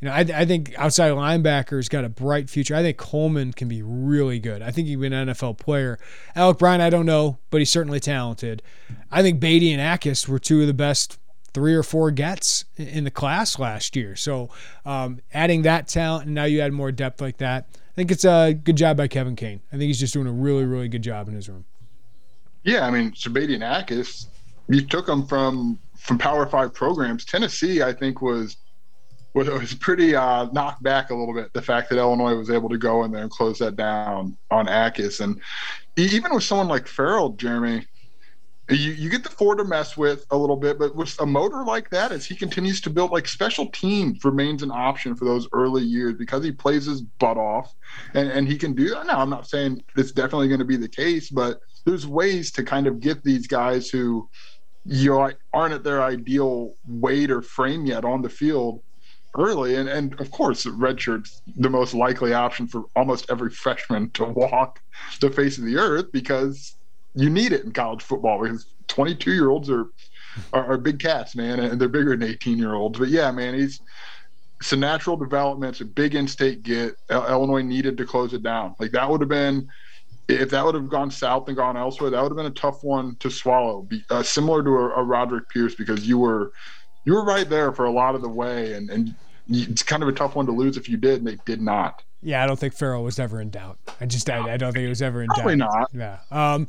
you 0.00 0.08
know, 0.08 0.14
I, 0.14 0.20
I 0.20 0.44
think 0.46 0.74
outside 0.78 1.12
linebacker's 1.12 1.90
got 1.90 2.04
a 2.04 2.08
bright 2.08 2.48
future. 2.48 2.74
I 2.74 2.82
think 2.82 2.96
Coleman 2.96 3.52
can 3.52 3.68
be 3.68 3.82
really 3.82 4.38
good. 4.38 4.62
I 4.62 4.70
think 4.70 4.88
he'd 4.88 4.96
be 4.96 5.06
an 5.06 5.12
NFL 5.12 5.58
player. 5.58 5.98
Alec 6.34 6.58
Bryan, 6.58 6.80
I 6.80 6.88
don't 6.88 7.06
know, 7.06 7.38
but 7.50 7.60
he's 7.60 7.70
certainly 7.70 8.00
talented. 8.00 8.62
I 9.10 9.20
think 9.20 9.38
Badie 9.38 9.76
and 9.76 9.80
Akis 9.80 10.26
were 10.26 10.38
two 10.38 10.62
of 10.62 10.66
the 10.66 10.74
best 10.74 11.18
three 11.54 11.74
or 11.74 11.82
four 11.82 12.10
gets 12.10 12.64
in 12.76 13.04
the 13.04 13.10
class 13.10 13.58
last 13.58 13.96
year. 13.96 14.16
So 14.16 14.50
um, 14.84 15.20
adding 15.32 15.62
that 15.62 15.88
talent 15.88 16.26
and 16.26 16.34
now 16.34 16.44
you 16.44 16.60
add 16.60 16.72
more 16.72 16.92
depth 16.92 17.20
like 17.20 17.38
that, 17.38 17.66
I 17.72 17.94
think 17.94 18.10
it's 18.10 18.24
a 18.24 18.52
good 18.52 18.76
job 18.76 18.96
by 18.96 19.08
Kevin 19.08 19.36
Kane. 19.36 19.60
I 19.72 19.76
think 19.76 19.84
he's 19.84 20.00
just 20.00 20.12
doing 20.12 20.26
a 20.26 20.32
really, 20.32 20.64
really 20.64 20.88
good 20.88 21.02
job 21.02 21.28
in 21.28 21.34
his 21.34 21.48
room. 21.48 21.64
Yeah, 22.64 22.86
I 22.86 22.90
mean, 22.90 23.12
Sabadian 23.12 23.60
Akis, 23.60 24.26
you 24.68 24.80
took 24.80 25.06
them 25.06 25.26
from 25.26 25.78
from 25.96 26.18
Power 26.18 26.46
Five 26.46 26.74
programs. 26.74 27.24
Tennessee, 27.24 27.82
I 27.82 27.92
think, 27.92 28.20
was 28.20 28.56
was, 29.34 29.48
was 29.48 29.74
pretty 29.74 30.16
uh, 30.16 30.46
knocked 30.52 30.82
back 30.82 31.10
a 31.10 31.14
little 31.14 31.34
bit. 31.34 31.52
The 31.52 31.62
fact 31.62 31.90
that 31.90 31.98
Illinois 31.98 32.34
was 32.34 32.50
able 32.50 32.68
to 32.70 32.78
go 32.78 33.04
in 33.04 33.12
there 33.12 33.22
and 33.22 33.30
close 33.30 33.58
that 33.58 33.76
down 33.76 34.36
on 34.50 34.66
Akis, 34.66 35.20
and 35.20 35.40
even 35.96 36.34
with 36.34 36.42
someone 36.42 36.68
like 36.68 36.88
Farrell, 36.88 37.30
Jeremy, 37.30 37.86
you, 38.70 38.92
you 38.92 39.10
get 39.10 39.22
the 39.22 39.30
four 39.30 39.54
to 39.56 39.64
mess 39.64 39.96
with 39.96 40.24
a 40.30 40.36
little 40.36 40.56
bit, 40.56 40.78
but 40.78 40.96
with 40.96 41.20
a 41.20 41.26
motor 41.26 41.64
like 41.64 41.90
that, 41.90 42.12
as 42.12 42.24
he 42.24 42.34
continues 42.34 42.80
to 42.82 42.90
build, 42.90 43.10
like 43.10 43.28
special 43.28 43.66
teams 43.66 44.24
remains 44.24 44.62
an 44.62 44.70
option 44.70 45.14
for 45.14 45.26
those 45.26 45.46
early 45.52 45.82
years 45.82 46.14
because 46.14 46.42
he 46.42 46.50
plays 46.50 46.86
his 46.86 47.02
butt 47.02 47.36
off 47.36 47.74
and, 48.14 48.30
and 48.30 48.48
he 48.48 48.56
can 48.56 48.74
do 48.74 48.88
that. 48.90 49.06
Now, 49.06 49.20
I'm 49.20 49.30
not 49.30 49.46
saying 49.46 49.82
it's 49.96 50.12
definitely 50.12 50.48
going 50.48 50.60
to 50.60 50.64
be 50.64 50.76
the 50.76 50.88
case, 50.88 51.28
but 51.28 51.60
there's 51.84 52.06
ways 52.06 52.50
to 52.52 52.62
kind 52.62 52.86
of 52.86 53.00
get 53.00 53.22
these 53.22 53.46
guys 53.46 53.90
who 53.90 54.28
you 54.86 55.10
know, 55.10 55.30
aren't 55.52 55.74
at 55.74 55.84
their 55.84 56.02
ideal 56.02 56.74
weight 56.86 57.30
or 57.30 57.42
frame 57.42 57.84
yet 57.84 58.04
on 58.04 58.22
the 58.22 58.28
field 58.30 58.82
early. 59.36 59.76
And, 59.76 59.88
and 59.88 60.18
of 60.20 60.30
course, 60.30 60.64
redshirt's 60.64 61.42
the 61.56 61.70
most 61.70 61.92
likely 61.92 62.32
option 62.32 62.66
for 62.66 62.84
almost 62.96 63.26
every 63.30 63.50
freshman 63.64 64.10
to 64.12 64.24
walk 64.24 64.80
the 65.20 65.30
face 65.30 65.58
of 65.58 65.64
the 65.64 65.76
earth 65.76 66.12
because 66.12 66.76
you 67.14 67.30
need 67.30 67.52
it 67.52 67.64
in 67.64 67.72
college 67.72 68.02
football 68.02 68.42
because 68.42 68.66
22 68.88 69.32
year 69.32 69.50
olds 69.50 69.70
are, 69.70 69.86
are, 70.52 70.72
are 70.72 70.78
big 70.78 70.98
cats, 70.98 71.36
man, 71.36 71.60
and 71.60 71.80
they're 71.80 71.88
bigger 71.88 72.16
than 72.16 72.28
18 72.28 72.58
year 72.58 72.74
olds. 72.74 72.98
But 72.98 73.08
yeah, 73.08 73.30
man, 73.30 73.54
he's 73.54 73.80
it's 74.60 74.72
a 74.72 74.76
natural 74.76 75.16
development. 75.16 75.72
It's 75.72 75.80
a 75.80 75.84
big 75.84 76.14
in-state 76.14 76.62
get. 76.62 76.96
Illinois 77.10 77.62
needed 77.62 77.96
to 77.98 78.06
close 78.06 78.32
it 78.32 78.42
down. 78.42 78.74
Like 78.78 78.92
that 78.92 79.08
would 79.08 79.20
have 79.20 79.28
been 79.28 79.68
if 80.28 80.50
that 80.50 80.64
would 80.64 80.74
have 80.74 80.88
gone 80.88 81.10
south 81.10 81.48
and 81.48 81.56
gone 81.56 81.76
elsewhere, 81.76 82.10
that 82.10 82.22
would 82.22 82.30
have 82.30 82.36
been 82.36 82.46
a 82.46 82.50
tough 82.50 82.82
one 82.82 83.16
to 83.16 83.30
swallow. 83.30 83.82
Be, 83.82 84.02
uh, 84.10 84.22
similar 84.22 84.62
to 84.62 84.70
a, 84.70 85.00
a, 85.00 85.02
Roderick 85.02 85.48
Pierce 85.50 85.74
because 85.74 86.06
you 86.08 86.18
were 86.18 86.52
you 87.04 87.12
were 87.12 87.24
right 87.24 87.48
there 87.48 87.72
for 87.72 87.84
a 87.84 87.90
lot 87.90 88.14
of 88.14 88.22
the 88.22 88.28
way, 88.28 88.72
and 88.72 88.90
and 88.90 89.14
it's 89.48 89.82
kind 89.82 90.02
of 90.02 90.08
a 90.08 90.12
tough 90.12 90.34
one 90.34 90.46
to 90.46 90.52
lose 90.52 90.76
if 90.76 90.88
you 90.88 90.96
did, 90.96 91.18
and 91.18 91.26
they 91.26 91.36
did 91.44 91.60
not. 91.60 92.02
Yeah, 92.22 92.42
I 92.42 92.46
don't 92.46 92.58
think 92.58 92.72
Farrell 92.72 93.04
was 93.04 93.18
ever 93.18 93.40
in 93.40 93.50
doubt. 93.50 93.78
I 94.00 94.06
just 94.06 94.30
I, 94.30 94.54
I 94.54 94.56
don't 94.56 94.72
think 94.72 94.86
it 94.86 94.88
was 94.88 95.02
ever 95.02 95.22
in 95.22 95.28
Probably 95.28 95.56
doubt. 95.56 95.70
Probably 95.70 95.98
not. 95.98 96.20
Yeah. 96.30 96.54
Um, 96.54 96.66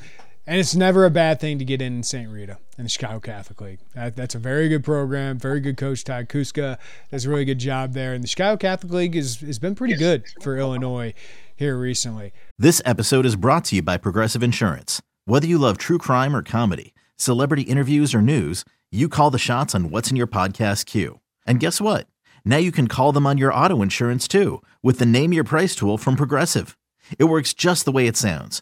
and 0.48 0.60
it's 0.60 0.76
never 0.76 1.06
a 1.06 1.10
bad 1.10 1.40
thing 1.40 1.58
to 1.60 1.66
get 1.66 1.82
in 1.82 2.04
St. 2.04 2.30
Rita 2.30 2.58
in 2.78 2.84
the 2.84 2.90
Chicago 2.90 3.20
Catholic 3.20 3.60
League. 3.62 3.80
That, 3.96 4.16
that's 4.16 4.36
a 4.36 4.40
very 4.40 4.70
good 4.70 4.84
program, 4.84 5.40
very 5.40 5.60
good 5.60 5.78
coach, 5.78 6.04
Todd 6.04 6.30
Kuska 6.30 6.78
does 7.10 7.26
a 7.26 7.30
really 7.30 7.46
good 7.46 7.60
job 7.60 7.94
there. 7.94 8.14
And 8.14 8.24
the 8.24 8.28
Chicago 8.28 8.58
Catholic 8.58 8.94
League 8.94 9.16
is, 9.16 9.40
has 9.42 9.60
been 9.60 9.76
pretty 9.76 9.96
good 9.96 10.26
for 10.42 10.58
Illinois 10.58 11.14
here 11.56 11.78
recently. 11.78 12.32
This 12.60 12.82
episode 12.86 13.26
is 13.26 13.36
brought 13.36 13.66
to 13.66 13.78
you 13.78 13.82
by 13.82 13.98
Progressive 13.98 14.44
Insurance. 14.44 15.02
Whether 15.26 15.48
you 15.48 15.58
love 15.58 15.78
true 15.78 15.98
crime 15.98 16.36
or 16.36 16.44
comedy, 16.44 16.94
celebrity 17.18 17.64
interviews 17.64 18.14
or 18.14 18.22
news, 18.22 18.64
you 18.92 19.10
call 19.10 19.32
the 19.32 19.40
shots 19.40 19.74
on 19.74 19.90
what's 19.90 20.12
in 20.12 20.18
your 20.18 20.28
podcast 20.28 20.86
queue. 20.86 21.20
And 21.48 21.60
guess 21.60 21.82
what? 21.82 22.08
Now 22.44 22.58
you 22.58 22.72
can 22.72 22.88
call 22.88 23.12
them 23.12 23.26
on 23.26 23.40
your 23.40 23.54
auto 23.54 23.82
insurance 23.82 24.28
too 24.28 24.62
with 24.84 25.00
the 25.00 25.06
Name 25.06 25.34
Your 25.34 25.44
Price 25.44 25.76
tool 25.76 25.98
from 25.98 26.16
Progressive. 26.16 26.78
It 27.18 27.26
works 27.26 27.54
just 27.54 27.86
the 27.86 27.92
way 27.92 28.06
it 28.06 28.18
sounds 28.18 28.62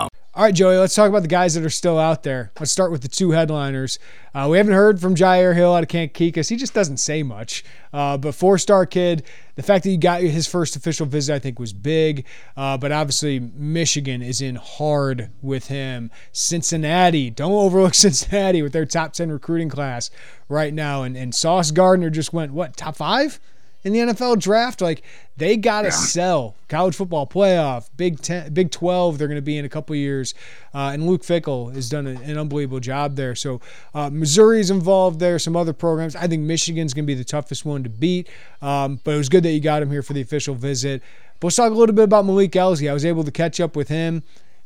All 0.33 0.45
right, 0.45 0.55
Joey, 0.55 0.77
let's 0.77 0.95
talk 0.95 1.09
about 1.09 1.23
the 1.23 1.27
guys 1.27 1.55
that 1.55 1.65
are 1.65 1.69
still 1.69 1.99
out 1.99 2.23
there. 2.23 2.53
Let's 2.57 2.71
start 2.71 2.89
with 2.89 3.01
the 3.01 3.09
two 3.09 3.31
headliners. 3.31 3.99
Uh, 4.33 4.47
we 4.49 4.57
haven't 4.57 4.75
heard 4.75 5.01
from 5.01 5.13
Jyaire 5.13 5.53
Hill 5.53 5.75
out 5.75 5.83
of 5.83 5.89
Kankakee 5.89 6.31
he 6.31 6.55
just 6.55 6.73
doesn't 6.73 7.01
say 7.01 7.21
much. 7.21 7.65
Uh, 7.91 8.15
but 8.15 8.33
four 8.33 8.57
star 8.57 8.85
kid, 8.85 9.23
the 9.55 9.61
fact 9.61 9.83
that 9.83 9.89
he 9.89 9.97
got 9.97 10.21
his 10.21 10.47
first 10.47 10.77
official 10.77 11.05
visit, 11.05 11.35
I 11.35 11.39
think, 11.39 11.59
was 11.59 11.73
big. 11.73 12.25
Uh, 12.55 12.77
but 12.77 12.93
obviously, 12.93 13.41
Michigan 13.41 14.21
is 14.21 14.39
in 14.39 14.55
hard 14.55 15.31
with 15.41 15.67
him. 15.67 16.09
Cincinnati, 16.31 17.29
don't 17.29 17.51
overlook 17.51 17.93
Cincinnati 17.93 18.61
with 18.61 18.71
their 18.71 18.85
top 18.85 19.11
10 19.11 19.33
recruiting 19.33 19.67
class 19.67 20.11
right 20.47 20.73
now. 20.73 21.03
And, 21.03 21.17
and 21.17 21.35
Sauce 21.35 21.71
Gardner 21.71 22.09
just 22.09 22.31
went, 22.31 22.53
what, 22.53 22.77
top 22.77 22.95
five? 22.95 23.41
In 23.83 23.93
the 23.93 23.99
NFL 23.99 24.39
draft. 24.39 24.79
Like 24.79 25.01
they 25.37 25.57
got 25.57 25.81
to 25.81 25.87
yeah. 25.87 25.91
sell 25.91 26.55
college 26.67 26.95
football 26.95 27.25
playoff, 27.25 27.89
Big 27.97 28.21
Ten, 28.21 28.53
Big 28.53 28.69
Twelve. 28.69 29.17
They're 29.17 29.27
going 29.27 29.37
to 29.37 29.41
be 29.41 29.57
in 29.57 29.65
a 29.65 29.69
couple 29.69 29.95
years, 29.95 30.35
uh, 30.73 30.91
and 30.93 31.07
Luke 31.07 31.23
Fickell 31.23 31.73
has 31.73 31.89
done 31.89 32.05
an 32.05 32.37
unbelievable 32.37 32.79
job 32.79 33.15
there. 33.15 33.33
So 33.33 33.59
uh, 33.93 34.09
Missouri's 34.11 34.69
involved 34.69 35.19
there. 35.19 35.39
Some 35.39 35.55
other 35.55 35.73
programs. 35.73 36.15
I 36.15 36.27
think 36.27 36.43
Michigan's 36.43 36.93
going 36.93 37.05
to 37.05 37.07
be 37.07 37.15
the 37.15 37.23
toughest 37.23 37.65
one 37.65 37.83
to 37.83 37.89
beat. 37.89 38.29
Um, 38.61 38.99
but 39.03 39.15
it 39.15 39.17
was 39.17 39.29
good 39.29 39.43
that 39.43 39.51
you 39.51 39.59
got 39.59 39.81
him 39.81 39.89
here 39.89 40.03
for 40.03 40.13
the 40.13 40.21
official 40.21 40.53
visit. 40.53 41.01
But 41.39 41.47
let's 41.47 41.55
talk 41.55 41.71
a 41.71 41.75
little 41.75 41.95
bit 41.95 42.03
about 42.03 42.25
Malik 42.25 42.51
Elzy. 42.51 42.89
I 42.89 42.93
was 42.93 43.03
able 43.03 43.23
to 43.23 43.31
catch 43.31 43.59
up 43.59 43.75
with 43.75 43.89
him, 43.89 44.21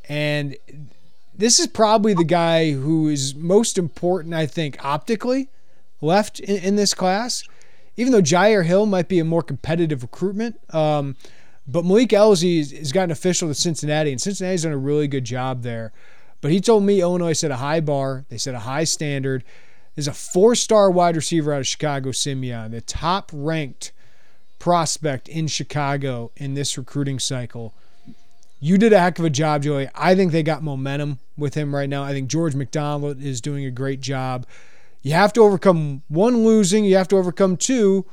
and 0.10 0.58
this 1.34 1.60
is 1.60 1.68
probably 1.68 2.14
the 2.14 2.26
guy 2.26 2.72
who 2.72 3.08
is 3.08 3.34
most 3.34 3.78
important, 3.78 4.34
I 4.34 4.46
think, 4.46 4.84
optically 4.84 5.50
left 6.02 6.40
in, 6.42 6.58
in 6.58 6.76
this 6.76 6.94
class 6.94 7.44
even 7.98 8.12
though 8.12 8.22
Jyaire 8.22 8.66
Hill 8.66 8.86
might 8.86 9.08
be 9.08 9.20
a 9.20 9.26
more 9.26 9.44
competitive 9.44 10.02
recruitment, 10.02 10.60
um, 10.74 11.16
But 11.68 11.86
Malik 11.86 12.10
Elzy 12.10 12.78
has 12.78 12.92
gotten 12.92 13.12
official 13.12 13.48
to 13.48 13.56
Cincinnati, 13.56 14.12
and 14.12 14.22
Cincinnati's 14.22 14.64
done 14.64 14.72
a 14.72 14.78
really 14.78 15.08
good 15.08 15.26
job 15.26 15.64
there. 15.64 15.92
But 16.42 16.52
he 16.52 16.62
told 16.62 16.84
me 16.84 17.02
Illinois 17.02 17.34
set 17.34 17.50
a 17.50 17.56
high 17.56 17.80
bar, 17.80 18.26
they 18.30 18.38
set 18.38 18.54
a 18.54 18.60
high 18.60 18.84
standard. 18.84 19.44
There's 19.96 20.08
a 20.08 20.14
four 20.14 20.56
star 20.56 20.92
wide 20.92 21.16
receiver 21.16 21.54
out 21.54 21.62
of 21.62 21.68
Chicago, 21.68 22.12
Simeon, 22.12 22.72
the 22.72 22.82
top 22.82 23.32
ranked 23.34 23.94
prospect 24.60 25.28
in 25.28 25.48
Chicago 25.48 26.32
in 26.36 26.54
this 26.54 26.78
recruiting 26.78 27.18
cycle. 27.18 27.74
You 28.60 28.78
did 28.78 28.94
a 28.94 29.00
heck 29.00 29.20
of 29.20 29.26
a 29.26 29.30
job, 29.30 29.64
Joey. 29.64 29.90
I 29.96 30.16
think 30.16 30.32
they 30.32 30.44
got 30.44 30.64
momentum 30.64 31.20
with 31.38 31.54
him 31.54 31.74
right 31.74 31.90
now. 31.90 32.04
I 32.04 32.12
think 32.12 32.30
George 32.30 32.56
McDonald 32.56 33.22
is 33.22 33.42
doing 33.42 33.66
a 33.66 33.72
great 33.72 34.02
job. 34.02 34.46
You 35.06 35.14
have 35.14 35.34
to 35.34 35.42
overcome 35.42 36.02
one 36.08 36.44
losing, 36.44 36.84
you 36.84 36.96
have 36.96 37.08
to 37.10 37.18
overcome 37.18 37.58
two, 37.58 38.08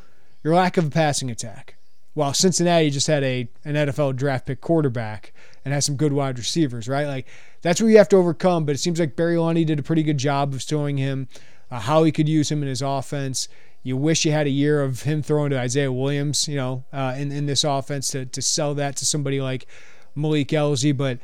your 0.45 0.55
lack 0.55 0.77
of 0.77 0.89
a 0.89 0.91
passing 0.91 1.31
attack. 1.31 1.77
While 2.13 2.35
Cincinnati 2.35 2.91
just 2.91 3.07
had 3.07 3.25
a 3.25 3.49
an 3.65 3.77
NFL 3.77 4.17
draft 4.17 4.45
pick 4.45 4.61
quarterback 4.61 5.33
and 5.65 5.73
has 5.73 5.87
some 5.87 5.97
good 5.97 6.13
wide 6.13 6.37
receivers, 6.37 6.89
right? 6.89 7.07
Like 7.07 7.29
that's 7.63 7.81
what 7.81 7.89
you 7.89 7.97
have 7.97 8.11
to 8.11 8.17
overcome. 8.17 8.67
But 8.67 8.75
it 8.75 8.79
seems 8.79 9.01
like 9.01 9.17
Barry 9.17 9.37
Lunney 9.37 9.65
did 9.65 9.79
a 9.79 9.83
pretty 9.83 10.03
good 10.03 10.19
job 10.19 10.53
of 10.53 10.61
showing 10.61 10.99
him 10.99 11.29
uh, 11.71 11.81
how 11.81 12.05
he 12.05 12.13
could 12.13 12.29
use 12.29 12.53
him 12.53 12.61
in 12.61 12.69
his 12.69 12.83
offense. 12.83 13.49
You 13.83 13.97
wish 13.97 14.27
you 14.27 14.33
had 14.33 14.47
a 14.47 14.51
year 14.51 14.83
of 14.83 15.05
him 15.05 15.23
throwing 15.23 15.49
to 15.49 15.59
Isaiah 15.59 15.91
Williams, 15.91 16.47
you 16.47 16.57
know, 16.57 16.85
uh, 16.93 17.15
in 17.17 17.33
in 17.33 17.47
this 17.47 17.65
offense 17.65 18.09
to 18.09 18.27
to 18.27 18.43
sell 18.43 18.75
that 18.75 18.97
to 18.97 19.07
somebody 19.07 19.41
like 19.41 19.67
Malik 20.15 20.49
Elzy. 20.49 20.95
But 20.95 21.21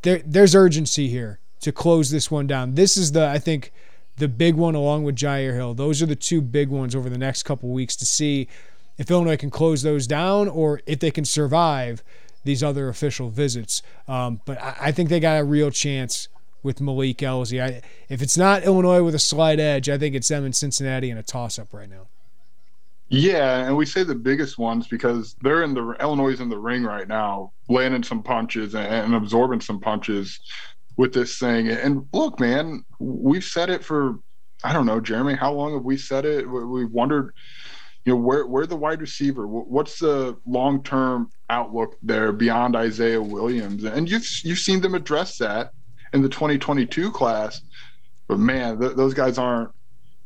there 0.00 0.22
there's 0.24 0.54
urgency 0.54 1.08
here 1.08 1.38
to 1.60 1.70
close 1.70 2.10
this 2.10 2.30
one 2.30 2.46
down. 2.46 2.76
This 2.76 2.96
is 2.96 3.12
the 3.12 3.28
I 3.28 3.38
think 3.38 3.74
the 4.16 4.28
big 4.28 4.54
one 4.54 4.74
along 4.74 5.04
with 5.04 5.16
Jyaire 5.16 5.54
Hill. 5.54 5.74
Those 5.74 6.02
are 6.02 6.06
the 6.06 6.16
two 6.16 6.40
big 6.40 6.68
ones 6.68 6.94
over 6.94 7.08
the 7.08 7.18
next 7.18 7.42
couple 7.44 7.70
weeks 7.70 7.96
to 7.96 8.06
see 8.06 8.48
if 8.98 9.10
Illinois 9.10 9.36
can 9.36 9.50
close 9.50 9.82
those 9.82 10.06
down 10.06 10.48
or 10.48 10.80
if 10.86 11.00
they 11.00 11.10
can 11.10 11.24
survive 11.24 12.02
these 12.44 12.62
other 12.62 12.88
official 12.88 13.30
visits. 13.30 13.82
Um, 14.06 14.40
but 14.44 14.60
I, 14.60 14.76
I, 14.80 14.92
think 14.92 15.08
they 15.08 15.20
got 15.20 15.40
a 15.40 15.44
real 15.44 15.70
chance 15.70 16.28
with 16.62 16.80
Malik 16.80 17.18
Elzy. 17.18 17.62
I, 17.62 17.82
if 18.08 18.20
it's 18.22 18.36
not 18.36 18.64
Illinois 18.64 19.02
with 19.02 19.14
a 19.14 19.20
slight 19.20 19.60
edge, 19.60 19.88
I 19.88 19.96
think 19.96 20.14
it's 20.14 20.28
them 20.28 20.44
in 20.44 20.52
Cincinnati 20.52 21.10
in 21.10 21.18
a 21.18 21.22
toss 21.22 21.58
up 21.58 21.72
right 21.72 21.88
now. 21.88 22.08
Yeah, 23.08 23.66
and 23.66 23.76
we 23.76 23.84
say 23.84 24.04
the 24.04 24.14
biggest 24.14 24.56
ones 24.56 24.88
because 24.88 25.36
they're 25.42 25.62
in 25.62 25.74
the 25.74 25.94
Illinois 26.00 26.32
is 26.32 26.40
in 26.40 26.48
the 26.48 26.58
ring 26.58 26.82
right 26.82 27.06
now, 27.06 27.52
landing 27.68 28.02
some 28.02 28.22
punches 28.22 28.74
and, 28.74 28.86
and 28.86 29.14
absorbing 29.14 29.60
some 29.60 29.80
punches 29.80 30.40
with 30.96 31.12
this 31.12 31.38
thing. 31.38 31.68
And 31.68 32.06
look, 32.12 32.38
man, 32.40 32.84
we've 32.98 33.44
said 33.44 33.70
it 33.70 33.84
for 33.84 34.18
I 34.64 34.72
don't 34.72 34.86
know, 34.86 35.00
Jeremy. 35.00 35.34
How 35.34 35.52
long 35.52 35.74
have 35.74 35.82
we 35.82 35.96
said 35.96 36.24
it? 36.24 36.48
We've 36.48 36.90
wondered, 36.90 37.34
you 38.04 38.12
know, 38.12 38.20
where 38.20 38.46
where 38.46 38.66
the 38.66 38.76
wide 38.76 39.00
receiver? 39.00 39.46
What's 39.46 39.98
the 39.98 40.36
long 40.46 40.82
term 40.82 41.30
outlook 41.50 41.96
there 42.02 42.32
beyond 42.32 42.76
Isaiah 42.76 43.22
Williams? 43.22 43.84
And 43.84 44.08
you've 44.08 44.26
you've 44.44 44.58
seen 44.58 44.80
them 44.80 44.94
address 44.94 45.38
that 45.38 45.72
in 46.12 46.22
the 46.22 46.28
2022 46.28 47.10
class, 47.10 47.62
but 48.28 48.38
man, 48.38 48.78
th- 48.78 48.96
those 48.96 49.14
guys 49.14 49.38
aren't 49.38 49.70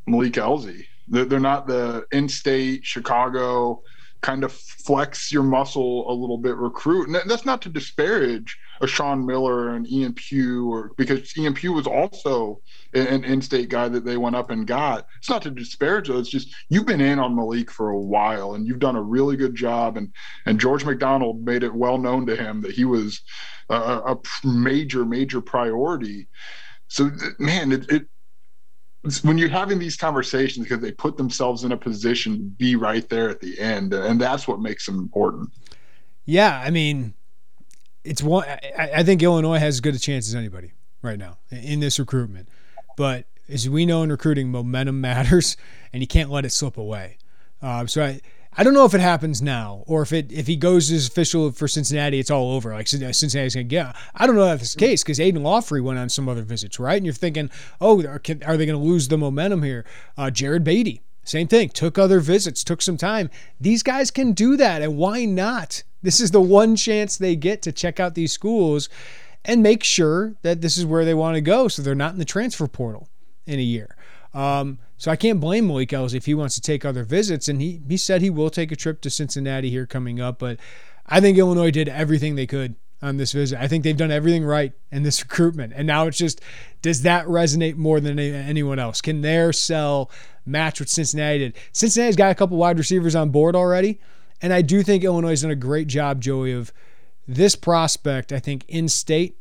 Malik 0.07 0.35
Elzy. 0.35 0.85
They're, 1.09 1.25
they're 1.25 1.41
not 1.41 1.67
the 1.67 2.05
in-state 2.11 2.85
Chicago 2.85 3.81
kind 4.23 4.43
of 4.43 4.53
flex 4.53 5.31
your 5.31 5.45
muscle 5.45 6.11
a 6.11 6.15
little 6.15 6.39
bit 6.39 6.57
recruit. 6.57 7.09
And 7.09 7.31
that's 7.31 7.47
not 7.47 7.63
to 7.63 7.69
disparage 7.69 8.59
a 8.81 8.87
Sean 8.87 9.25
Miller 9.25 9.75
and 9.75 9.91
Ian 9.91 10.13
Pugh, 10.15 10.71
or 10.71 10.93
because 10.97 11.37
Ian 11.37 11.55
Pugh 11.55 11.73
was 11.73 11.87
also 11.87 12.61
an 12.95 13.25
in-state 13.25 13.69
guy 13.69 13.89
that 13.89 14.05
they 14.05 14.17
went 14.17 14.37
up 14.37 14.51
and 14.51 14.67
got. 14.67 15.07
It's 15.19 15.29
not 15.29 15.43
to 15.43 15.51
disparage 15.51 16.09
though. 16.09 16.19
It's 16.19 16.29
just 16.29 16.55
you've 16.69 16.87
been 16.87 17.01
in 17.01 17.19
on 17.19 17.37
Malik 17.37 17.71
for 17.71 17.91
a 17.91 17.99
while 17.99 18.55
and 18.55 18.67
you've 18.67 18.79
done 18.79 18.97
a 18.97 19.03
really 19.03 19.37
good 19.37 19.55
job. 19.55 19.97
And 19.97 20.13
and 20.47 20.61
George 20.61 20.85
McDonald 20.85 21.45
made 21.45 21.63
it 21.63 21.75
well 21.75 21.99
known 21.99 22.27
to 22.27 22.37
him 22.37 22.63
that 22.63 22.73
he 22.73 22.85
was 22.85 23.21
a, 23.69 23.75
a 23.77 24.19
major, 24.45 25.05
major 25.05 25.41
priority. 25.41 26.29
So 26.89 27.11
man, 27.39 27.73
it, 27.73 27.91
it 27.91 28.07
when 29.23 29.39
you're 29.39 29.49
having 29.49 29.79
these 29.79 29.97
conversations 29.97 30.67
because 30.67 30.83
they 30.83 30.93
put 30.93 31.17
themselves 31.17 31.65
in 31.65 31.73
a 31.73 31.77
position 31.77 32.37
to 32.37 32.43
be 32.43 32.77
right 32.77 33.09
there 33.09 33.29
at 33.29 33.41
the 33.41 33.59
end 33.61 33.93
and 33.95 34.21
that's 34.21 34.49
what 34.49 34.61
makes 34.61 34.85
them 34.87 34.99
important 34.99 35.49
yeah 36.25 36.61
i 36.65 36.71
mean 36.71 37.15
it's 38.07 38.23
one 38.23 38.47
I, 38.79 38.91
I 38.97 39.03
think 39.03 39.23
illinois 39.23 39.59
has 39.59 39.77
as 39.77 39.81
good 39.81 39.95
a 39.95 39.99
chance 39.99 40.29
as 40.29 40.35
anybody 40.35 40.73
right 41.03 41.19
now 41.19 41.39
in 41.51 41.81
this 41.81 41.99
recruitment 41.99 42.49
but 42.97 43.27
as 43.49 43.69
we 43.69 43.87
know 43.87 44.03
in 44.03 44.11
recruiting 44.11 44.51
momentum 44.51 45.01
matters 45.03 45.57
and 45.93 46.03
you 46.03 46.07
can't 46.07 46.31
let 46.31 46.45
it 46.45 46.51
slip 46.51 46.77
away 46.77 47.19
uh, 47.63 47.87
so 47.87 48.05
I, 48.05 48.21
I 48.59 48.63
don't 48.63 48.73
know 48.73 48.87
if 48.87 48.95
it 48.95 49.01
happens 49.01 49.43
now 49.43 49.85
or 49.87 50.01
if 50.01 50.13
it 50.15 50.33
if 50.33 50.47
he 50.47 50.57
goes 50.57 50.91
as 50.91 51.09
official 51.09 51.53
for 51.53 51.69
Cincinnati, 51.69 52.19
it's 52.19 52.31
all 52.31 52.53
over. 52.53 52.73
Like 52.73 52.87
Cincinnati's 52.89 53.55
gonna 53.55 53.65
get. 53.65 53.95
I 54.15 54.27
don't 54.27 54.35
know 54.35 54.51
if 54.51 54.61
that's 54.61 54.75
the 54.75 54.81
case 54.81 55.03
because 55.03 55.21
Aidan 55.21 55.43
Laughery 55.43 55.83
went 55.83 55.99
on 55.99 56.09
some 56.09 56.27
other 56.27 56.43
visits, 56.43 56.81
right? 56.81 56.97
And 56.97 57.05
you're 57.05 57.13
thinking, 57.13 57.51
oh, 57.83 58.03
are, 58.05 58.23
are 58.47 58.57
they 58.57 58.67
to 58.67 58.77
lose 58.79 59.09
the 59.09 59.19
momentum 59.19 59.63
here? 59.63 59.85
Uh, 60.17 60.31
Jared 60.31 60.65
Badie, 60.65 61.01
same 61.23 61.49
thing. 61.49 61.69
Took 61.69 61.99
other 61.99 62.21
visits, 62.21 62.65
took 62.65 62.81
some 62.81 62.97
time. 62.97 63.29
These 63.61 63.83
guys 63.83 64.11
can 64.11 64.33
do 64.33 64.57
that, 64.57 64.81
and 64.81 64.97
why 64.97 65.27
not? 65.27 65.83
This 66.07 66.21
is 66.21 66.31
the 66.31 66.41
one 66.41 66.77
chance 66.77 67.17
they 67.17 67.35
get 67.35 67.63
to 67.63 67.73
check 67.73 67.99
out 67.99 68.15
these 68.15 68.31
schools 68.31 68.89
and 69.45 69.61
make 69.61 69.83
sure 69.83 70.37
that 70.43 70.61
this 70.61 70.79
is 70.79 70.87
where 70.87 71.05
they 71.05 71.15
want 71.15 71.35
to 71.35 71.41
go, 71.41 71.67
so 71.67 71.83
they're 71.83 71.97
not 71.97 72.13
in 72.13 72.21
the 72.21 72.25
transfer 72.25 72.69
portal 72.69 73.09
in 73.45 73.59
a 73.59 73.63
year. 73.63 73.97
Um, 74.33 74.79
so 74.97 75.11
I 75.11 75.17
can't 75.17 75.41
blame 75.41 75.67
Malik 75.67 75.89
Elzy 75.89 76.15
if 76.15 76.27
he 76.27 76.33
wants 76.33 76.55
to 76.55 76.61
take 76.61 76.85
other 76.85 77.03
visits, 77.03 77.49
and 77.49 77.61
he 77.61 77.83
he 77.89 77.97
said 77.97 78.23
he 78.23 78.31
will 78.31 78.51
take 78.51 78.71
a 78.71 78.77
trip 78.77 79.01
to 79.01 79.11
Cincinnati 79.11 79.69
here 79.69 79.85
coming 79.85 80.21
up. 80.21 80.39
But 80.39 80.61
I 81.07 81.21
think 81.21 81.39
Illinois 81.39 81.73
did 81.73 81.89
everything 81.89 82.37
they 82.37 82.47
could 82.47 82.77
on 83.03 83.17
this 83.17 83.33
visit. 83.33 83.61
I 83.61 83.67
think 83.67 83.83
they've 83.83 83.97
done 83.97 84.13
everything 84.13 84.45
right 84.45 84.75
in 84.93 85.03
this 85.03 85.21
recruitment, 85.25 85.73
and 85.75 85.89
now 85.89 86.07
it's 86.07 86.19
just 86.19 86.41
does 86.83 87.03
that 87.03 87.27
resonate 87.27 87.75
more 87.75 87.99
than 87.99 88.21
anyone 88.21 88.79
else? 88.79 89.01
Can 89.01 89.23
their 89.23 89.53
sell 89.53 90.13
match 90.45 90.79
what 90.79 90.89
Cincinnati 90.89 91.41
did? 91.41 91.57
Cincinnati's 91.73 92.15
got 92.15 92.31
a 92.31 92.37
couple 92.37 92.57
wide 92.59 92.79
receivers 92.79 93.17
on 93.17 93.31
board 93.31 93.57
already, 93.57 93.99
and 94.43 94.53
I 94.53 94.63
do 94.63 94.83
think 94.83 95.05
Illinois 95.05 95.31
has 95.31 95.43
done 95.43 95.51
a 95.51 95.57
great 95.57 95.89
job, 95.89 96.21
Joey, 96.21 96.53
of 96.53 96.73
this 97.27 97.57
prospect. 97.57 98.33
I 98.33 98.39
think 98.39 98.65
in 98.69 98.89
state 98.89 99.37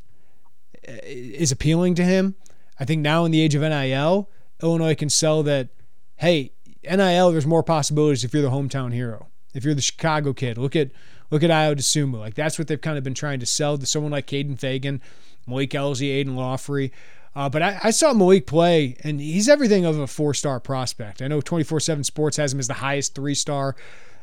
eh, 0.84 1.00
is 1.04 1.52
appealing 1.52 1.96
to 1.96 2.04
him. 2.04 2.36
I 2.80 2.86
think 2.86 3.02
now 3.02 3.26
in 3.26 3.32
the 3.32 3.41
age 3.41 3.56
of 3.56 3.62
NIL 3.62 4.30
Illinois 4.62 4.96
can 4.96 5.10
sell 5.10 5.43
that, 5.43 5.70
hey, 6.18 6.52
NIL, 6.84 7.32
there's 7.32 7.46
more 7.46 7.64
possibilities 7.64 8.24
if 8.24 8.34
you're 8.34 8.43
the 8.43 8.50
hometown 8.50 8.93
hero. 8.93 9.28
If 9.54 9.64
you're 9.64 9.74
the 9.74 9.82
Chicago 9.82 10.34
kid, 10.34 10.58
look 10.58 10.76
at 10.76 10.91
look 11.32 11.41
at 11.41 11.50
Ayo 11.50 11.76
Dosunmu. 11.76 12.20
Like 12.20 12.36
that's 12.36 12.60
what 12.60 12.68
they've 12.68 12.82
kind 12.82 12.98
of 12.98 13.04
been 13.04 13.14
trying 13.14 13.39
to 13.39 13.46
sell 13.46 13.78
to 13.78 13.86
someone 13.86 14.12
like 14.12 14.28
Kaden 14.28 14.60
Feagin, 14.60 15.00
Malik 15.48 15.72
Elzy, 15.72 16.10
Aidan 16.12 16.36
Laughery. 16.36 16.91
Uh, 17.36 17.50
but 17.50 17.62
I, 17.62 17.80
I, 17.84 17.91
saw 17.91 18.14
Malik 18.14 18.48
play, 18.48 18.96
and 19.04 19.20
he's 19.20 19.50
everything 19.50 19.84
of 19.84 20.00
a 20.00 20.08
four-star 20.08 20.62
prospect. 20.62 21.22
I 21.22 21.28
know 21.28 21.41
24/7 21.41 22.06
Sports 22.06 22.38
has 22.38 22.54
him 22.54 22.60
as 22.60 22.68
the 22.68 22.76
highest 22.76 23.14
three-star. 23.14 23.76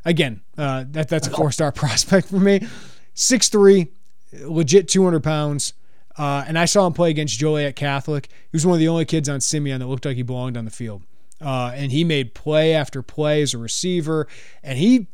Again, 0.04 0.40
uh, 0.58 0.84
that 0.90 1.08
that's 1.08 1.28
a 1.28 1.30
four-star 1.30 1.72
prospect 1.72 2.28
for 2.28 2.40
me. 2.40 2.66
Six 3.14 3.48
three, 3.48 3.88
legit 4.32 4.88
200 4.88 5.22
pounds. 5.22 5.74
Uh, 6.16 6.44
and 6.46 6.58
I 6.58 6.66
saw 6.66 6.86
him 6.86 6.92
play 6.92 7.10
against 7.10 7.38
Joliet 7.38 7.76
Catholic. 7.76 8.28
He 8.30 8.56
was 8.56 8.66
one 8.66 8.74
of 8.74 8.80
the 8.80 8.88
only 8.88 9.04
kids 9.04 9.28
on 9.28 9.40
Simeon 9.40 9.80
that 9.80 9.86
looked 9.86 10.04
like 10.04 10.16
he 10.16 10.22
belonged 10.22 10.56
on 10.56 10.64
the 10.64 10.70
field. 10.70 11.02
Uh, 11.40 11.72
and 11.74 11.90
he 11.90 12.04
made 12.04 12.34
play 12.34 12.74
after 12.74 13.02
play 13.02 13.42
as 13.42 13.54
a 13.54 13.58
receiver. 13.58 14.28
And 14.62 14.78
he 14.78 15.08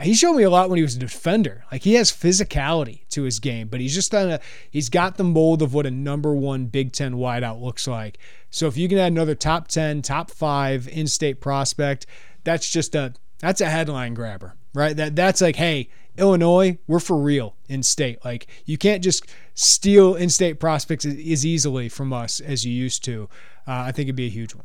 he 0.00 0.14
showed 0.14 0.34
me 0.34 0.42
a 0.42 0.50
lot 0.50 0.70
when 0.70 0.78
he 0.78 0.82
was 0.82 0.96
a 0.96 0.98
defender. 0.98 1.64
Like 1.70 1.82
he 1.82 1.94
has 1.94 2.10
physicality 2.10 3.06
to 3.10 3.22
his 3.22 3.40
game, 3.40 3.68
but 3.68 3.80
he's 3.80 3.94
just 3.94 4.12
done 4.12 4.30
a 4.30 4.40
he's 4.70 4.88
got 4.88 5.16
the 5.16 5.24
mold 5.24 5.62
of 5.62 5.74
what 5.74 5.86
a 5.86 5.90
number 5.90 6.34
one 6.34 6.66
Big 6.66 6.92
Ten 6.92 7.14
wideout 7.14 7.60
looks 7.60 7.86
like. 7.86 8.18
So 8.50 8.66
if 8.66 8.76
you 8.76 8.88
can 8.88 8.98
add 8.98 9.12
another 9.12 9.34
top 9.34 9.68
ten, 9.68 10.02
top 10.02 10.30
five 10.30 10.88
in-state 10.88 11.40
prospect, 11.40 12.06
that's 12.44 12.70
just 12.70 12.94
a 12.94 13.14
that's 13.42 13.60
a 13.60 13.68
headline 13.68 14.14
grabber, 14.14 14.54
right? 14.72 14.96
That 14.96 15.14
that's 15.14 15.42
like, 15.42 15.56
hey, 15.56 15.90
Illinois, 16.16 16.78
we're 16.86 17.00
for 17.00 17.18
real 17.18 17.56
in 17.68 17.82
state. 17.82 18.24
Like 18.24 18.46
you 18.64 18.78
can't 18.78 19.04
just 19.04 19.26
steal 19.54 20.14
in-state 20.14 20.58
prospects 20.60 21.04
as 21.04 21.44
easily 21.44 21.90
from 21.90 22.12
us 22.12 22.40
as 22.40 22.64
you 22.64 22.72
used 22.72 23.04
to. 23.04 23.28
Uh, 23.66 23.84
I 23.86 23.92
think 23.92 24.06
it'd 24.06 24.16
be 24.16 24.26
a 24.26 24.30
huge 24.30 24.54
one. 24.54 24.64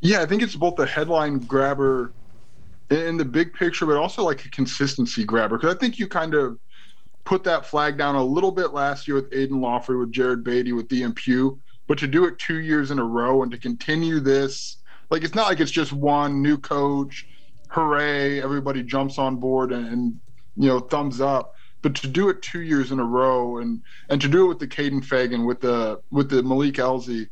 Yeah, 0.00 0.20
I 0.20 0.26
think 0.26 0.42
it's 0.42 0.54
both 0.54 0.76
the 0.76 0.86
headline 0.86 1.38
grabber 1.38 2.12
in 2.90 3.16
the 3.16 3.24
big 3.24 3.54
picture, 3.54 3.86
but 3.86 3.96
also 3.96 4.22
like 4.22 4.44
a 4.44 4.50
consistency 4.50 5.24
grabber. 5.24 5.56
Because 5.56 5.74
I 5.74 5.78
think 5.78 5.98
you 5.98 6.06
kind 6.06 6.34
of 6.34 6.58
put 7.24 7.44
that 7.44 7.66
flag 7.66 7.96
down 7.96 8.14
a 8.14 8.24
little 8.24 8.52
bit 8.52 8.72
last 8.72 9.08
year 9.08 9.14
with 9.16 9.32
Aidan 9.32 9.60
Laughery, 9.60 9.98
with 9.98 10.12
Jared 10.12 10.44
Badie, 10.44 10.74
with 10.74 10.88
Pugh, 11.16 11.58
but 11.86 11.98
to 11.98 12.06
do 12.06 12.24
it 12.26 12.38
two 12.38 12.60
years 12.60 12.90
in 12.90 12.98
a 12.98 13.04
row 13.04 13.42
and 13.42 13.50
to 13.52 13.58
continue 13.58 14.20
this, 14.20 14.78
like 15.10 15.24
it's 15.24 15.34
not 15.34 15.48
like 15.48 15.60
it's 15.60 15.70
just 15.70 15.92
one 15.92 16.42
new 16.42 16.58
coach, 16.58 17.26
hooray, 17.68 18.42
everybody 18.42 18.82
jumps 18.82 19.18
on 19.18 19.36
board 19.36 19.72
and, 19.72 19.86
and 19.88 20.20
you 20.56 20.68
know, 20.68 20.80
thumbs 20.80 21.20
up. 21.20 21.54
But 21.82 21.94
to 21.96 22.08
do 22.08 22.28
it 22.30 22.42
two 22.42 22.62
years 22.62 22.90
in 22.90 22.98
a 22.98 23.04
row 23.04 23.58
and 23.58 23.80
and 24.08 24.20
to 24.20 24.28
do 24.28 24.46
it 24.46 24.48
with 24.48 24.58
the 24.58 24.66
Kaden 24.66 25.04
Feagin 25.04 25.46
with 25.46 25.60
the 25.60 26.00
with 26.10 26.30
the 26.30 26.42
Malik 26.42 26.74
Elzy, 26.74 27.28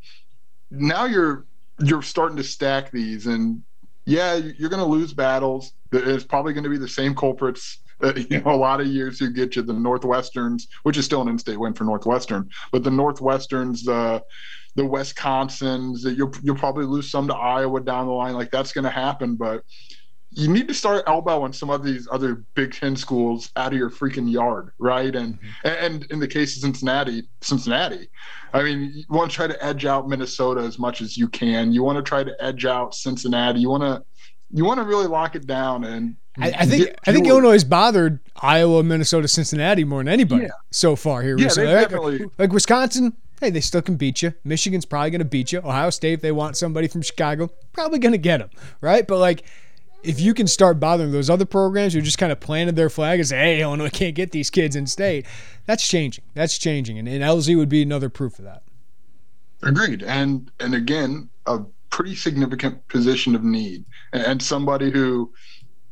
now 0.71 1.07
you're 1.07 1.47
you're 1.81 2.03
starting 2.03 2.37
to 2.37 2.45
stack 2.45 2.91
these 2.91 3.27
and 3.27 3.63
yeah, 4.07 4.35
you're 4.35 4.69
going 4.69 4.83
to 4.83 4.89
lose 4.89 5.15
battles. 5.15 5.73
It's 5.93 6.25
probably 6.25 6.53
going 6.53 6.65
to 6.65 6.71
be 6.71 6.79
the 6.79 6.89
same 6.89 7.15
culprits 7.15 7.79
Uh, 8.03 8.13
you 8.31 8.41
know, 8.41 8.55
a 8.55 8.57
lot 8.57 8.81
of 8.81 8.87
years 8.87 9.19
who 9.19 9.31
get 9.31 9.57
you 9.57 9.63
the 9.63 9.73
Northwesterns, 9.73 10.65
which 10.83 10.97
is 10.97 11.05
still 11.05 11.23
an 11.23 11.29
in-state 11.29 11.59
win 11.59 11.75
for 11.75 11.85
Northwestern, 11.85 12.49
but 12.73 12.83
the 12.85 12.91
Northwesterns, 12.91 13.85
the 13.85 14.23
the 14.77 14.83
Wisconsins, 14.83 16.05
you'll 16.17 16.33
you'll 16.43 16.57
probably 16.57 16.85
lose 16.85 17.11
some 17.11 17.29
to 17.29 17.35
Iowa 17.35 17.81
down 17.81 18.07
the 18.07 18.13
line. 18.13 18.35
Like 18.35 18.51
that's 18.51 18.73
going 18.73 18.85
to 18.85 18.91
happen, 18.91 19.37
but 19.37 19.63
you 20.37 20.49
need 20.49 20.67
to 20.69 20.75
start 20.75 21.05
elbowing 21.07 21.53
some 21.53 21.71
of 21.71 21.85
these 21.85 22.09
other 22.11 22.45
Big 22.55 22.73
Ten 22.73 22.97
schools 22.97 23.51
out 23.57 23.73
of 23.73 23.79
your 23.79 23.91
freaking 23.91 24.31
yard, 24.31 24.73
right? 24.79 25.15
And 25.15 25.35
mm-hmm. 25.35 25.85
and 25.85 26.05
in 26.11 26.19
the 26.19 26.29
case 26.29 26.57
of 26.57 26.63
Cincinnati, 26.63 27.23
Cincinnati, 27.41 28.09
I 28.53 28.63
mean, 28.63 28.93
you 28.95 29.05
want 29.09 29.31
to 29.31 29.35
try 29.35 29.47
to 29.47 29.65
edge 29.65 29.85
out 29.85 30.09
Minnesota 30.09 30.63
as 30.63 30.79
much 30.79 31.01
as 31.01 31.17
you 31.17 31.29
can. 31.29 31.73
You 31.73 31.83
want 31.83 31.97
to 31.97 32.03
try 32.03 32.25
to 32.25 32.35
edge 32.41 32.65
out 32.67 32.95
Cincinnati. 32.95 33.61
You 33.61 33.71
want 33.71 33.83
to 33.83 34.03
you 34.51 34.65
want 34.65 34.81
to 34.81 34.85
really 34.85 35.07
lock 35.07 35.35
it 35.35 35.47
down 35.47 35.85
and. 35.85 36.17
I, 36.37 36.53
I 36.59 36.67
think 36.67 36.93
I 37.07 37.13
think 37.13 37.29
Illinois 37.29 37.53
has 37.53 37.63
bothered 37.63 38.19
Iowa, 38.35 38.83
Minnesota, 38.83 39.29
Cincinnati 39.29 39.85
more 39.85 40.01
than 40.01 40.09
anybody 40.09 40.47
yeah. 40.47 40.51
so 40.73 40.97
far 40.97 41.23
here 41.23 41.39
yeah, 41.39 41.45
recently. 41.45 41.73
Like, 41.73 41.83
definitely... 41.85 42.27
like 42.39 42.53
Wisconsin, 42.53 43.13
hey, 43.41 43.51
they 43.51 43.61
still 43.61 43.83
can 43.83 43.95
beat 43.95 44.21
you. 44.21 44.35
Michigan's 44.43 44.85
probably 44.85 45.11
going 45.11 45.21
to 45.21 45.25
beat 45.27 45.53
you. 45.53 45.61
Ohio 45.61 45.91
State, 45.91 46.15
if 46.15 46.23
they 46.23 46.33
want 46.33 46.57
somebody 46.57 46.89
from 46.89 47.03
Chicago, 47.03 47.51
probably 47.73 48.01
going 48.01 48.11
to 48.11 48.19
get 48.19 48.39
them, 48.39 48.51
right? 48.81 49.07
But 49.07 49.19
like 49.19 49.45
if 50.05 50.21
you 50.21 50.35
can 50.35 50.47
start 50.47 50.79
bothering 50.79 51.13
those 51.13 51.31
other 51.31 51.47
programs 51.47 51.95
who 51.95 52.01
just 52.01 52.19
kind 52.19 52.31
of 52.31 52.41
planted 52.41 52.77
their 52.77 52.91
flag 52.91 53.19
and 53.19 53.29
say, 53.29 53.37
hey, 53.37 53.63
Illinois 53.63 53.89
can't 53.93 54.15
get 54.15 54.33
these 54.33 54.51
kids 54.51 54.77
in 54.77 54.87
state, 54.87 55.27
that's 55.67 55.87
changing. 55.87 56.25
That's 56.35 56.59
changing. 56.59 56.99
And, 56.99 57.09
and 57.09 57.23
Elzy 57.23 57.57
would 57.57 57.69
be 57.69 57.83
another 57.83 58.09
proof 58.09 58.39
of 58.39 58.45
that. 58.45 58.63
Agreed. 59.63 60.03
And 60.03 60.51
and 60.61 60.75
again, 60.75 61.31
a 61.47 61.61
pretty 61.91 62.15
significant 62.15 62.87
position 62.89 63.35
of 63.35 63.43
need. 63.43 63.85
And 64.13 64.43
somebody 64.43 64.91
who 64.91 65.33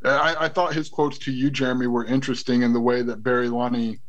I, 0.04 0.36
I 0.40 0.48
thought 0.48 0.74
his 0.74 0.88
quotes 0.88 1.18
to 1.18 1.32
you, 1.32 1.50
Jeremy, 1.50 1.86
were 1.86 2.04
interesting 2.04 2.62
in 2.62 2.72
the 2.72 2.80
way 2.80 3.02
that 3.02 3.22
Barry 3.22 3.48
Lunney 3.48 4.00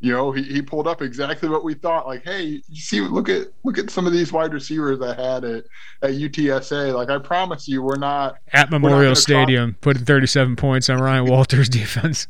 you 0.00 0.12
know, 0.12 0.30
he, 0.30 0.42
he 0.44 0.62
pulled 0.62 0.86
up 0.86 1.02
exactly 1.02 1.48
what 1.48 1.64
we 1.64 1.74
thought. 1.74 2.06
Like, 2.06 2.22
hey, 2.22 2.62
you 2.68 2.80
see, 2.80 3.00
look 3.00 3.28
at 3.28 3.48
look 3.64 3.78
at 3.78 3.90
some 3.90 4.06
of 4.06 4.12
these 4.12 4.32
wide 4.32 4.52
receivers 4.52 5.00
I 5.02 5.14
had 5.14 5.44
at, 5.44 5.64
at 6.02 6.10
UTSA. 6.12 6.94
Like, 6.94 7.10
I 7.10 7.18
promise 7.18 7.66
you, 7.66 7.82
we're 7.82 7.96
not 7.96 8.38
at 8.52 8.70
Memorial 8.70 9.10
not 9.10 9.18
Stadium 9.18 9.72
talk. 9.72 9.80
putting 9.80 10.04
37 10.04 10.56
points 10.56 10.88
on 10.88 11.00
Ryan 11.00 11.24
Walters' 11.30 11.68
defense. 11.68 12.28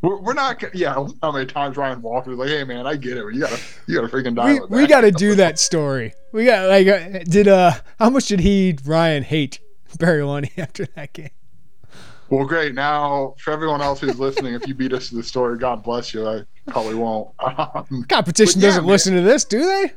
We're, 0.00 0.20
we're 0.20 0.32
not, 0.32 0.62
yeah. 0.74 0.94
How 1.22 1.32
many 1.32 1.46
times 1.46 1.76
Ryan 1.76 2.02
Walters 2.02 2.38
like, 2.38 2.48
hey 2.48 2.64
man, 2.64 2.86
I 2.86 2.96
get 2.96 3.16
it. 3.16 3.24
You 3.32 3.40
gotta, 3.40 3.60
you 3.86 3.94
gotta 3.94 4.08
freaking 4.08 4.34
die. 4.34 4.54
We, 4.68 4.82
we 4.82 4.86
gotta 4.86 5.12
do 5.12 5.36
that 5.36 5.58
story. 5.60 6.14
We 6.32 6.46
got 6.46 6.68
like, 6.68 6.88
uh, 6.88 7.20
did 7.24 7.46
uh, 7.46 7.72
how 7.98 8.10
much 8.10 8.26
did 8.26 8.40
he 8.40 8.76
Ryan 8.84 9.22
hate 9.22 9.60
Barry 9.98 10.22
Lunney 10.22 10.50
after 10.58 10.86
that 10.96 11.12
game? 11.12 11.30
Well, 12.32 12.46
great. 12.46 12.74
Now, 12.74 13.34
for 13.36 13.50
everyone 13.50 13.82
else 13.82 14.00
who's 14.00 14.18
listening, 14.18 14.54
if 14.54 14.66
you 14.66 14.72
beat 14.72 14.94
us 14.94 15.10
to 15.10 15.16
the 15.16 15.22
story, 15.22 15.58
God 15.58 15.82
bless 15.82 16.14
you. 16.14 16.26
I 16.26 16.44
probably 16.66 16.94
won't. 16.94 17.28
Um, 17.44 18.06
Competition 18.08 18.58
yeah, 18.58 18.68
doesn't 18.68 18.84
man. 18.84 18.90
listen 18.90 19.14
to 19.16 19.20
this, 19.20 19.44
do 19.44 19.58
they? 19.58 19.92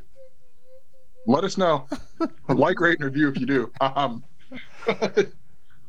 Let 1.26 1.44
us 1.44 1.56
know. 1.56 1.88
like, 2.50 2.78
rate, 2.78 3.00
and 3.00 3.06
review 3.06 3.30
if 3.30 3.40
you 3.40 3.46
do. 3.46 3.72
Um, 3.80 4.22
but 4.86 5.30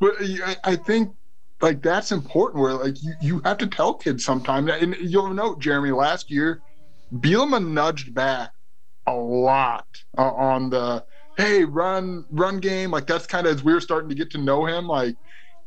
I, 0.01 0.55
I 0.63 0.75
think 0.77 1.13
like 1.59 1.81
that's 1.81 2.13
important. 2.13 2.63
Where 2.63 2.75
like 2.75 3.03
you, 3.03 3.13
you 3.19 3.41
have 3.43 3.57
to 3.57 3.67
tell 3.67 3.93
kids 3.93 4.23
sometimes, 4.23 4.71
and 4.71 4.95
you'll 5.01 5.33
note, 5.33 5.59
Jeremy, 5.59 5.91
last 5.91 6.31
year, 6.31 6.61
Bielema 7.13 7.61
nudged 7.61 8.13
back 8.13 8.51
a 9.05 9.13
lot 9.13 9.85
uh, 10.17 10.31
on 10.31 10.69
the 10.69 11.03
hey 11.35 11.65
run 11.65 12.23
run 12.31 12.61
game. 12.61 12.91
Like 12.91 13.05
that's 13.05 13.27
kind 13.27 13.47
of 13.47 13.53
as 13.57 13.65
we 13.65 13.73
are 13.73 13.81
starting 13.81 14.07
to 14.07 14.15
get 14.15 14.31
to 14.31 14.37
know 14.37 14.65
him, 14.65 14.87
like 14.87 15.17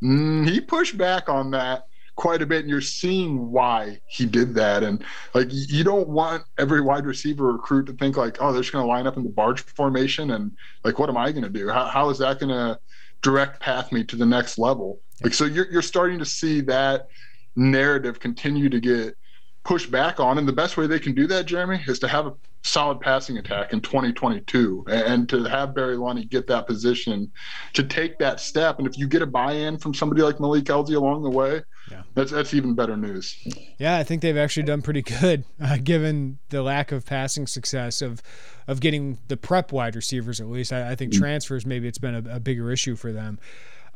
Mm, 0.03 0.49
he 0.49 0.61
pushed 0.61 0.97
back 0.97 1.29
on 1.29 1.51
that 1.53 1.87
quite 2.17 2.43
a 2.43 2.47
bit, 2.47 2.61
and 2.61 2.69
you're 2.69 2.81
seeing 2.81 3.51
why 3.51 3.99
he 4.07 4.27
did 4.27 4.55
that. 4.55 4.83
And 4.83 5.03
like, 5.35 5.49
you 5.51 5.85
don't 5.85 6.09
want 6.09 6.45
every 6.59 6.81
wide 6.81 7.07
receiver 7.07 7.53
recruit 7.53 7.87
to 7.87 7.93
think 7.95 8.17
like, 8.17 8.37
oh, 8.41 8.53
they're 8.53 8.63
just 8.63 8.73
going 8.73 8.85
to 8.85 8.89
line 8.89 9.07
up 9.07 9.17
in 9.17 9.23
the 9.23 9.31
barge 9.31 9.63
formation, 9.63 10.33
and 10.33 10.53
like, 10.85 10.99
what 10.99 11.09
am 11.09 11.17
I 11.17 11.33
going 11.33 11.45
to 11.45 11.51
do? 11.51 11.69
How, 11.69 11.87
how 11.87 12.11
is 12.11 12.19
that 12.19 12.39
going 12.39 12.51
to 12.51 12.79
direct 13.23 13.61
path 13.61 13.93
me 13.93 14.05
to 14.05 14.17
the 14.17 14.27
next 14.27 14.59
level? 14.59 15.01
Like, 15.23 15.35
so 15.35 15.45
you're 15.45 15.71
you're 15.71 15.83
starting 15.83 16.19
to 16.19 16.25
see 16.25 16.61
that 16.63 17.09
narrative 17.57 18.21
continue 18.21 18.69
to 18.69 18.81
get 18.81 19.17
pushed 19.65 19.91
back 19.91 20.21
on, 20.21 20.39
and 20.39 20.49
the 20.49 20.53
best 20.53 20.77
way 20.77 20.87
they 20.87 20.99
can 20.99 21.15
do 21.15 21.27
that, 21.27 21.47
Jeremy, 21.47 21.83
is 21.87 21.99
to 22.01 22.09
have 22.09 22.27
a 22.27 22.33
solid 22.63 23.01
passing 23.01 23.39
attack 23.39 23.73
in 23.73 23.81
2022 23.81 24.85
and 24.89 25.29
to 25.29 25.45
have 25.45 25.75
Barry 25.75 25.97
Lunney 25.97 26.29
get 26.29 26.47
that 26.49 26.67
position 26.67 27.31
to 27.73 27.83
take 27.83 28.19
that 28.19 28.39
step. 28.39 28.79
And 28.79 28.87
if 28.87 28.99
you 28.99 29.07
get 29.07 29.23
a 29.23 29.27
buy-in 29.27 29.79
from 29.79 29.95
somebody 29.95 30.23
like 30.23 30.41
Malik 30.41 30.65
Elzy 30.65 30.95
along 30.95 31.23
the 31.23 31.31
way, 31.31 31.63
yeah. 31.91 32.03
that's 32.15 32.31
that's 32.31 32.53
even 32.53 32.75
better 32.75 32.97
news. 32.97 33.37
Yeah, 33.79 33.97
I 33.97 34.05
think 34.05 34.23
they've 34.23 34.37
actually 34.37 34.65
done 34.65 34.83
pretty 34.83 35.03
good 35.03 35.45
uh, 35.61 35.79
given 35.83 36.39
the 36.51 36.63
lack 36.63 36.93
of 36.93 37.07
passing 37.07 37.47
success 37.47 38.03
of 38.03 38.23
of 38.69 38.81
getting 38.81 39.19
the 39.29 39.37
prep 39.37 39.73
wide 39.73 39.97
receivers 39.97 40.41
at 40.41 40.49
least. 40.49 40.73
I, 40.73 40.93
I 40.93 40.95
think 40.95 41.13
mm-hmm. 41.13 41.23
transfers 41.23 41.65
maybe 41.65 41.89
it's 41.89 41.99
been 41.99 42.15
a, 42.15 42.37
a 42.37 42.41
bigger 42.41 42.71
issue 42.71 42.95
for 42.95 43.11
them. 43.11 43.39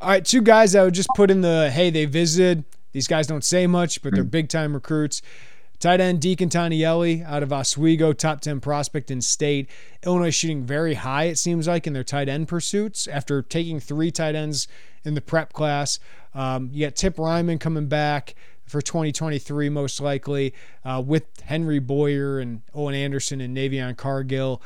All 0.01 0.09
right, 0.09 0.25
two 0.25 0.43
guys 0.43 0.75
I 0.75 0.85
would 0.85 0.95
just 0.95 1.09
put 1.15 1.31
in 1.31 1.43
the 1.43 1.71
hey, 1.71 1.91
they 1.91 2.07
visited. 2.07 2.65
These 2.93 3.09
guys 3.09 3.27
don't 3.27 3.45
say 3.45 3.67
much, 3.67 4.03
but 4.03 4.15
they're 4.15 4.25
mm. 4.25 4.31
big 4.31 4.49
time 4.49 4.73
recruits. 4.73 5.21
Tight 5.85 6.01
end 6.01 6.23
Deacon 6.23 6.49
Tanieli 6.49 7.23
out 7.27 7.43
of 7.43 7.53
Oswego, 7.53 8.15
top 8.15 8.41
10 8.41 8.59
prospect 8.61 9.11
in 9.11 9.21
state. 9.21 9.69
Illinois 10.03 10.31
shooting 10.31 10.65
very 10.65 10.95
high, 10.95 11.25
it 11.25 11.37
seems 11.37 11.69
like, 11.69 11.87
in 11.87 11.93
their 11.93 12.03
tight 12.03 12.27
end 12.27 12.49
pursuits 12.49 13.07
after 13.07 13.43
taking 13.43 13.81
three 13.81 14.11
tight 14.11 14.35
ends 14.35 14.67
in 15.05 15.13
the 15.13 15.21
prep 15.21 15.53
class. 15.53 15.99
Um, 16.35 16.71
you 16.73 16.87
got 16.87 16.97
Tip 16.97 17.17
Reiman 17.17 17.61
coming 17.61 17.87
back 17.87 18.35
for 18.65 18.81
2023, 18.81 19.69
most 19.69 20.01
likely, 20.01 20.55
uh, 20.87 21.03
with 21.05 21.27
Henry 21.43 21.81
Boyer 21.81 22.39
and 22.39 22.63
Owen 22.73 22.95
Anderson 22.95 23.43
and 23.43 23.55
Navion 23.55 23.95
Cargill. 23.95 24.63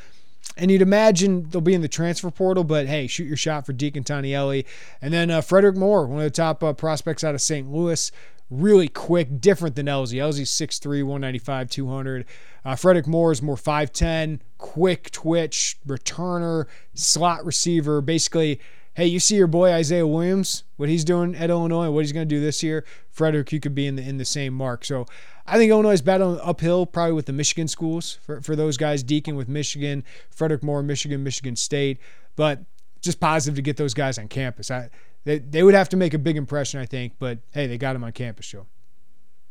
And 0.55 0.71
you'd 0.71 0.81
imagine 0.81 1.49
they'll 1.49 1.59
be 1.59 1.73
in 1.73 1.81
the 1.81 1.89
transfer 1.89 2.31
portal, 2.31 2.63
but 2.63 2.87
hey, 2.87 3.07
shoot 3.07 3.25
your 3.25 3.35
shot 3.35 3.65
for 3.65 3.73
Deacon 3.73 4.05
Tanieli. 4.05 4.63
And 5.01 5.13
then 5.13 5.29
uh, 5.29 5.41
Frederick 5.41 5.75
Moore, 5.75 6.07
one 6.07 6.19
of 6.19 6.23
the 6.23 6.29
top 6.29 6.63
uh, 6.63 6.71
prospects 6.71 7.25
out 7.25 7.35
of 7.35 7.41
St. 7.41 7.69
Louis, 7.69 8.09
really 8.49 8.87
quick, 8.87 9.39
different 9.39 9.75
than 9.75 9.85
Elzy. 9.85 10.15
Elzy's 10.15 10.49
6'3, 10.51 11.03
195, 11.03 11.69
200. 11.69 12.25
Uh, 12.65 12.75
Frederick 12.75 13.07
Moore 13.07 13.31
is 13.31 13.41
more 13.41 13.55
5'10, 13.55 14.39
quick 14.57 15.11
twitch, 15.11 15.77
returner, 15.87 16.65
slot 16.93 17.45
receiver. 17.45 18.01
Basically, 18.01 18.59
hey, 18.95 19.05
you 19.05 19.19
see 19.19 19.35
your 19.35 19.47
boy 19.47 19.71
Isaiah 19.71 20.07
Williams, 20.07 20.63
what 20.77 20.89
he's 20.89 21.03
doing 21.03 21.35
at 21.35 21.49
Illinois, 21.49 21.89
what 21.89 22.01
he's 22.01 22.11
going 22.11 22.27
to 22.27 22.35
do 22.35 22.41
this 22.41 22.63
year. 22.63 22.85
Frederick, 23.09 23.51
you 23.51 23.59
could 23.59 23.75
be 23.75 23.87
in 23.87 23.95
the 23.95 24.01
in 24.01 24.17
the 24.17 24.25
same 24.25 24.53
mark. 24.53 24.83
So 24.83 25.05
I 25.45 25.57
think 25.57 25.69
Illinois 25.69 25.93
is 25.93 26.01
battling 26.01 26.39
uphill, 26.43 26.85
probably 26.85 27.13
with 27.13 27.25
the 27.25 27.33
Michigan 27.33 27.67
schools 27.67 28.19
for, 28.23 28.41
for 28.41 28.55
those 28.55 28.77
guys. 28.77 29.03
Deacon 29.03 29.35
with 29.35 29.47
Michigan, 29.47 30.03
Frederick 30.29 30.63
Moore, 30.63 30.83
Michigan, 30.83 31.23
Michigan 31.23 31.55
State. 31.55 31.99
But 32.35 32.63
just 33.01 33.19
positive 33.19 33.55
to 33.55 33.61
get 33.61 33.77
those 33.77 33.93
guys 33.93 34.17
on 34.17 34.27
campus. 34.27 34.69
I 34.71 34.89
they, 35.25 35.39
they 35.39 35.63
would 35.63 35.73
have 35.73 35.89
to 35.89 35.97
make 35.97 36.13
a 36.13 36.17
big 36.17 36.37
impression, 36.37 36.79
I 36.79 36.85
think. 36.85 37.13
But 37.19 37.39
hey, 37.51 37.67
they 37.67 37.77
got 37.77 37.95
him 37.95 38.03
on 38.03 38.11
campus, 38.11 38.47
Joe. 38.47 38.67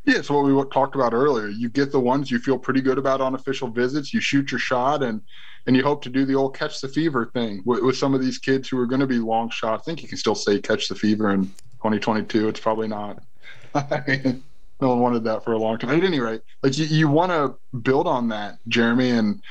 Yeah, 0.04 0.22
so 0.22 0.40
what 0.40 0.46
we 0.46 0.70
talked 0.70 0.94
about 0.94 1.12
earlier. 1.12 1.48
You 1.48 1.68
get 1.68 1.92
the 1.92 2.00
ones 2.00 2.30
you 2.30 2.38
feel 2.38 2.58
pretty 2.58 2.80
good 2.80 2.96
about 2.96 3.20
on 3.20 3.34
official 3.34 3.68
visits. 3.68 4.14
You 4.14 4.20
shoot 4.20 4.50
your 4.50 4.58
shot, 4.58 5.02
and 5.02 5.20
and 5.66 5.76
you 5.76 5.82
hope 5.82 6.02
to 6.04 6.08
do 6.08 6.24
the 6.24 6.34
old 6.34 6.56
catch 6.56 6.80
the 6.80 6.88
fever 6.88 7.30
thing 7.34 7.62
with, 7.66 7.82
with 7.82 7.96
some 7.96 8.14
of 8.14 8.22
these 8.22 8.38
kids 8.38 8.68
who 8.68 8.78
are 8.78 8.86
going 8.86 9.00
to 9.00 9.06
be 9.06 9.18
long 9.18 9.50
shots. 9.50 9.82
I 9.82 9.84
think 9.84 10.02
you 10.02 10.08
can 10.08 10.16
still 10.16 10.34
say 10.34 10.60
catch 10.60 10.88
the 10.88 10.94
fever 10.94 11.30
in 11.30 11.44
2022. 11.82 12.48
It's 12.48 12.60
probably 12.60 12.88
not. 12.88 13.22
no 13.74 14.88
one 14.88 15.00
wanted 15.00 15.24
that 15.24 15.44
for 15.44 15.52
a 15.52 15.58
long 15.58 15.78
time. 15.78 15.90
At 15.90 16.04
any 16.04 16.20
rate, 16.20 16.40
like 16.62 16.78
you, 16.78 16.86
you 16.86 17.08
want 17.08 17.32
to 17.32 17.78
build 17.78 18.06
on 18.06 18.28
that, 18.28 18.58
Jeremy, 18.68 19.10
and 19.10 19.42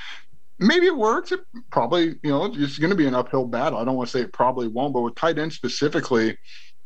maybe 0.59 0.87
it 0.87 0.95
works. 0.95 1.31
It 1.31 1.41
probably, 1.71 2.15
you 2.23 2.29
know, 2.29 2.45
it's 2.45 2.77
going 2.77 2.89
to 2.89 2.95
be 2.95 3.07
an 3.07 3.15
uphill 3.15 3.45
battle. 3.45 3.79
I 3.79 3.85
don't 3.85 3.95
want 3.95 4.09
to 4.09 4.17
say 4.17 4.23
it 4.23 4.33
probably 4.33 4.67
won't, 4.67 4.93
but 4.93 5.01
with 5.01 5.15
tight 5.15 5.37
end 5.37 5.53
specifically, 5.53 6.37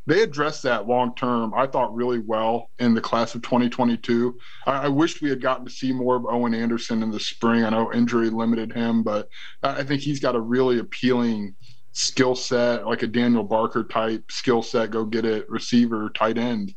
they 0.08 0.24
addressed 0.24 0.64
that 0.64 0.88
long 0.88 1.16
term, 1.16 1.54
I 1.56 1.68
thought, 1.68 1.94
really 1.94 2.20
well 2.20 2.70
in 2.80 2.94
the 2.94 3.02
class 3.02 3.36
of 3.36 3.44
2022. 3.44 4.38
I, 4.66 4.86
I 4.86 4.88
wish 4.88 5.22
we 5.22 5.30
had 5.30 5.42
gotten 5.42 5.66
to 5.66 5.72
see 5.72 5.92
more 5.92 6.16
of 6.16 6.26
Owen 6.26 6.54
Anderson 6.54 7.04
in 7.04 7.12
the 7.12 7.20
spring. 7.20 7.64
I 7.64 7.70
know 7.70 7.94
injury 7.94 8.30
limited 8.30 8.74
him, 8.74 9.04
but 9.04 9.28
I 9.62 9.84
think 9.84 10.02
he's 10.02 10.20
got 10.20 10.36
a 10.36 10.42
really 10.42 10.80
appealing 10.80 11.56
skill 11.94 12.36
set, 12.36 12.88
like 12.88 13.04
a 13.04 13.08
Daniel 13.08 13.44
Barker 13.44 13.84
type 13.84 14.32
skill 14.32 14.64
set, 14.64 14.92
go 14.92 15.06
get 15.06 15.26
it, 15.26 15.50
receiver, 15.50 16.10
tight 16.16 16.38
end. 16.38 16.74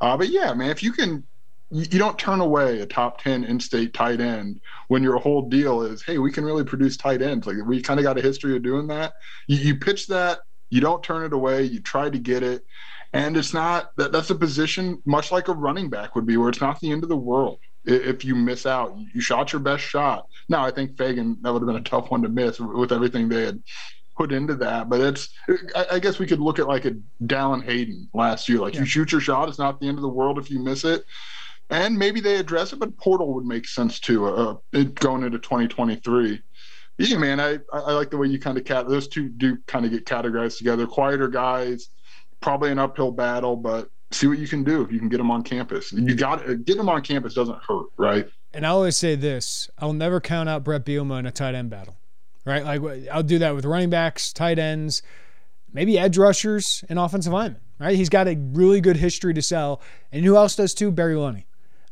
Uh, 0.00 0.16
but 0.16 0.30
yeah, 0.30 0.52
man, 0.54 0.70
if 0.70 0.82
you 0.82 0.92
can 0.92 1.24
you 1.70 1.98
don't 1.98 2.18
turn 2.18 2.40
away 2.40 2.80
a 2.80 2.86
top 2.86 3.20
10 3.22 3.44
in-state 3.44 3.94
tight 3.94 4.20
end 4.20 4.60
when 4.88 5.02
your 5.02 5.16
whole 5.16 5.48
deal 5.48 5.82
is 5.82 6.02
hey 6.02 6.18
we 6.18 6.30
can 6.30 6.44
really 6.44 6.64
produce 6.64 6.96
tight 6.96 7.22
ends 7.22 7.46
like 7.46 7.56
we 7.66 7.80
kind 7.80 7.98
of 7.98 8.04
got 8.04 8.18
a 8.18 8.22
history 8.22 8.56
of 8.56 8.62
doing 8.62 8.86
that 8.86 9.14
you, 9.46 9.56
you, 9.56 9.76
pitch 9.76 10.06
that 10.06 10.40
you 10.70 10.80
don't 10.80 11.02
turn 11.02 11.24
it 11.24 11.32
away 11.32 11.62
you 11.62 11.80
try 11.80 12.10
to 12.10 12.18
get 12.18 12.42
it 12.42 12.64
and 13.12 13.36
it's 13.36 13.54
not 13.54 13.90
that 13.96 14.12
that's 14.12 14.30
a 14.30 14.34
position 14.34 15.00
much 15.06 15.32
like 15.32 15.48
a 15.48 15.52
running 15.52 15.88
back 15.88 16.14
would 16.14 16.26
be 16.26 16.36
where 16.36 16.48
it's 16.48 16.60
not 16.60 16.78
the 16.80 16.90
end 16.90 17.02
of 17.02 17.08
the 17.08 17.16
world 17.16 17.58
if 17.86 18.24
you 18.24 18.34
miss 18.34 18.66
out 18.66 18.96
you 19.14 19.20
shot 19.20 19.52
your 19.52 19.60
best 19.60 19.82
shot 19.82 20.26
now 20.48 20.64
i 20.64 20.70
think 20.70 20.96
Feagin 20.96 21.40
that 21.42 21.52
would 21.52 21.62
have 21.62 21.66
been 21.66 21.76
a 21.76 21.82
tough 21.82 22.10
one 22.10 22.22
to 22.22 22.28
miss 22.28 22.60
with 22.60 22.92
everything 22.92 23.28
they 23.28 23.44
had 23.44 23.62
put 24.16 24.32
into 24.32 24.54
that. 24.56 24.88
But 24.88 25.00
it's, 25.00 25.28
I, 25.74 25.86
I 25.92 25.98
guess 25.98 26.18
we 26.18 26.26
could 26.26 26.40
look 26.40 26.58
at 26.58 26.68
like 26.68 26.84
a 26.84 26.92
Dallan 27.22 27.64
Hayden 27.64 28.08
last 28.14 28.48
year. 28.48 28.58
Like 28.58 28.74
yeah. 28.74 28.80
you 28.80 28.86
shoot 28.86 29.12
your 29.12 29.20
shot, 29.20 29.48
it's 29.48 29.58
not 29.58 29.80
the 29.80 29.88
end 29.88 29.98
of 29.98 30.02
the 30.02 30.08
world 30.08 30.38
if 30.38 30.50
you 30.50 30.60
miss 30.60 30.84
it. 30.84 31.04
And 31.70 31.98
maybe 31.98 32.20
they 32.20 32.36
address 32.36 32.72
it, 32.72 32.78
but 32.78 32.96
portal 32.98 33.32
would 33.34 33.46
make 33.46 33.66
sense 33.66 33.98
too, 33.98 34.26
uh, 34.26 34.56
going 34.94 35.22
into 35.22 35.38
2023. 35.38 36.40
Yeah, 36.98 37.18
man, 37.18 37.40
I, 37.40 37.58
I 37.72 37.92
like 37.92 38.10
the 38.10 38.18
way 38.18 38.28
you 38.28 38.38
kind 38.38 38.56
of 38.56 38.64
cat 38.64 38.88
those 38.88 39.08
two 39.08 39.28
do 39.28 39.56
kind 39.66 39.84
of 39.84 39.90
get 39.90 40.04
categorized 40.04 40.58
together. 40.58 40.86
Quieter 40.86 41.28
guys, 41.28 41.88
probably 42.40 42.70
an 42.70 42.78
uphill 42.78 43.10
battle, 43.10 43.56
but 43.56 43.90
see 44.12 44.28
what 44.28 44.38
you 44.38 44.46
can 44.46 44.62
do 44.62 44.82
if 44.82 44.92
you 44.92 45.00
can 45.00 45.08
get 45.08 45.16
them 45.16 45.30
on 45.30 45.42
campus. 45.42 45.92
You 45.92 46.14
got 46.14 46.46
get 46.64 46.76
them 46.76 46.88
on 46.88 47.02
campus 47.02 47.34
doesn't 47.34 47.60
hurt, 47.62 47.86
right? 47.96 48.28
And 48.52 48.64
I 48.64 48.68
always 48.68 48.96
say 48.96 49.16
this: 49.16 49.68
I'll 49.78 49.92
never 49.92 50.20
count 50.20 50.48
out 50.48 50.62
Bret 50.62 50.84
Bielema 50.84 51.18
in 51.18 51.26
a 51.26 51.32
tight 51.32 51.56
end 51.56 51.70
battle 51.70 51.96
right? 52.44 52.64
Like 52.64 53.08
I'll 53.10 53.22
do 53.22 53.38
that 53.38 53.54
with 53.54 53.64
running 53.64 53.90
backs, 53.90 54.32
tight 54.32 54.58
ends, 54.58 55.02
maybe 55.72 55.98
edge 55.98 56.18
rushers, 56.18 56.84
and 56.88 56.98
offensive 56.98 57.32
linemen, 57.32 57.60
right? 57.78 57.96
He's 57.96 58.08
got 58.08 58.28
a 58.28 58.36
really 58.36 58.80
good 58.80 58.96
history 58.96 59.34
to 59.34 59.42
sell. 59.42 59.80
And 60.12 60.24
who 60.24 60.36
else 60.36 60.56
does 60.56 60.74
too? 60.74 60.90
Barry 60.90 61.14
Lunney. 61.14 61.44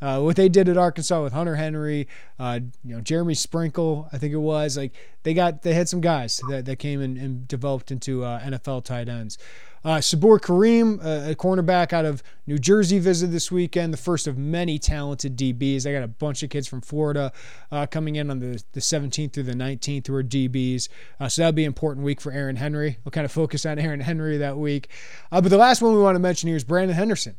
Uh, 0.02 0.20
what 0.20 0.34
they 0.34 0.48
did 0.48 0.68
at 0.68 0.76
Arkansas 0.76 1.22
with 1.22 1.32
Hunter 1.32 1.54
Henry, 1.54 2.08
uh, 2.38 2.58
you 2.84 2.96
know 2.96 3.00
Jeremy 3.00 3.34
Sprinkle, 3.34 4.08
I 4.12 4.18
think 4.18 4.34
it 4.34 4.38
was 4.38 4.76
like 4.76 4.92
they 5.22 5.32
got 5.32 5.62
they 5.62 5.74
had 5.74 5.88
some 5.88 6.00
guys 6.00 6.40
that, 6.48 6.64
that 6.64 6.76
came 6.76 7.00
and, 7.00 7.46
developed 7.46 7.90
into 7.90 8.24
uh, 8.24 8.40
NFL 8.40 8.84
tight 8.84 9.08
ends. 9.08 9.38
Uh, 9.84 10.00
Sabor 10.00 10.38
Kareem, 10.38 11.00
uh, 11.00 11.30
a 11.30 11.34
cornerback 11.34 11.92
out 11.92 12.04
of 12.04 12.22
New 12.46 12.58
Jersey, 12.58 12.98
visited 13.00 13.32
this 13.32 13.50
weekend, 13.50 13.92
the 13.92 13.98
first 13.98 14.28
of 14.28 14.38
many 14.38 14.78
talented 14.78 15.36
DBs. 15.36 15.86
I 15.86 15.92
got 15.92 16.04
a 16.04 16.08
bunch 16.08 16.42
of 16.42 16.50
kids 16.50 16.68
from 16.68 16.80
Florida 16.80 17.32
uh, 17.72 17.86
coming 17.86 18.14
in 18.16 18.30
on 18.30 18.38
the, 18.38 18.62
the 18.72 18.80
17th 18.80 19.32
through 19.32 19.42
the 19.42 19.54
19th 19.54 20.06
who 20.06 20.14
are 20.14 20.22
DBs. 20.22 20.88
Uh, 21.18 21.28
so 21.28 21.42
that'll 21.42 21.52
be 21.52 21.64
an 21.64 21.68
important 21.68 22.04
week 22.04 22.20
for 22.20 22.30
Aaron 22.30 22.56
Henry. 22.56 22.98
We'll 23.04 23.10
kind 23.10 23.24
of 23.24 23.32
focus 23.32 23.66
on 23.66 23.78
Aaron 23.78 24.00
Henry 24.00 24.38
that 24.38 24.56
week. 24.56 24.88
Uh, 25.32 25.40
but 25.40 25.48
the 25.48 25.58
last 25.58 25.82
one 25.82 25.94
we 25.94 26.00
want 26.00 26.14
to 26.14 26.20
mention 26.20 26.46
here 26.46 26.56
is 26.56 26.64
Brandon 26.64 26.96
Henderson. 26.96 27.34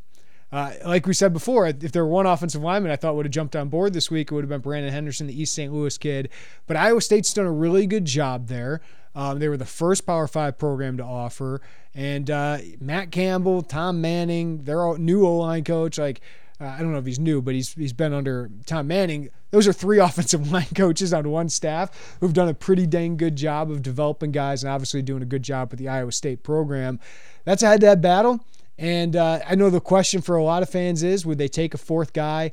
Uh, 0.54 0.72
like 0.86 1.08
we 1.08 1.16
said 1.16 1.34
before, 1.34 1.66
if 1.66 1.92
there 1.92 2.06
were 2.06 2.12
one 2.12 2.28
offensive 2.28 2.62
lineman 2.62 2.92
I 2.92 2.96
thought 2.96 3.16
would 3.16 3.26
have 3.26 3.34
jumped 3.34 3.56
on 3.56 3.70
board 3.70 3.94
this 3.94 4.12
week, 4.12 4.32
it 4.32 4.36
would 4.36 4.44
have 4.44 4.50
been 4.50 4.62
Brandon 4.62 4.94
Henderson, 4.94 5.26
the 5.26 5.42
East 5.42 5.56
St. 5.56 5.74
Louis 5.74 5.98
kid. 5.98 6.30
But 6.68 6.78
Iowa 6.78 7.02
State's 7.02 7.34
done 7.34 7.48
a 7.48 7.52
really 7.52 7.88
good 7.88 8.06
job 8.06 8.50
there. 8.50 8.80
Um, 9.16 9.40
they 9.40 9.50
were 9.50 9.58
the 9.58 9.66
first 9.66 10.06
Power 10.06 10.28
Five 10.28 10.60
program 10.60 10.98
to 10.98 11.04
offer, 11.04 11.60
and 11.96 12.30
uh, 12.30 12.60
Matt 12.80 13.12
Campbell, 13.12 13.64
Tom 13.64 14.00
Manning, 14.00 14.64
they're 14.64 14.96
new 15.00 15.26
O 15.26 15.38
line 15.38 15.64
coach. 15.64 15.98
Like 15.98 16.22
uh, 16.62 16.66
I 16.66 16.80
don't 16.80 16.92
know 16.92 17.00
if 17.00 17.06
he's 17.06 17.20
new, 17.20 17.42
but 17.42 17.56
he's 17.56 17.74
he's 17.74 17.94
been 17.94 18.14
under 18.14 18.52
Tom 18.68 18.88
Manning. 18.88 19.30
Those 19.50 19.68
are 19.68 19.74
three 19.74 20.00
offensive 20.00 20.52
line 20.52 20.68
coaches 20.76 21.14
on 21.14 21.30
one 21.30 21.50
staff 21.50 22.18
who've 22.20 22.34
done 22.34 22.48
a 22.48 22.54
pretty 22.54 22.86
dang 22.86 23.18
good 23.18 23.36
job 23.36 23.72
of 23.72 23.82
developing 23.82 24.32
guys, 24.32 24.64
and 24.64 24.72
obviously 24.72 25.02
doing 25.02 25.24
a 25.24 25.26
good 25.28 25.44
job 25.44 25.72
with 25.72 25.80
the 25.80 25.90
Iowa 25.90 26.12
State 26.12 26.44
program. 26.44 27.00
That's 27.44 27.64
a 27.64 27.68
head-to-head 27.68 28.02
battle, 28.02 28.46
and 28.78 29.16
uh, 29.16 29.40
I 29.48 29.56
know 29.56 29.70
the 29.70 29.80
question 29.80 30.22
for 30.22 30.36
a 30.36 30.44
lot 30.44 30.64
of 30.64 30.70
fans 30.70 31.04
is, 31.04 31.26
would 31.26 31.38
they 31.38 31.48
take 31.48 31.74
a 31.74 31.78
fourth 31.78 32.14
guy? 32.14 32.52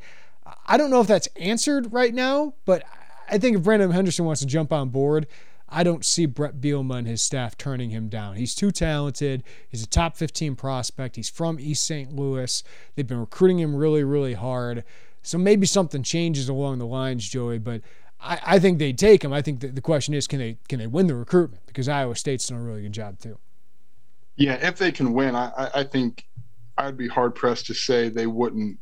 I 0.67 0.77
don't 0.77 0.91
know 0.91 1.01
if 1.01 1.07
that's 1.07 1.29
answered 1.37 1.93
right 1.93 2.13
now, 2.13 2.55
but 2.65 2.85
I 3.31 3.39
think 3.39 3.57
if 3.57 3.63
Brandon 3.63 3.91
Henderson 3.91 4.25
wants 4.25 4.41
to 4.41 4.47
jump 4.47 4.73
on 4.73 4.89
board, 4.89 5.27
I 5.69 5.85
don't 5.85 6.05
see 6.05 6.27
Bret 6.27 6.61
Bielema 6.61 6.99
and 6.99 7.07
his 7.07 7.23
staff 7.23 7.57
turning 7.57 7.91
him 7.91 8.09
down. 8.09 8.37
He's 8.37 8.55
too 8.55 8.73
talented. 8.73 9.45
He's 9.69 9.85
a 9.85 9.87
top 9.87 10.17
15 10.17 10.57
prospect. 10.57 11.17
He's 11.17 11.31
from 11.31 11.61
East 11.61 11.85
St. 11.87 12.13
Louis. 12.13 12.63
They've 12.95 13.07
been 13.07 13.21
recruiting 13.21 13.61
him 13.61 13.77
really, 13.77 14.03
really 14.03 14.35
hard. 14.35 14.83
So 15.23 15.39
maybe 15.39 15.67
something 15.67 16.03
changes 16.03 16.49
along 16.49 16.79
the 16.79 16.87
lines, 16.87 17.29
Joey, 17.29 17.59
but 17.59 17.83
I, 18.21 18.41
I 18.45 18.59
think 18.59 18.79
they 18.79 18.93
take 18.93 19.23
him. 19.23 19.33
I 19.33 19.43
think 19.43 19.61
the 19.61 19.81
question 19.81 20.15
is, 20.15 20.27
can 20.27 20.39
they 20.39 20.59
can 20.69 20.79
they 20.79 20.87
win 20.87 21.07
the 21.07 21.15
recruitment? 21.15 21.67
Because 21.67 21.89
Iowa 21.89 22.17
State's 22.17 22.49
done 22.49 22.59
a 22.59 22.63
really 22.63 22.83
good 22.83 22.93
job 22.93 23.19
too. 23.21 23.39
Yeah, 24.41 24.55
if 24.55 24.77
they 24.79 24.91
can 24.91 25.13
win, 25.13 25.37
I, 25.37 25.71
I 25.75 25.85
think 25.85 26.25
I'd 26.77 26.97
be 26.97 27.07
hard 27.07 27.35
pressed 27.35 27.67
to 27.67 27.75
say 27.75 28.09
they 28.09 28.27
wouldn't 28.27 28.79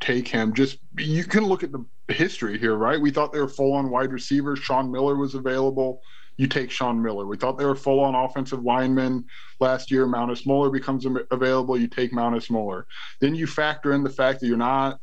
take 0.00 0.28
him. 0.28 0.52
Just 0.52 0.78
you 0.98 1.24
can 1.24 1.44
look 1.44 1.62
at 1.62 1.72
the 1.72 1.84
history 2.08 2.58
here, 2.58 2.74
right? 2.74 3.00
We 3.00 3.10
thought 3.10 3.32
they 3.32 3.40
were 3.40 3.48
full 3.48 3.72
on 3.72 3.88
wide 3.88 4.12
receivers. 4.12 4.58
Sean 4.58 4.92
Miller 4.92 5.16
was 5.16 5.34
available 5.34 6.02
you 6.36 6.46
take 6.46 6.70
Sean 6.70 7.02
Miller. 7.02 7.26
We 7.26 7.36
thought 7.36 7.58
they 7.58 7.64
were 7.64 7.74
full 7.74 8.00
on 8.00 8.14
offensive 8.14 8.62
linemen 8.62 9.24
last 9.60 9.90
year. 9.90 10.06
Mountis 10.06 10.46
Moeller 10.46 10.70
becomes 10.70 11.06
available. 11.30 11.78
You 11.78 11.88
take 11.88 12.12
Mountis 12.12 12.50
Moeller. 12.50 12.86
Then 13.20 13.34
you 13.34 13.46
factor 13.46 13.92
in 13.92 14.02
the 14.02 14.10
fact 14.10 14.40
that 14.40 14.46
you're 14.46 14.56
not 14.56 15.00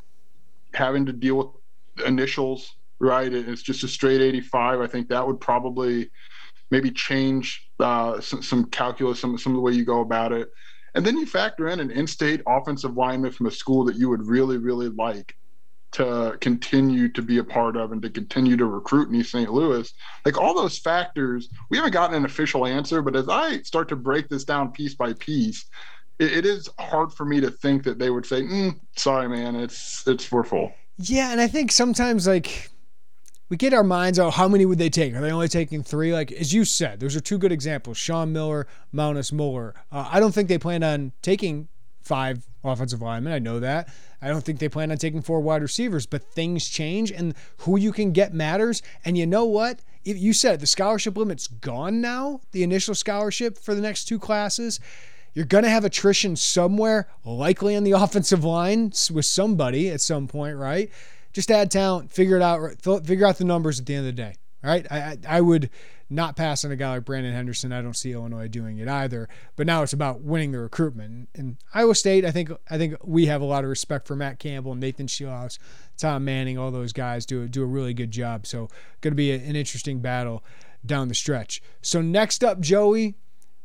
having 0.73 1.05
to 1.07 1.13
deal 1.13 1.37
with 1.37 2.05
initials, 2.05 2.75
right? 2.99 3.33
It's 3.33 3.63
just 3.63 3.83
a 3.83 3.87
straight 3.87 4.21
85. 4.21 4.81
I 4.81 4.87
think 4.87 5.09
that 5.09 5.25
would 5.25 5.39
probably 5.39 6.11
maybe 6.71 6.91
change 6.91 7.69
uh, 7.79 8.19
some, 8.19 8.41
some, 8.41 8.65
calculus, 8.65 9.19
some, 9.19 9.37
some 9.37 9.53
of 9.53 9.55
the 9.55 9.61
way 9.61 9.73
you 9.73 9.85
go 9.85 10.01
about 10.01 10.31
it. 10.31 10.49
And 10.95 11.05
then 11.05 11.17
you 11.17 11.25
factor 11.25 11.67
in 11.67 11.79
an 11.79 11.91
in 11.91 12.07
state 12.07 12.41
offensive 12.47 12.95
lineman 12.95 13.31
from 13.31 13.47
a 13.47 13.51
school 13.51 13.83
that 13.85 13.95
you 13.95 14.09
would 14.09 14.27
really, 14.27 14.57
really 14.57 14.89
like 14.89 15.35
to 15.93 16.35
continue 16.41 17.07
to 17.07 17.21
be 17.21 17.37
a 17.37 17.43
part 17.43 17.77
of 17.77 17.91
and 17.91 18.01
to 18.01 18.09
continue 18.09 18.57
to 18.57 18.65
recruit 18.65 19.09
in 19.09 19.15
East 19.15 19.31
St. 19.31 19.51
Louis. 19.51 19.91
Like 20.25 20.39
all 20.39 20.55
those 20.55 20.79
factors, 20.79 21.49
we 21.69 21.77
haven't 21.77 21.93
gotten 21.93 22.15
an 22.15 22.25
official 22.25 22.65
answer, 22.65 23.01
but 23.01 23.15
as 23.15 23.29
I 23.29 23.61
start 23.61 23.89
to 23.89 23.95
break 23.95 24.27
this 24.27 24.43
down 24.43 24.71
piece 24.71 24.95
by 24.95 25.13
piece, 25.13 25.65
it, 26.19 26.31
it 26.31 26.45
is 26.45 26.67
hard 26.79 27.13
for 27.13 27.25
me 27.25 27.39
to 27.41 27.51
think 27.51 27.83
that 27.83 27.99
they 27.99 28.09
would 28.09 28.25
say, 28.25 28.41
mm, 28.41 28.79
"Sorry, 28.97 29.29
man, 29.29 29.55
it's 29.55 30.07
it's 30.07 30.25
for 30.25 30.43
full." 30.43 30.73
Yeah, 30.97 31.31
and 31.31 31.39
I 31.39 31.47
think 31.47 31.71
sometimes 31.71 32.27
like 32.27 32.69
we 33.53 33.57
get 33.57 33.71
our 33.71 33.83
minds 33.83 34.17
out 34.17 34.33
how 34.33 34.47
many 34.47 34.65
would 34.65 34.79
they 34.79 34.89
take? 34.89 35.13
Are 35.13 35.21
they 35.21 35.31
only 35.31 35.47
taking 35.47 35.83
three? 35.83 36.11
Like 36.11 36.31
as 36.31 36.55
you 36.55 36.65
said, 36.65 36.99
those 36.99 37.15
are 37.15 37.19
two 37.19 37.37
good 37.37 37.51
examples: 37.51 37.99
Sean 37.99 38.33
Miller, 38.33 38.65
Mountis 38.91 39.31
Moeller. 39.31 39.75
Uh, 39.91 40.09
I 40.11 40.19
don't 40.19 40.31
think 40.31 40.49
they 40.49 40.57
plan 40.57 40.81
on 40.81 41.11
taking 41.21 41.67
five 42.01 42.47
offensive 42.63 43.03
linemen. 43.03 43.31
I 43.31 43.37
know 43.37 43.59
that. 43.59 43.93
I 44.23 44.29
don't 44.29 44.43
think 44.43 44.57
they 44.57 44.69
plan 44.69 44.89
on 44.89 44.97
taking 44.97 45.21
four 45.21 45.39
wide 45.39 45.61
receivers, 45.61 46.07
but 46.07 46.23
things 46.23 46.67
change 46.67 47.11
and 47.11 47.35
who 47.57 47.77
you 47.77 47.91
can 47.91 48.11
get 48.11 48.33
matters. 48.33 48.81
And 49.05 49.19
you 49.19 49.27
know 49.27 49.45
what? 49.45 49.81
If 50.03 50.17
you 50.17 50.33
said 50.33 50.59
the 50.59 50.65
scholarship 50.65 51.15
limit's 51.15 51.45
gone 51.45 52.01
now, 52.01 52.41
the 52.53 52.63
initial 52.63 52.95
scholarship 52.95 53.59
for 53.59 53.75
the 53.75 53.81
next 53.81 54.05
two 54.05 54.17
classes. 54.17 54.79
You're 55.35 55.45
going 55.45 55.63
to 55.63 55.69
have 55.69 55.85
attrition 55.85 56.35
somewhere, 56.35 57.07
likely 57.23 57.75
on 57.75 57.83
the 57.83 57.91
offensive 57.97 58.43
line 58.43 58.93
with 59.11 59.25
somebody 59.25 59.91
at 59.91 60.01
some 60.01 60.27
point, 60.27 60.57
right? 60.57 60.89
Just 61.33 61.51
add 61.51 61.71
talent, 61.71 62.11
figure 62.11 62.37
it 62.37 62.41
out, 62.41 63.05
figure 63.05 63.25
out 63.25 63.37
the 63.37 63.43
numbers 63.43 63.79
at 63.79 63.85
the 63.85 63.95
end 63.95 64.07
of 64.07 64.15
the 64.15 64.21
day. 64.21 64.35
All 64.63 64.69
right. 64.69 64.89
I, 64.89 65.17
I 65.27 65.41
would 65.41 65.69
not 66.09 66.35
pass 66.35 66.63
on 66.63 66.71
a 66.71 66.75
guy 66.75 66.91
like 66.91 67.05
Brandon 67.05 67.33
Henderson. 67.33 67.73
I 67.73 67.81
don't 67.81 67.95
see 67.95 68.13
Illinois 68.13 68.47
doing 68.47 68.77
it 68.77 68.87
either. 68.87 69.27
But 69.55 69.67
now 69.67 69.83
it's 69.83 69.93
about 69.93 70.21
winning 70.21 70.51
the 70.51 70.59
recruitment. 70.59 71.29
And 71.35 71.57
Iowa 71.73 71.95
State, 71.95 72.23
I 72.23 72.31
think 72.31 72.51
I 72.69 72.77
think 72.77 72.95
we 73.03 73.25
have 73.25 73.41
a 73.41 73.45
lot 73.45 73.63
of 73.63 73.69
respect 73.69 74.07
for 74.07 74.15
Matt 74.15 74.39
Campbell, 74.39 74.75
Nathan 74.75 75.07
Scheelhaase, 75.07 75.57
Tom 75.97 76.23
Manning, 76.23 76.57
all 76.57 76.71
those 76.71 76.93
guys 76.93 77.25
do 77.25 77.47
do 77.47 77.63
a 77.63 77.65
really 77.65 77.93
good 77.93 78.11
job. 78.11 78.45
So 78.45 78.69
going 79.01 79.11
to 79.11 79.15
be 79.15 79.31
a, 79.31 79.35
an 79.35 79.55
interesting 79.55 79.99
battle 79.99 80.43
down 80.85 81.07
the 81.07 81.15
stretch. 81.15 81.61
So 81.81 82.01
next 82.01 82.43
up, 82.43 82.59
Joey, 82.59 83.15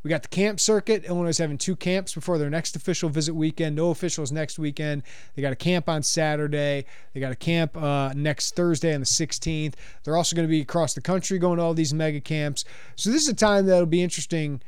we 0.03 0.09
got 0.09 0.23
the 0.23 0.29
camp 0.29 0.59
circuit. 0.59 1.03
Illinois 1.05 1.29
is 1.29 1.37
having 1.37 1.57
two 1.57 1.75
camps 1.75 2.13
before 2.13 2.37
their 2.37 2.49
next 2.49 2.75
official 2.75 3.09
visit 3.09 3.35
weekend. 3.35 3.75
No 3.75 3.89
officials 3.89 4.31
next 4.31 4.57
weekend. 4.57 5.03
They 5.35 5.41
got 5.41 5.51
a 5.51 5.57
camp 5.57 5.89
on 5.89 6.03
Saturday. 6.03 6.85
They 7.13 7.19
got 7.19 7.33
a 7.33 7.35
camp 7.35 7.75
uh, 7.75 8.13
next 8.15 8.55
Thursday 8.55 8.93
on 8.93 9.01
the 9.01 9.05
16th. 9.05 9.73
They're 10.03 10.15
also 10.15 10.35
going 10.35 10.47
to 10.47 10.51
be 10.51 10.61
across 10.61 10.93
the 10.93 11.01
country 11.01 11.37
going 11.37 11.57
to 11.57 11.63
all 11.63 11.73
these 11.73 11.93
mega 11.93 12.21
camps. 12.21 12.63
So 12.95 13.09
this 13.09 13.23
is 13.23 13.27
a 13.27 13.33
time 13.33 13.65
that'll 13.65 13.85
be 13.85 14.01
interesting. 14.01 14.61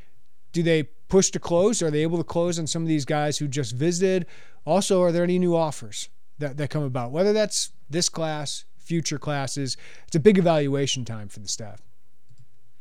Do 0.52 0.64
they 0.64 0.84
push 0.84 1.30
to 1.32 1.40
close? 1.40 1.82
Are 1.82 1.90
they 1.90 2.02
able 2.02 2.18
to 2.18 2.26
close 2.26 2.60
on 2.60 2.68
some 2.68 2.82
of 2.82 2.90
these 2.90 3.06
guys 3.06 3.38
who 3.38 3.48
just 3.48 3.74
visited? 3.74 4.26
Also, 4.66 5.02
are 5.02 5.14
there 5.14 5.24
any 5.24 5.40
new 5.40 5.56
offers 5.56 6.10
that, 6.40 6.58
that 6.58 6.70
come 6.70 6.84
about? 6.84 7.12
Whether 7.12 7.32
that's 7.32 7.72
this 7.90 8.10
class, 8.10 8.66
future 8.78 9.18
classes, 9.18 9.78
it's 10.08 10.16
a 10.16 10.20
big 10.20 10.38
evaluation 10.38 11.06
time 11.06 11.30
for 11.30 11.40
the 11.40 11.48
staff. 11.48 11.82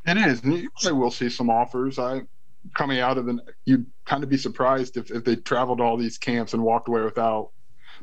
It 0.07 0.16
is. 0.16 0.42
And 0.42 0.55
you 0.55 0.70
probably 0.70 0.98
will 0.98 1.11
see 1.11 1.28
some 1.28 1.48
offers. 1.48 1.98
I 1.98 2.22
coming 2.74 3.00
out 3.00 3.18
of 3.18 3.26
the 3.26 3.38
you'd 3.64 3.86
kind 4.04 4.22
of 4.22 4.30
be 4.30 4.36
surprised 4.36 4.96
if, 4.96 5.11
if 5.11 5.24
they 5.24 5.36
traveled 5.36 5.80
all 5.80 5.96
these 5.96 6.18
camps 6.18 6.52
and 6.54 6.62
walked 6.62 6.88
away 6.88 7.02
without 7.02 7.50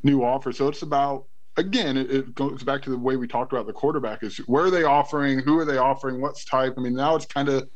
new 0.04 0.24
offers. 0.24 0.58
So 0.58 0.68
it's 0.68 0.82
about 0.82 1.26
again 1.58 1.98
it, 1.98 2.12
it, 2.12 2.36
goes 2.36 2.64
back 2.64 2.82
to 2.84 2.90
the 2.90 2.98
way 2.98 3.16
we 3.16 3.28
talked 3.28 3.52
about 3.52 3.66
the 3.68 3.74
quarterback 3.74 4.24
is 4.24 4.38
where 4.40 4.66
are 4.66 4.72
they 4.72 4.84
offering? 4.84 5.40
Who 5.40 5.58
are 5.60 5.66
they 5.66 5.78
offering? 5.78 6.22
What's 6.22 6.46
type? 6.46 6.76
I 6.78 6.82
mean 6.82 6.96
now 6.96 7.16
it's 7.16 7.26
kind 7.26 7.50
of 7.50 7.70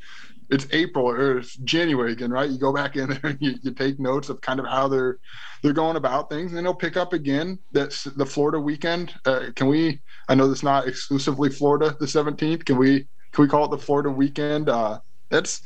it's 0.49 0.67
april 0.71 1.07
or 1.07 1.37
it's 1.37 1.55
january 1.57 2.11
again 2.11 2.31
right? 2.31 2.49
You 2.49 2.57
go 2.57 2.73
back 2.73 2.95
in 2.95 3.09
there 3.21 3.31
and 3.31 3.37
you, 3.41 3.55
you 3.61 3.71
take 3.71 3.99
notes 3.99 4.29
of 4.29 4.41
kind 4.41 4.59
of 4.59 4.65
how 4.65 4.87
they're 4.87 5.17
they're 5.61 5.73
going 5.73 5.95
about 5.95 6.29
things 6.29 6.51
and 6.51 6.57
then 6.57 6.63
they'll 6.63 6.73
pick 6.73 6.97
up 6.97 7.13
again 7.13 7.57
that's 7.71 8.03
the 8.03 8.25
florida 8.25 8.59
weekend. 8.59 9.13
Uh, 9.25 9.47
can 9.55 9.67
we 9.67 9.99
i 10.29 10.35
know 10.35 10.47
that's 10.47 10.63
not 10.63 10.87
exclusively 10.87 11.49
florida 11.49 11.95
the 11.99 12.05
17th 12.05 12.65
can 12.65 12.77
we 12.77 13.07
can 13.31 13.43
we 13.43 13.47
call 13.47 13.65
it 13.65 13.71
the 13.71 13.77
florida 13.77 14.09
weekend? 14.09 14.69
Uh 14.69 14.99
that's 15.31 15.61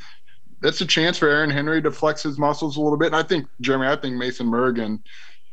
that's 0.65 0.81
a 0.81 0.85
chance 0.85 1.17
for 1.17 1.29
Aaron 1.29 1.49
Henry 1.51 1.81
to 1.81 1.91
flex 1.91 2.23
his 2.23 2.39
muscles 2.39 2.77
a 2.77 2.81
little 2.81 2.97
bit. 2.97 3.07
And 3.07 3.15
I 3.15 3.23
think 3.23 3.47
Jeremy, 3.61 3.87
I 3.87 3.95
think 3.95 4.15
Mason 4.15 4.47
Murgan 4.47 5.01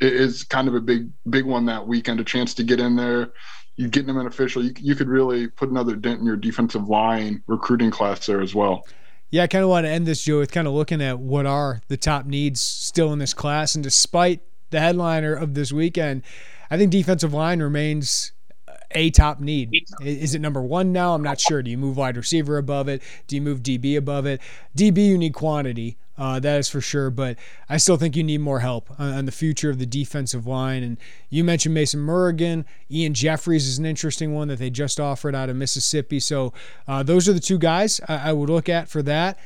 is 0.00 0.42
kind 0.42 0.68
of 0.68 0.74
a 0.74 0.80
big 0.80 1.10
big 1.28 1.44
one 1.44 1.66
that 1.66 1.86
weekend. 1.86 2.18
A 2.18 2.24
chance 2.24 2.54
to 2.54 2.64
get 2.64 2.80
in 2.80 2.96
there. 2.96 3.32
You 3.76 3.88
getting 3.88 4.10
him 4.10 4.18
an 4.18 4.26
official, 4.26 4.64
you, 4.64 4.72
you 4.76 4.94
could 4.94 5.08
really 5.08 5.48
put 5.48 5.70
another 5.70 5.96
dent 5.96 6.20
in 6.20 6.26
your 6.26 6.36
defensive 6.36 6.88
line 6.88 7.42
recruiting 7.46 7.90
class 7.90 8.26
there 8.26 8.40
as 8.40 8.54
well. 8.54 8.86
Yeah, 9.30 9.44
I 9.44 9.46
kind 9.46 9.64
of 9.64 9.70
want 9.70 9.86
to 9.86 9.90
end 9.90 10.06
this, 10.06 10.22
Joe, 10.22 10.40
with 10.40 10.52
kind 10.52 10.66
of 10.66 10.74
looking 10.74 11.00
at 11.00 11.18
what 11.18 11.46
are 11.46 11.80
the 11.88 11.96
top 11.96 12.26
needs 12.26 12.60
still 12.60 13.14
in 13.14 13.18
this 13.18 13.32
class. 13.32 13.74
And 13.74 13.82
despite 13.82 14.42
the 14.68 14.80
headliner 14.80 15.34
of 15.34 15.54
this 15.54 15.72
weekend, 15.72 16.22
I 16.70 16.76
think 16.76 16.90
defensive 16.90 17.32
line 17.32 17.62
remains 17.62 18.32
a 18.94 19.10
top 19.10 19.40
need. 19.40 19.84
Is 20.00 20.34
it 20.34 20.40
number 20.40 20.62
one 20.62 20.92
now? 20.92 21.14
I'm 21.14 21.22
not 21.22 21.40
sure. 21.40 21.62
Do 21.62 21.70
you 21.70 21.78
move 21.78 21.96
wide 21.96 22.16
receiver 22.16 22.58
above 22.58 22.88
it? 22.88 23.02
Do 23.26 23.36
you 23.36 23.42
move 23.42 23.62
DB 23.62 23.96
above 23.96 24.26
it? 24.26 24.40
DB, 24.76 25.06
you 25.06 25.18
need 25.18 25.34
quantity. 25.34 25.96
Uh, 26.18 26.38
that 26.38 26.58
is 26.58 26.68
for 26.68 26.80
sure. 26.80 27.10
But 27.10 27.38
I 27.68 27.78
still 27.78 27.96
think 27.96 28.16
you 28.16 28.22
need 28.22 28.38
more 28.38 28.60
help 28.60 28.90
on, 28.98 29.12
on, 29.12 29.24
the 29.24 29.32
future 29.32 29.70
of 29.70 29.78
the 29.78 29.86
defensive 29.86 30.46
line. 30.46 30.82
And 30.82 30.98
you 31.30 31.42
mentioned 31.42 31.74
Mason 31.74 32.00
Murrigan. 32.00 32.64
Ian 32.90 33.14
Jeffries 33.14 33.66
is 33.66 33.78
an 33.78 33.86
interesting 33.86 34.34
one 34.34 34.48
that 34.48 34.58
they 34.58 34.70
just 34.70 35.00
offered 35.00 35.34
out 35.34 35.48
of 35.48 35.56
Mississippi. 35.56 36.20
So 36.20 36.52
uh, 36.86 37.02
those 37.02 37.28
are 37.28 37.32
the 37.32 37.40
two 37.40 37.58
guys 37.58 38.00
I, 38.08 38.30
I 38.30 38.32
would 38.32 38.50
look 38.50 38.68
at 38.68 38.88
for 38.88 39.02
that. 39.02 39.38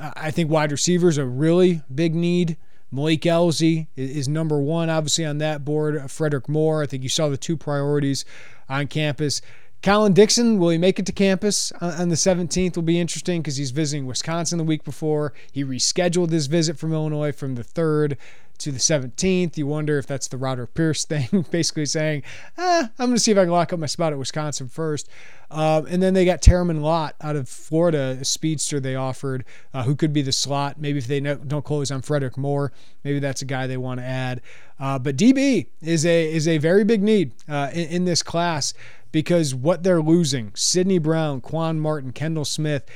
I 0.00 0.30
think 0.30 0.50
wide 0.50 0.72
receivers 0.72 1.18
a 1.18 1.26
really 1.26 1.82
big 1.94 2.14
need. 2.14 2.56
Malik 2.92 3.22
Elzy 3.22 3.86
is 3.96 4.28
number 4.28 4.60
one, 4.60 4.90
obviously, 4.90 5.24
on 5.24 5.38
that 5.38 5.64
board. 5.64 6.10
Frederick 6.10 6.48
Moore, 6.48 6.82
I 6.82 6.86
think 6.86 7.02
you 7.02 7.08
saw 7.08 7.28
the 7.28 7.38
two 7.38 7.56
priorities 7.56 8.26
on 8.68 8.86
campus. 8.86 9.40
Colin 9.82 10.12
Dixon, 10.12 10.58
will 10.58 10.68
he 10.68 10.78
make 10.78 10.98
it 11.00 11.06
to 11.06 11.12
campus 11.12 11.72
on 11.80 12.08
the 12.10 12.14
17th? 12.14 12.76
Will 12.76 12.82
be 12.82 13.00
interesting 13.00 13.40
because 13.40 13.56
he's 13.56 13.72
visiting 13.72 14.06
Wisconsin 14.06 14.58
the 14.58 14.64
week 14.64 14.84
before. 14.84 15.32
He 15.50 15.64
rescheduled 15.64 16.30
his 16.30 16.46
visit 16.46 16.78
from 16.78 16.92
Illinois 16.92 17.32
from 17.32 17.56
the 17.56 17.64
3rd 17.64 18.16
to 18.58 18.72
the 18.72 18.78
17th. 18.78 19.56
You 19.56 19.66
wonder 19.66 19.98
if 19.98 20.06
that's 20.06 20.28
the 20.28 20.36
Roderick 20.36 20.74
Pierce 20.74 21.04
thing, 21.06 21.46
basically 21.50 21.86
saying, 21.86 22.22
eh, 22.56 22.86
I'm 22.98 23.06
going 23.06 23.14
to 23.14 23.20
see 23.20 23.32
if 23.32 23.38
I 23.38 23.44
can 23.44 23.52
lock 23.52 23.72
up 23.72 23.78
my 23.78 23.86
spot 23.86 24.12
at 24.12 24.18
Wisconsin 24.18 24.68
first. 24.68 25.08
Uh, 25.50 25.82
and 25.88 26.02
then 26.02 26.14
they 26.14 26.24
got 26.24 26.40
Terramin 26.40 26.80
Lott 26.80 27.14
out 27.20 27.36
of 27.36 27.46
Florida, 27.48 28.16
a 28.20 28.24
speedster 28.24 28.80
they 28.80 28.94
offered, 28.94 29.44
uh, 29.74 29.82
who 29.82 29.94
could 29.94 30.12
be 30.12 30.22
the 30.22 30.32
slot. 30.32 30.80
Maybe 30.80 30.98
if 30.98 31.06
they 31.06 31.20
don't 31.20 31.64
close 31.64 31.90
on 31.90 32.00
Frederick 32.00 32.38
Moore, 32.38 32.72
maybe 33.04 33.18
that's 33.18 33.42
a 33.42 33.44
guy 33.44 33.66
they 33.66 33.76
want 33.76 34.00
to 34.00 34.06
add. 34.06 34.40
Uh, 34.80 34.98
but 34.98 35.16
DB 35.16 35.66
is 35.82 36.06
a 36.06 36.32
is 36.32 36.48
a 36.48 36.56
very 36.56 36.84
big 36.84 37.02
need 37.02 37.34
uh, 37.48 37.70
in, 37.72 37.88
in 37.88 38.04
this 38.06 38.22
class 38.22 38.72
because 39.12 39.54
what 39.54 39.82
they're 39.82 40.00
losing: 40.00 40.52
Sydney 40.54 40.98
Brown, 40.98 41.42
Quan 41.42 41.78
Martin, 41.78 42.12
Kendall 42.12 42.46
Smith, 42.46 42.86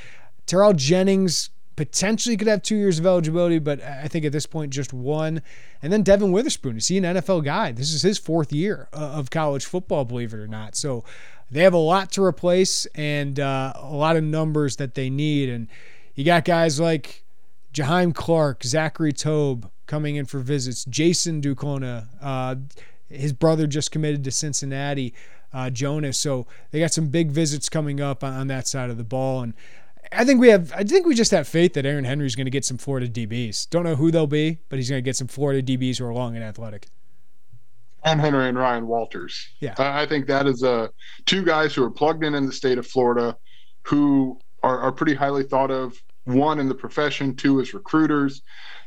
Terrell 0.46 0.72
Jennings 0.72 1.50
potentially 1.76 2.36
could 2.36 2.48
have 2.48 2.62
two 2.62 2.76
years 2.76 2.98
of 2.98 3.06
eligibility, 3.06 3.58
but 3.58 3.82
I 3.82 4.08
think 4.08 4.24
at 4.24 4.32
this 4.32 4.46
point 4.46 4.72
just 4.72 4.92
one. 4.92 5.42
And 5.82 5.92
then 5.92 6.02
Devin 6.02 6.32
Witherspoon, 6.32 6.78
is 6.78 6.88
he 6.88 6.96
an 6.98 7.04
NFL 7.04 7.44
guy? 7.44 7.72
This 7.72 7.92
is 7.92 8.02
his 8.02 8.18
fourth 8.18 8.52
year 8.52 8.88
uh, 8.92 8.96
of 8.96 9.30
college 9.30 9.66
football, 9.66 10.04
believe 10.04 10.32
it 10.32 10.38
or 10.38 10.48
not. 10.48 10.74
So 10.74 11.04
they 11.50 11.62
have 11.62 11.74
a 11.74 11.78
lot 11.78 12.10
to 12.12 12.24
replace 12.24 12.86
and 12.94 13.38
uh, 13.38 13.74
a 13.76 13.94
lot 13.94 14.16
of 14.16 14.24
numbers 14.24 14.76
that 14.76 14.94
they 14.94 15.10
need. 15.10 15.50
And 15.50 15.68
you 16.14 16.24
got 16.24 16.44
guys 16.44 16.80
like 16.80 17.24
Jaheim 17.72 18.14
Clark, 18.14 18.64
Zachary 18.64 19.12
Tobe 19.12 19.70
coming 19.86 20.16
in 20.16 20.24
for 20.24 20.40
visits, 20.40 20.84
Jason 20.86 21.40
Duclona, 21.40 22.06
uh, 22.20 22.56
his 23.08 23.32
brother 23.32 23.66
just 23.66 23.92
committed 23.92 24.24
to 24.24 24.30
Cincinnati, 24.30 25.14
uh, 25.52 25.70
Jonas. 25.70 26.18
So 26.18 26.46
they 26.70 26.80
got 26.80 26.92
some 26.92 27.08
big 27.08 27.30
visits 27.30 27.68
coming 27.68 28.00
up 28.00 28.24
on, 28.24 28.32
on 28.32 28.46
that 28.48 28.66
side 28.66 28.90
of 28.90 28.96
the 28.96 29.04
ball. 29.04 29.42
And 29.42 29.54
I 30.12 30.24
think 30.24 30.40
we 30.40 30.48
have. 30.48 30.72
I 30.74 30.84
think 30.84 31.06
we 31.06 31.14
just 31.14 31.30
have 31.30 31.48
faith 31.48 31.74
that 31.74 31.86
Aaron 31.86 32.04
Henry 32.04 32.26
is 32.26 32.36
going 32.36 32.46
to 32.46 32.50
get 32.50 32.64
some 32.64 32.78
Florida 32.78 33.08
DBs. 33.08 33.68
Don't 33.70 33.84
know 33.84 33.96
who 33.96 34.10
they'll 34.10 34.26
be, 34.26 34.58
but 34.68 34.78
he's 34.78 34.88
going 34.88 34.98
to 34.98 35.04
get 35.04 35.16
some 35.16 35.26
Florida 35.26 35.62
DBs 35.62 35.98
who 35.98 36.06
are 36.06 36.14
long 36.14 36.34
and 36.36 36.44
athletic 36.44 36.88
and 38.06 38.20
Henry 38.20 38.48
and 38.48 38.56
Ryan 38.56 38.86
Walters. 38.86 39.48
Yeah, 39.60 39.74
I 39.78 40.06
think 40.06 40.26
that 40.28 40.46
is 40.46 40.62
uh, 40.62 40.88
two 41.26 41.44
guys 41.44 41.74
who 41.74 41.84
are 41.84 41.90
plugged 41.90 42.24
in 42.24 42.34
in 42.34 42.46
the 42.46 42.52
state 42.52 42.78
of 42.78 42.86
Florida, 42.86 43.36
who 43.82 44.38
are, 44.62 44.80
are 44.80 44.92
pretty 44.92 45.14
highly 45.14 45.42
thought 45.42 45.70
of. 45.70 46.00
One 46.24 46.58
in 46.58 46.68
the 46.68 46.74
profession, 46.74 47.36
two 47.36 47.60
as 47.60 47.74
recruiters. 47.74 48.42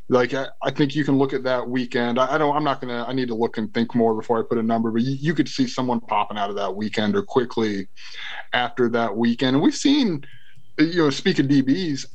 Like 0.07 0.33
I, 0.33 0.47
I 0.63 0.71
think 0.71 0.95
you 0.95 1.03
can 1.03 1.17
look 1.17 1.33
at 1.33 1.43
that 1.43 1.69
weekend. 1.69 2.17
I, 2.17 2.35
I, 2.35 2.37
don't. 2.37 2.55
I'm 2.55 2.63
not 2.63 2.81
gonna. 2.81 3.05
I 3.07 3.13
need 3.13 3.27
to 3.27 3.35
look 3.35 3.57
and 3.57 3.71
think 3.73 3.93
more 3.93 4.15
before 4.15 4.39
I 4.39 4.43
put 4.47 4.57
a 4.57 4.63
number. 4.63 4.89
But 4.89 5.03
you, 5.03 5.15
you 5.19 5.33
could 5.33 5.47
see 5.47 5.67
someone 5.67 5.99
popping 5.99 6.37
out 6.37 6.49
of 6.49 6.55
that 6.55 6.75
weekend 6.75 7.15
or 7.15 7.21
quickly 7.21 7.87
after 8.53 8.89
that 8.89 9.15
weekend. 9.15 9.55
And 9.57 9.63
we've 9.63 9.75
seen, 9.75 10.25
you 10.79 11.03
know, 11.03 11.09
speaking 11.09 11.47
DBs, 11.47 12.05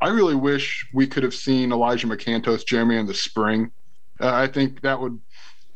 I 0.00 0.08
really 0.08 0.34
wish 0.34 0.86
we 0.92 1.06
could 1.06 1.22
have 1.22 1.34
seen 1.34 1.72
Elijah 1.72 2.06
McCantos, 2.06 2.66
Jeremy 2.66 2.96
in 2.96 3.06
the 3.06 3.14
spring. 3.14 3.70
Uh, 4.20 4.32
I 4.32 4.46
think 4.46 4.80
that 4.82 5.00
would 5.00 5.20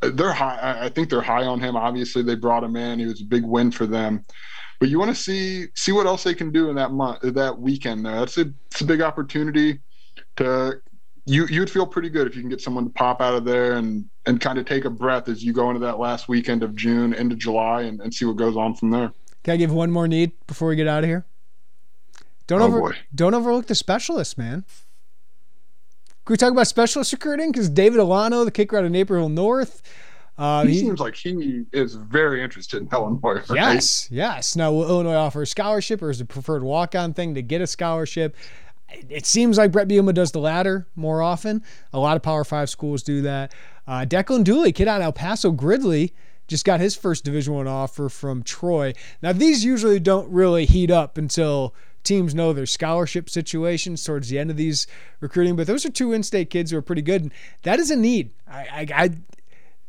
they're 0.01 0.33
high. 0.33 0.79
I 0.83 0.89
think 0.89 1.11
they're 1.11 1.23
high 1.23 1.45
on 1.45 1.61
him. 1.61 1.77
Obviously, 1.77 2.23
they 2.23 2.35
brought 2.35 2.65
him 2.65 2.77
in. 2.77 2.99
He 2.99 3.07
was 3.07 3.21
a 3.21 3.25
big 3.25 3.45
win 3.45 3.71
for 3.71 3.87
them. 3.87 4.25
But 4.81 4.89
you 4.89 4.99
want 4.99 5.15
to 5.15 5.21
see 5.21 5.67
see 5.75 5.93
what 5.93 6.07
else 6.07 6.25
they 6.25 6.35
can 6.35 6.51
do 6.51 6.71
in 6.71 6.77
that 6.77 6.91
month, 6.91 7.21
that 7.23 7.59
weekend. 7.59 8.05
There, 8.05 8.19
that's 8.19 8.37
a 8.39 8.53
it's 8.71 8.81
a 8.81 8.85
big 8.85 9.01
opportunity 9.01 9.81
to. 10.37 10.81
You 11.25 11.47
you'd 11.47 11.71
feel 11.71 11.87
pretty 11.87 12.09
good 12.09 12.27
if 12.27 12.35
you 12.35 12.43
can 12.43 12.51
get 12.51 12.61
someone 12.61 12.85
to 12.85 12.91
pop 12.91 13.21
out 13.21 13.35
of 13.35 13.45
there 13.45 13.75
and 13.75 14.05
and 14.27 14.41
kind 14.41 14.59
of 14.59 14.67
take 14.67 14.85
a 14.85 14.91
breath 14.91 15.29
as 15.29 15.45
you 15.45 15.53
go 15.53 15.69
into 15.71 15.79
that 15.81 16.01
last 16.01 16.29
weekend 16.29 16.65
of 16.65 16.75
June 16.75 17.15
into 17.15 17.37
July 17.37 17.83
and, 17.83 18.01
and 18.01 18.13
see 18.13 18.25
what 18.25 18.37
goes 18.37 18.57
on 18.57 18.75
from 18.75 18.91
there. 18.91 19.13
Can 19.45 19.55
I 19.55 19.57
give 19.57 19.73
one 19.73 19.93
more 19.93 20.09
need 20.09 20.33
before 20.49 20.67
we 20.67 20.75
get 20.75 20.89
out 20.89 21.05
of 21.05 21.09
here? 21.09 21.25
Don't 22.53 22.61
oh 22.63 22.67
over 22.67 22.81
boy. 22.81 22.97
don't 23.15 23.33
overlook 23.33 23.67
the 23.67 23.75
specialists, 23.75 24.37
man. 24.37 24.65
Can 26.25 26.35
we 26.35 26.37
talk 26.37 26.53
about 26.53 26.67
specialist 26.67 27.11
recruiting? 27.13 27.51
Because 27.51 27.71
David 27.71 27.99
Alano, 27.99 28.45
the 28.45 28.51
kicker 28.51 28.77
out 28.77 28.85
of 28.85 28.91
Naperville 28.93 29.31
North, 29.31 29.83
uh, 30.37 30.65
he, 30.65 30.73
he, 30.73 30.79
seems 30.81 31.01
like 31.01 31.15
he 31.15 31.65
is 31.73 31.95
very 31.95 32.43
interested 32.43 32.83
in 32.83 32.89
Illinois. 32.93 33.43
Right? 33.49 33.55
Yes, 33.55 34.09
yes. 34.11 34.55
Now, 34.55 34.71
will 34.71 34.87
Illinois 34.87 35.15
offer 35.15 35.43
a 35.43 35.47
scholarship 35.47 36.03
or 36.03 36.11
is 36.11 36.21
it 36.21 36.29
preferred 36.29 36.63
walk-on 36.63 37.15
thing 37.15 37.35
to 37.37 37.43
get 37.43 37.63
a 37.63 37.67
scholarship? 37.67 38.37
It 39.09 39.25
seems 39.25 39.57
like 39.57 39.73
Bret 39.73 39.89
Bielema 39.89 40.13
does 40.13 40.33
the 40.33 40.39
latter 40.39 40.87
more 40.95 41.23
often. 41.23 41.63
A 41.95 41.99
lot 41.99 42.17
of 42.17 42.23
Power 42.23 42.45
Five 42.45 42.69
schools 42.69 43.03
do 43.03 43.23
that. 43.23 43.55
Uh, 43.87 44.05
Declan 44.07 44.45
Dooley, 44.45 44.73
kid 44.73 44.89
out 44.89 45.01
of 45.01 45.07
El 45.07 45.13
Paso 45.15 45.51
Gridley, 45.51 46.13
just 46.49 46.67
got 46.67 46.81
his 46.81 46.95
first 46.95 47.25
Division 47.25 47.55
One 47.55 47.67
offer 47.67 48.11
from 48.11 48.43
Troy. 48.43 48.93
Now, 49.23 49.33
these 49.33 49.65
usually 49.65 49.99
don't 49.99 50.31
really 50.31 50.67
heat 50.67 50.91
up 50.91 51.17
until 51.17 51.75
teams 52.05 52.35
know 52.35 52.53
their 52.53 52.67
scholarship 52.67 53.31
situations 53.31 54.05
towards 54.05 54.29
the 54.29 54.39
end 54.39 54.51
of 54.51 54.57
these 54.57 54.87
recruiting. 55.21 55.57
But 55.57 55.67
those 55.67 55.85
are 55.87 55.91
two 55.91 56.13
in-state 56.13 56.51
kids 56.51 56.71
who 56.71 56.79
are 56.79 56.83
pretty 56.83 57.03
good. 57.03 57.23
And 57.23 57.33
that 57.63 57.79
is 57.79 57.91
a 57.91 57.97
need. 57.97 58.31
I, 58.49 58.61
I, 58.61 59.05
I 59.05 59.11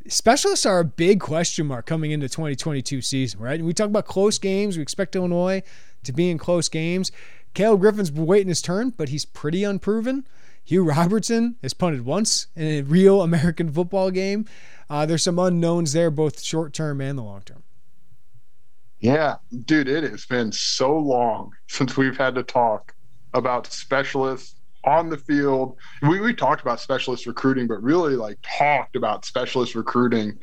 specialists 0.08 0.66
are 0.66 0.80
a 0.80 0.86
big 0.86 1.20
question 1.20 1.68
mark 1.68 1.86
coming 1.86 2.12
into 2.12 2.28
2022 2.28 3.02
season, 3.02 3.40
right? 3.40 3.60
And 3.60 3.66
we 3.66 3.74
talk 3.74 3.88
about 3.88 4.06
close 4.06 4.38
games. 4.38 4.78
We 4.78 4.84
expect 4.84 5.16
Illinois 5.16 5.64
to 6.04 6.14
be 6.14 6.30
in 6.30 6.38
close 6.38 6.70
games. 6.70 7.12
Caleb 7.54 7.82
Griffin's 7.82 8.12
waiting 8.12 8.48
his 8.48 8.62
turn, 8.62 8.92
but 8.92 9.10
he's 9.10 9.26
pretty 9.26 9.64
unproven. 9.64 10.26
Hugh 10.64 10.84
Robertson 10.84 11.56
has 11.62 11.74
punted 11.74 12.06
once 12.06 12.48
in 12.56 12.68
a 12.68 12.82
real 12.82 13.22
American 13.22 13.72
football 13.72 14.12
game. 14.12 14.46
Uh, 14.90 15.06
there's 15.06 15.24
some 15.24 15.40
unknowns 15.40 15.94
there, 15.94 16.10
both 16.10 16.42
short 16.42 16.74
term 16.74 17.02
and 17.02 17.18
the 17.18 17.24
long 17.24 17.42
term. 17.42 17.63
Yeah, 19.04 19.36
dude, 19.66 19.90
it 19.90 20.10
has 20.10 20.26
been 20.26 20.54
so 20.54 20.98
long 20.98 21.52
since 21.68 21.98
we've 21.98 22.18
had 22.18 22.36
to 22.36 22.44
talk 22.44 22.96
about 23.34 23.68
specialists 23.68 24.62
on 24.86 25.10
the 25.10 25.18
field. 25.18 25.78
We, 26.02 26.22
we 26.22 26.34
talked 26.34 26.62
about 26.62 26.80
specialist 26.80 27.26
recruiting, 27.26 27.68
but 27.68 27.84
really 27.84 28.16
like 28.16 28.38
talked 28.42 28.96
about 28.96 29.26
specialist 29.26 29.76
recruiting. 29.76 30.40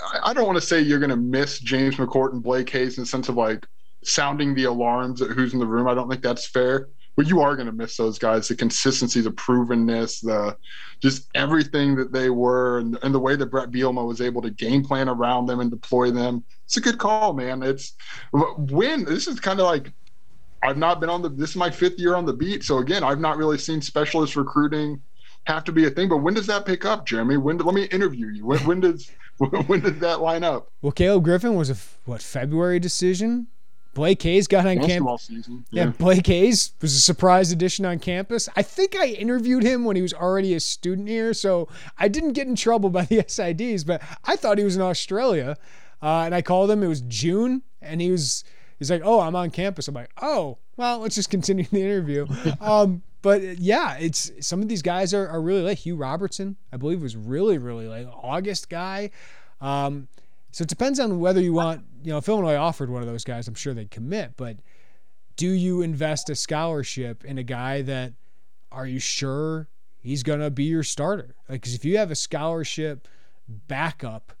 I, 0.00 0.30
I 0.30 0.32
don't 0.32 0.46
want 0.46 0.56
to 0.56 0.66
say 0.66 0.80
you're 0.80 0.98
going 0.98 1.10
to 1.10 1.16
miss 1.16 1.58
James 1.58 1.96
McCourt 1.96 2.32
and 2.32 2.42
Blake 2.42 2.70
Hayes 2.70 2.96
in 2.96 3.02
the 3.02 3.06
sense 3.06 3.28
of 3.28 3.36
like 3.36 3.66
sounding 4.04 4.54
the 4.54 4.64
alarms 4.64 5.20
at 5.20 5.28
who's 5.30 5.52
in 5.52 5.58
the 5.58 5.66
room. 5.66 5.86
I 5.86 5.92
don't 5.92 6.08
think 6.08 6.22
that's 6.22 6.46
fair 6.46 6.88
but 7.20 7.28
you 7.28 7.42
are 7.42 7.54
going 7.54 7.66
to 7.66 7.72
miss 7.72 7.98
those 7.98 8.18
guys. 8.18 8.48
The 8.48 8.56
consistency 8.56 9.20
the 9.20 9.30
provenness 9.30 10.22
the 10.22 10.56
just 11.00 11.28
everything 11.34 11.94
that 11.96 12.12
they 12.12 12.30
were 12.30 12.78
and, 12.78 12.98
and, 13.02 13.14
the 13.14 13.20
way 13.20 13.36
that 13.36 13.50
Bret 13.50 13.70
Bielema 13.70 14.06
was 14.06 14.22
able 14.22 14.40
to 14.40 14.48
game 14.48 14.82
plan 14.82 15.06
around 15.06 15.44
them 15.44 15.60
and 15.60 15.70
deploy 15.70 16.10
them. 16.10 16.42
It's 16.64 16.78
a 16.78 16.80
good 16.80 16.96
call 16.96 17.34
man. 17.34 17.62
It's 17.62 17.92
when 18.32 19.04
this 19.04 19.26
is 19.26 19.38
kind 19.38 19.60
of 19.60 19.66
like 19.66 19.92
I've 20.62 20.78
not 20.78 20.98
been 20.98 21.10
on 21.10 21.20
the 21.20 21.28
this 21.28 21.50
is 21.50 21.56
my 21.56 21.70
fifth 21.70 21.98
year 21.98 22.14
on 22.14 22.24
the 22.24 22.32
beat. 22.32 22.64
So 22.64 22.78
again 22.78 23.04
I've 23.04 23.20
not 23.20 23.36
really 23.36 23.58
seen 23.58 23.82
specialist 23.82 24.34
recruiting 24.34 24.98
have 25.44 25.64
to 25.64 25.72
be 25.72 25.84
a 25.84 25.90
thing. 25.90 26.08
But 26.08 26.22
when 26.22 26.32
does 26.32 26.46
that 26.46 26.64
pick 26.64 26.86
up 26.86 27.04
Jeremy? 27.04 27.36
When 27.36 27.58
let 27.58 27.74
me 27.74 27.84
interview 27.84 28.28
you. 28.28 28.46
When, 28.46 28.60
when 28.60 28.80
does 28.80 29.10
when 29.66 29.80
does 29.80 29.98
that 29.98 30.22
line 30.22 30.42
up? 30.42 30.72
Well 30.80 30.92
Caleb 30.92 31.24
Griffin 31.24 31.54
was 31.54 31.68
a 31.68 31.76
what 32.06 32.22
February 32.22 32.80
decision 32.80 33.48
Blake 33.94 34.22
Hayes 34.22 34.46
got 34.46 34.66
on 34.66 34.78
campus. 34.80 35.28
Yeah. 35.30 35.58
yeah, 35.70 35.86
Blake 35.86 36.26
Hayes 36.26 36.72
was 36.80 36.94
a 36.94 37.00
surprise 37.00 37.50
addition 37.50 37.84
on 37.84 37.98
campus. 37.98 38.48
I 38.54 38.62
think 38.62 38.94
I 38.96 39.06
interviewed 39.06 39.62
him 39.64 39.84
when 39.84 39.96
he 39.96 40.02
was 40.02 40.14
already 40.14 40.54
a 40.54 40.60
student 40.60 41.08
here, 41.08 41.34
so 41.34 41.68
I 41.98 42.08
didn't 42.08 42.32
get 42.34 42.46
in 42.46 42.54
trouble 42.54 42.90
by 42.90 43.04
the 43.04 43.16
SIDs. 43.22 43.84
But 43.84 44.02
I 44.24 44.36
thought 44.36 44.58
he 44.58 44.64
was 44.64 44.76
in 44.76 44.82
Australia, 44.82 45.56
uh, 46.02 46.22
and 46.24 46.34
I 46.34 46.42
called 46.42 46.70
him. 46.70 46.82
It 46.82 46.88
was 46.88 47.00
June, 47.02 47.62
and 47.82 48.00
he 48.00 48.10
was 48.10 48.44
he's 48.78 48.90
like, 48.90 49.02
"Oh, 49.04 49.20
I'm 49.20 49.34
on 49.34 49.50
campus." 49.50 49.88
I'm 49.88 49.94
like, 49.94 50.10
"Oh, 50.22 50.58
well, 50.76 51.00
let's 51.00 51.16
just 51.16 51.30
continue 51.30 51.64
the 51.64 51.82
interview." 51.82 52.26
um, 52.60 53.02
but 53.22 53.58
yeah, 53.58 53.96
it's 53.98 54.30
some 54.40 54.62
of 54.62 54.68
these 54.68 54.82
guys 54.82 55.12
are, 55.12 55.28
are 55.28 55.42
really 55.42 55.62
late. 55.62 55.78
Hugh 55.78 55.96
Robertson, 55.96 56.56
I 56.72 56.76
believe, 56.76 57.02
was 57.02 57.16
really 57.16 57.58
really 57.58 57.88
late. 57.88 58.06
August 58.06 58.70
guy. 58.70 59.10
Um, 59.60 60.08
so 60.52 60.62
it 60.62 60.68
depends 60.68 60.98
on 60.98 61.20
whether 61.20 61.40
you 61.40 61.52
want, 61.52 61.84
you 62.02 62.10
know, 62.10 62.18
if 62.18 62.28
Illinois 62.28 62.56
offered 62.56 62.90
one 62.90 63.02
of 63.02 63.08
those 63.08 63.24
guys, 63.24 63.46
I'm 63.46 63.54
sure 63.54 63.74
they'd 63.74 63.90
commit. 63.90 64.32
But 64.36 64.56
do 65.36 65.48
you 65.48 65.82
invest 65.82 66.28
a 66.28 66.34
scholarship 66.34 67.24
in 67.24 67.38
a 67.38 67.42
guy 67.42 67.82
that 67.82 68.14
are 68.72 68.86
you 68.86 68.98
sure 68.98 69.68
he's 69.98 70.22
going 70.22 70.40
to 70.40 70.50
be 70.50 70.64
your 70.64 70.82
starter? 70.82 71.36
Like, 71.48 71.62
cause 71.62 71.74
if 71.74 71.84
you 71.84 71.98
have 71.98 72.10
a 72.10 72.16
scholarship 72.16 73.06
backup, 73.48 74.32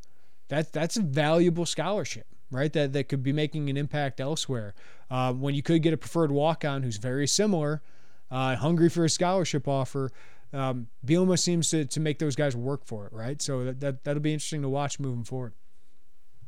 that, 0.48 0.72
that's 0.72 0.96
a 0.96 1.02
valuable 1.02 1.64
scholarship, 1.64 2.26
right? 2.50 2.72
That, 2.72 2.92
that 2.92 3.08
could 3.08 3.22
be 3.22 3.32
making 3.32 3.70
an 3.70 3.76
impact 3.76 4.20
elsewhere. 4.20 4.74
Uh, 5.10 5.32
when 5.32 5.54
you 5.54 5.62
could 5.62 5.82
get 5.82 5.92
a 5.92 5.96
preferred 5.96 6.32
walk 6.32 6.64
on 6.64 6.82
who's 6.82 6.96
very 6.96 7.26
similar, 7.28 7.82
uh, 8.30 8.56
hungry 8.56 8.88
for 8.88 9.04
a 9.04 9.08
scholarship 9.08 9.68
offer, 9.68 10.10
um, 10.52 10.88
Bielema 11.06 11.38
seems 11.38 11.70
to, 11.70 11.84
to 11.84 12.00
make 12.00 12.18
those 12.18 12.34
guys 12.34 12.56
work 12.56 12.84
for 12.84 13.06
it, 13.06 13.12
right? 13.12 13.40
So 13.40 13.64
that, 13.64 13.80
that, 13.80 14.04
that'll 14.04 14.22
be 14.22 14.32
interesting 14.32 14.62
to 14.62 14.68
watch 14.68 14.98
moving 14.98 15.24
forward. 15.24 15.52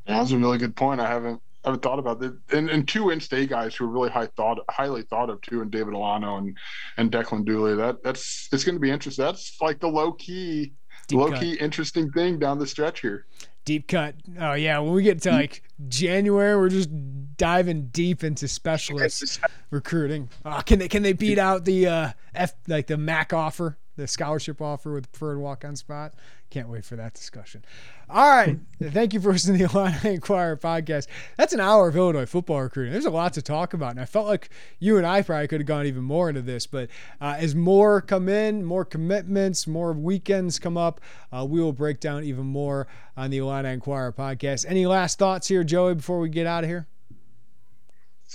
Yeah, 0.07 0.19
that's 0.19 0.33
a 0.33 0.39
really 0.39 0.59
good 0.59 0.75
point. 0.77 1.01
I 1.01 1.09
haven't 1.09 1.41
I 1.65 1.69
haven't 1.69 1.83
thought 1.83 2.01
about 2.01 2.19
that. 2.21 2.37
And, 2.51 2.69
and 2.71 2.89
two 2.89 3.11
in-state 3.11 3.49
guys 3.49 3.77
who 3.77 3.85
are 3.85 3.89
really 3.89 4.11
high 4.11 4.27
thought, 4.27 4.59
highly 4.69 5.03
thought 5.03 5.31
of 5.31 5.41
too, 5.43 5.63
and 5.63 5.71
David 5.71 5.95
Alano 5.95 6.39
and 6.39 6.57
and 6.97 7.11
Declan 7.11 7.45
Dooley. 7.45 7.77
That 7.77 8.03
that's 8.03 8.49
it's 8.53 8.65
going 8.65 8.75
to 8.75 8.81
be 8.81 8.91
interesting. 8.91 9.25
That's 9.25 9.57
like 9.61 9.79
the 9.81 9.89
low 9.89 10.13
key, 10.13 10.73
Deep 11.07 11.19
low 11.19 11.31
cut. 11.31 11.41
key 11.41 11.55
interesting 11.55 12.11
thing 12.11 12.39
down 12.39 12.59
the 12.59 12.67
stretch 12.67 13.01
here. 13.01 13.27
Deep 13.65 13.87
cut. 13.87 14.17
Oh 14.41 14.55
yeah, 14.55 14.81
when 14.81 14.93
we 14.93 15.05
get 15.05 15.23
to 15.23 15.31
like 15.31 15.63
January, 15.89 16.57
we're 16.57 16.69
just 16.69 16.91
diving 17.37 17.87
deep 17.89 18.25
into 18.25 18.49
specialist 18.49 19.39
recruiting. 19.71 20.29
Oh, 20.45 20.63
can 20.67 20.81
they 20.81 20.89
can 20.89 21.05
they 21.05 21.13
beat 21.13 21.39
out 21.39 21.65
the 21.65 21.87
uh, 21.87 22.13
F 22.35 22.55
like 22.67 22.89
the 22.89 22.97
MAC 22.97 23.33
offer? 23.33 23.79
The 23.97 24.07
scholarship 24.07 24.61
offer 24.61 24.93
with 24.93 25.11
preferred 25.13 25.39
walk 25.39 25.65
on 25.65 25.77
spot. 25.77 26.15
Can't 26.51 26.69
wait 26.69 26.85
for 26.85 26.97
that 26.97 27.15
discussion. 27.15 27.65
All 28.09 28.29
right. 28.29 28.59
Thank 28.83 29.15
you 29.15 29.21
for 29.21 29.33
listening 29.33 29.59
to 29.59 29.69
the 29.69 29.79
Illini 29.79 30.15
Inquirer 30.15 30.57
podcast. 30.57 31.07
That's 31.37 31.53
an 31.53 31.61
hour 31.61 31.89
of 31.89 31.97
Illinois 31.97 32.27
football 32.27 32.63
recruiting. 32.63 32.93
There's 32.93 33.07
a 33.07 33.11
lot 33.11 33.33
to 33.35 33.43
talk 33.43 33.75
about. 33.75 33.93
And 33.93 34.01
I 34.01 34.05
felt 34.05 34.27
like 34.27 34.51
you 34.79 34.99
and 34.99 35.07
I 35.07 35.23
probably 35.23 35.49
could 35.49 35.61
have 35.61 35.67
gone 35.67 35.87
even 35.87 36.03
more 36.05 36.29
into 36.29 36.43
this. 36.43 36.67
But 36.67 36.91
uh, 37.21 37.37
as 37.39 37.55
more 37.55 38.01
come 38.01 38.29
in, 38.29 38.65
more 38.65 38.85
commitments, 38.85 39.67
more 39.67 39.93
weekends 39.93 40.59
come 40.59 40.77
up, 40.77 41.01
uh, 41.33 41.47
we 41.49 41.61
will 41.61 41.73
break 41.73 42.01
down 42.01 42.25
even 42.25 42.47
more 42.47 42.87
on 43.17 43.31
the 43.31 43.39
Illini 43.39 43.71
Inquirer 43.71 44.13
podcast. 44.13 44.67
Any 44.69 44.87
last 44.87 45.19
thoughts 45.19 45.49
here, 45.49 45.65
Joey, 45.65 45.95
before 45.95 46.19
we 46.19 46.29
get 46.29 46.47
out 46.47 46.65
of 46.65 46.71
here? 46.71 46.87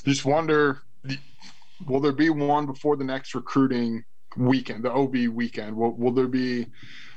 Just 0.04 0.26
wonder 0.26 0.84
will 1.86 2.00
there 2.00 2.12
be 2.12 2.30
one 2.30 2.66
before 2.66 2.96
the 2.96 3.04
next 3.04 3.36
recruiting 3.36 4.04
weekend, 4.38 4.84
the 4.84 4.92
OB 4.92 5.16
weekend? 5.34 5.76
Will, 5.76 5.92
will 5.92 6.12
there 6.12 6.28
be 6.28 6.68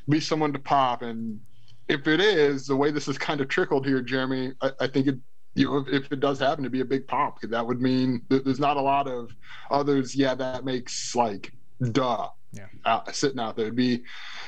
be 0.08 0.20
someone 0.20 0.52
to 0.52 0.58
pop? 0.58 1.02
And 1.02 1.40
if 1.88 2.06
it 2.06 2.20
is, 2.20 2.66
the 2.66 2.76
way 2.76 2.90
this 2.90 3.08
is 3.08 3.18
kind 3.18 3.40
of 3.40 3.48
trickled 3.48 3.86
here, 3.86 4.00
Jeremy, 4.00 4.52
I, 4.60 4.70
I 4.80 4.86
think 4.86 5.06
it 5.06 5.18
you 5.54 5.66
know, 5.66 5.78
if, 5.78 5.88
if, 5.88 6.12
it 6.12 6.20
does 6.20 6.38
happen 6.38 6.62
to 6.64 6.70
be 6.70 6.80
a 6.80 6.84
big 6.84 7.06
pop, 7.08 7.40
that 7.42 7.66
would 7.66 7.80
mean 7.80 8.22
there's 8.28 8.60
not 8.60 8.76
a 8.76 8.80
lot 8.80 9.08
of 9.08 9.30
others. 9.70 10.14
Yeah, 10.14 10.34
that 10.36 10.64
makes 10.64 11.14
like 11.14 11.52
duh. 11.92 12.28
Yeah, 12.52 12.66
uh, 12.84 13.10
sitting 13.12 13.38
out 13.38 13.56
there. 13.56 13.66
It'd 13.66 13.76
be 13.76 14.02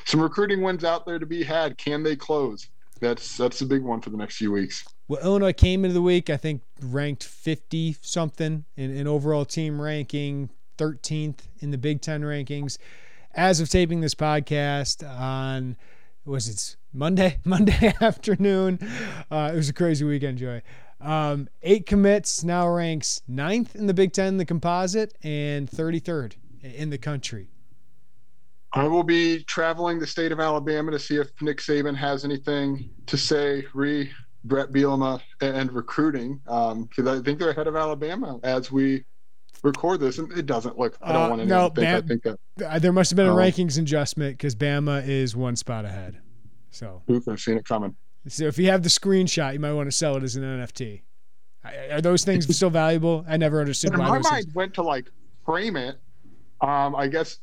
some 0.05 0.21
recruiting 0.21 0.61
wins 0.63 0.85
out 0.85 1.07
there 1.07 1.19
to 1.19 1.27
be 1.27 1.43
had. 1.43 1.79
Can 1.79 2.03
they 2.03 2.17
close? 2.17 2.69
That's 3.01 3.37
that's 3.37 3.61
a 3.61 3.67
big 3.67 3.83
one 3.83 4.01
for 4.01 4.11
the 4.11 4.17
next 4.17 4.37
few 4.37 4.53
weeks. 4.53 4.85
Well, 5.09 5.21
Illinois 5.23 5.53
came 5.53 5.85
into 5.85 5.95
the 5.95 6.03
week, 6.03 6.31
I 6.31 6.37
think, 6.37 6.63
ranked 6.81 7.25
50 7.25 7.97
something 8.01 8.65
in, 8.77 8.97
in 8.97 9.07
overall 9.07 9.45
team 9.45 9.81
ranking, 9.81 10.49
13th 10.79 11.41
in 11.61 11.71
the 11.71 11.79
Big 11.79 12.01
Ten 12.01 12.23
rankings. 12.23 12.79
As 13.35 13.61
of 13.61 13.69
taping 13.69 14.01
this 14.01 14.15
podcast 14.15 15.09
on, 15.09 15.77
was 16.25 16.49
it 16.49 16.77
Monday? 16.93 17.39
Monday 17.45 17.95
afternoon. 18.01 18.79
Uh, 19.31 19.51
it 19.53 19.57
was 19.57 19.69
a 19.69 19.73
crazy 19.73 20.05
weekend, 20.05 20.39
Joy. 20.39 20.63
Um, 21.01 21.49
eight 21.63 21.87
commits 21.87 22.45
now 22.45 22.69
ranks 22.69 23.23
ninth 23.27 23.75
in 23.75 23.87
the 23.87 23.95
Big 23.95 24.13
Ten, 24.13 24.37
the 24.37 24.45
composite, 24.45 25.17
and 25.23 25.69
33rd 25.69 26.35
in 26.63 26.91
the 26.91 26.99
country. 26.99 27.49
I 28.75 28.85
will 28.85 29.03
be 29.03 29.43
traveling 29.45 29.99
the 29.99 30.07
state 30.07 30.33
of 30.33 30.41
Alabama 30.41 30.93
to 30.93 30.99
see 30.99 31.17
if 31.17 31.31
Nick 31.43 31.59
Saban 31.59 31.97
has 31.97 32.25
anything 32.25 32.89
to 33.07 33.19
say 33.19 33.65
re 33.75 34.11
Bret 34.45 34.73
Bielema 34.73 35.21
and 35.41 35.71
recruiting 35.73 36.41
because 36.45 36.73
um, 36.73 37.09
I 37.09 37.21
think 37.21 37.39
they're 37.39 37.51
ahead 37.51 37.69
of 37.69 37.77
Alabama 37.77 38.41
as 38.43 38.73
we 38.73 39.05
record 39.63 40.01
this, 40.01 40.19
and 40.19 40.31
it 40.33 40.47
doesn't 40.47 40.79
look. 40.79 40.97
I 41.01 41.13
don't 41.13 41.23
uh, 41.23 41.29
want 41.29 41.43
to 41.43 41.47
no, 41.47 41.69
think. 41.69 41.75
Bam, 41.77 41.97
I 41.97 42.01
think 42.07 42.23
that 42.23 42.83
there 42.83 42.93
must 42.93 43.11
have 43.11 43.17
been 43.17 43.27
a 43.27 43.33
um, 43.33 43.39
rankings 43.39 43.79
adjustment 43.79 44.37
because 44.37 44.55
Bama 44.55 45.07
is 45.07 45.35
one 45.37 45.57
spot 45.57 45.85
ahead. 45.85 46.21
So 46.71 47.03
oof, 47.11 47.29
I've 47.29 47.41
seen 47.41 47.57
it 47.57 47.65
coming. 47.65 47.95
So 48.29 48.45
if 48.45 48.59
you 48.59 48.71
have 48.71 48.83
the 48.83 48.89
screenshot, 48.89 49.53
you 49.53 49.61
might 49.61 49.73
want 49.73 49.89
to 49.89 49.97
sell 49.97 50.17
it 50.17 50.23
as 50.23 50.37
an 50.37 50.43
NFT. 50.43 51.03
Are 51.91 52.01
those 52.01 52.25
things 52.25 52.55
still 52.57 52.71
valuable? 52.71 53.25
I 53.29 53.37
never 53.37 53.61
understood. 53.61 53.93
my 53.93 54.09
mind 54.09 54.25
things... 54.25 54.55
went 54.55 54.75
to 54.75 54.83
like 54.83 55.11
frame 55.45 55.77
it. 55.77 55.99
Um, 56.61 56.95
I 56.95 57.09
guess 57.09 57.41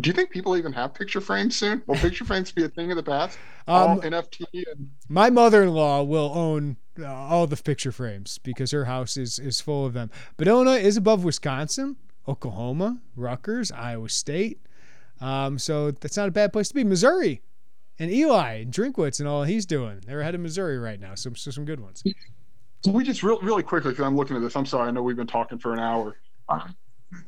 do 0.00 0.08
you 0.08 0.14
think 0.14 0.30
people 0.30 0.56
even 0.56 0.72
have 0.72 0.94
picture 0.94 1.20
frames 1.20 1.56
soon? 1.56 1.82
Will 1.86 1.96
picture 1.96 2.24
frames 2.24 2.50
be 2.50 2.64
a 2.64 2.68
thing 2.68 2.90
of 2.90 2.96
the 2.96 3.02
past? 3.02 3.38
Um, 3.68 4.00
NFT 4.00 4.64
and 4.72 4.90
my 5.08 5.30
mother-in-law 5.30 6.02
will 6.02 6.32
own 6.34 6.78
all 7.06 7.46
the 7.46 7.56
picture 7.56 7.92
frames 7.92 8.38
because 8.38 8.70
her 8.70 8.84
house 8.84 9.16
is 9.16 9.38
is 9.38 9.60
full 9.60 9.86
of 9.86 9.92
them. 9.92 10.10
But 10.36 10.48
Illinois 10.48 10.80
is 10.80 10.96
above 10.96 11.24
Wisconsin, 11.24 11.96
Oklahoma, 12.28 13.00
Rutgers, 13.16 13.72
Iowa 13.72 14.08
State. 14.08 14.60
Um, 15.20 15.58
so 15.58 15.92
that's 15.92 16.16
not 16.16 16.28
a 16.28 16.32
bad 16.32 16.52
place 16.52 16.68
to 16.68 16.74
be. 16.74 16.84
Missouri 16.84 17.42
and 17.98 18.10
Eli 18.10 18.54
and 18.62 18.72
Drinkwitz 18.72 19.20
and 19.20 19.28
all 19.28 19.44
he's 19.44 19.66
doing. 19.66 20.00
They're 20.06 20.20
ahead 20.20 20.34
of 20.34 20.40
Missouri 20.40 20.78
right 20.78 21.00
now. 21.00 21.14
So, 21.14 21.32
so 21.34 21.50
some 21.50 21.64
good 21.64 21.80
ones. 21.80 22.02
So 22.84 22.90
we 22.90 23.04
just 23.04 23.22
real, 23.22 23.40
really 23.40 23.62
quickly 23.62 23.92
because 23.92 24.04
I'm 24.04 24.16
looking 24.16 24.36
at 24.36 24.42
this. 24.42 24.56
I'm 24.56 24.66
sorry. 24.66 24.88
I 24.88 24.90
know 24.90 25.02
we've 25.02 25.16
been 25.16 25.26
talking 25.26 25.58
for 25.58 25.72
an 25.72 25.78
hour. 25.78 26.16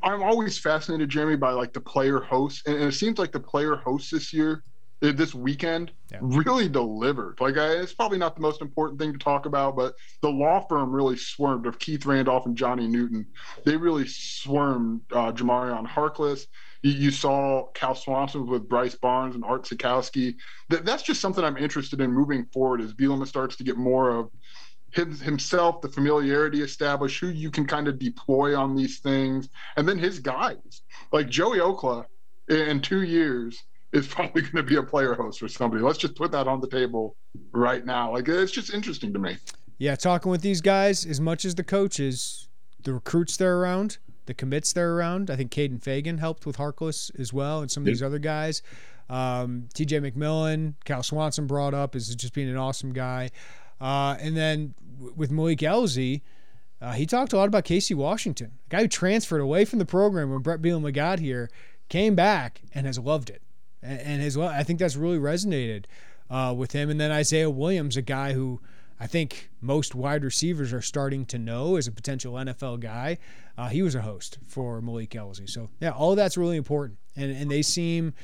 I'm 0.03 0.23
always 0.23 0.59
fascinated, 0.59 1.09
Jeremy, 1.09 1.37
by 1.37 1.53
like 1.53 1.73
the 1.73 1.81
player 1.81 2.19
hosts, 2.19 2.63
and, 2.67 2.83
it 2.83 2.93
seems 2.93 3.19
like 3.19 3.33
the 3.33 3.41
player 3.41 3.77
hosts 3.77 4.11
this 4.11 4.33
year, 4.33 4.53
uh, 4.55 4.74
this 5.01 5.35
weekend, 5.35 5.93
yeah. 6.11 6.19
really 6.23 6.69
delivered. 6.69 7.41
Like, 7.41 7.57
I, 7.57 7.73
it's 7.73 7.93
probably 7.93 8.19
not 8.19 8.35
the 8.35 8.41
most 8.41 8.63
important 8.63 8.99
thing 8.99 9.13
to 9.13 9.19
talk 9.19 9.47
about, 9.47 9.77
but 9.77 9.95
the 10.23 10.31
law 10.31 10.61
firm 10.61 10.93
really 10.93 11.17
swarmed 11.17 11.67
of 11.67 11.79
Keith 11.79 12.07
Randolph 12.07 12.47
and 12.47 12.57
Johnny 12.57 12.87
Newton. 12.87 13.27
They 13.65 13.77
really 13.77 14.07
swarmed 14.07 15.03
uh, 15.13 15.33
Jamarion 15.33 15.87
Harkless. 15.87 16.47
You, 16.83 16.93
you, 16.93 17.11
saw 17.11 17.67
Cal 17.73 17.95
Swanson 17.95 18.47
with 18.47 18.69
Bryce 18.69 18.95
Barnes 18.95 19.35
and 19.35 19.45
Art 19.45 19.65
Sitkowski. 19.65 20.37
That, 20.71 20.85
that's 20.85 21.03
just 21.03 21.21
something 21.21 21.45
I'm 21.45 21.57
interested 21.57 22.01
in 22.01 22.13
moving 22.13 22.47
forward 22.47 22.81
as 22.81 22.95
Bielema 22.95 23.27
starts 23.27 23.57
to 23.57 23.65
get 23.65 23.77
more 23.77 24.11
of 24.11 24.31
himself, 24.95 25.81
the 25.81 25.89
familiarity 25.89 26.63
established, 26.63 27.21
who 27.21 27.29
you 27.29 27.51
can 27.51 27.67
kind 27.67 27.89
of 27.89 27.99
deploy 27.99 28.57
on 28.57 28.77
these 28.77 29.01
things, 29.01 29.49
and 29.77 29.89
then 29.89 29.99
his 29.99 30.21
guys. 30.21 30.83
Like 31.13 31.29
Joey 31.29 31.59
Okla 31.59 32.07
in 32.49 32.81
two 32.81 33.03
years 33.03 33.61
is 33.95 34.07
probably 34.07 34.43
going 34.43 34.57
to 34.57 34.63
be 34.63 34.77
a 34.77 34.83
player 34.83 35.15
host 35.15 35.41
for 35.41 35.49
somebody. 35.49 35.83
Let's 35.83 35.99
just 35.99 36.17
put 36.17 36.33
that 36.33 36.47
on 36.47 36.61
the 36.61 36.69
table 36.69 37.17
right 37.53 37.85
now. 37.85 38.13
Like 38.13 38.29
it's 38.29 38.53
just 38.53 38.75
interesting 38.75 39.13
to 39.13 39.19
me. 39.19 39.37
Yeah, 39.79 39.97
talking 39.97 40.31
with 40.31 40.43
these 40.43 40.61
guys, 40.61 41.07
as 41.07 41.21
much 41.21 41.45
as 41.45 41.55
the 41.55 41.65
coaches, 41.65 42.49
the 42.83 42.93
recruits 42.93 43.37
they're 43.37 43.57
around, 43.59 43.99
the 44.27 44.35
commits 44.35 44.73
they're 44.73 44.95
around. 44.95 45.31
I 45.31 45.37
think 45.37 45.51
Kaden 45.51 45.81
Feagin 45.81 46.19
helped 46.19 46.47
with 46.47 46.57
Harkless 46.57 47.11
as 47.19 47.33
well, 47.33 47.61
and 47.61 47.71
some 47.71 47.83
of 47.83 47.87
these 47.87 48.03
other 48.03 48.19
guys. 48.19 48.63
Um, 49.09 49.69
TJ 49.75 50.13
McMillan, 50.13 50.75
Cal 50.85 51.03
Swanson 51.03 51.47
brought 51.47 51.75
up 51.75 51.95
is 51.95 52.15
just 52.15 52.33
being 52.33 52.49
an 52.49 52.57
awesome 52.57 52.93
guy. 52.93 53.31
Uh, 53.81 54.17
and 54.21 54.37
then 54.37 54.75
w- 54.97 55.13
with 55.15 55.31
Malik 55.31 55.59
Elzy, 55.59 56.23
uh, 56.81 56.93
he 56.93 57.05
talked 57.05 57.33
a 57.33 57.37
lot 57.37 57.49
about 57.49 57.65
Casey 57.65 57.95
Washington, 57.95 58.53
a 58.67 58.69
guy 58.71 58.83
who 58.83 58.89
transferred 58.89 59.41
away 59.41 59.65
from 59.65 59.79
the 59.79 59.85
program 59.85 60.31
when 60.31 60.41
Bret 60.41 60.63
Bielema 60.63 60.93
got 60.93 61.19
here, 61.19 61.51
came 61.89 62.15
back 62.15 62.63
and 62.75 62.87
has 62.87 62.99
loved 62.99 63.29
it, 63.29 63.43
and, 63.85 64.01
and 64.01 64.23
has 64.23 64.37
I 64.37 64.63
think 64.63 64.79
that's 64.79 64.97
really 64.97 65.19
resonated 65.19 65.85
uh, 66.31 66.55
with 66.57 66.73
him. 66.73 66.91
And 66.91 67.01
then 67.01 67.13
Isaiah 67.13 67.51
Williams, 67.51 67.97
a 67.97 68.03
guy 68.03 68.33
who 68.33 68.61
I 68.99 69.07
think 69.07 69.51
most 69.61 69.95
wide 69.95 70.25
receivers 70.25 70.73
are 70.73 70.81
starting 70.81 71.27
to 71.27 71.39
know 71.39 71.77
as 71.77 71.87
a 71.87 71.93
potential 71.93 72.35
NFL 72.35 72.81
guy. 72.81 73.19
Uh, 73.57 73.69
he 73.69 73.83
was 73.83 73.95
a 73.95 74.03
host 74.03 74.39
for 74.47 74.81
Malik 74.81 75.11
Elzy, 75.11 75.49
so 75.49 75.69
yeah, 75.81 75.91
all 75.91 76.17
that's 76.17 76.37
really 76.37 76.57
important, 76.57 76.99
and 77.15 77.31
and 77.31 77.51
they 77.51 77.63
seem 77.63 78.15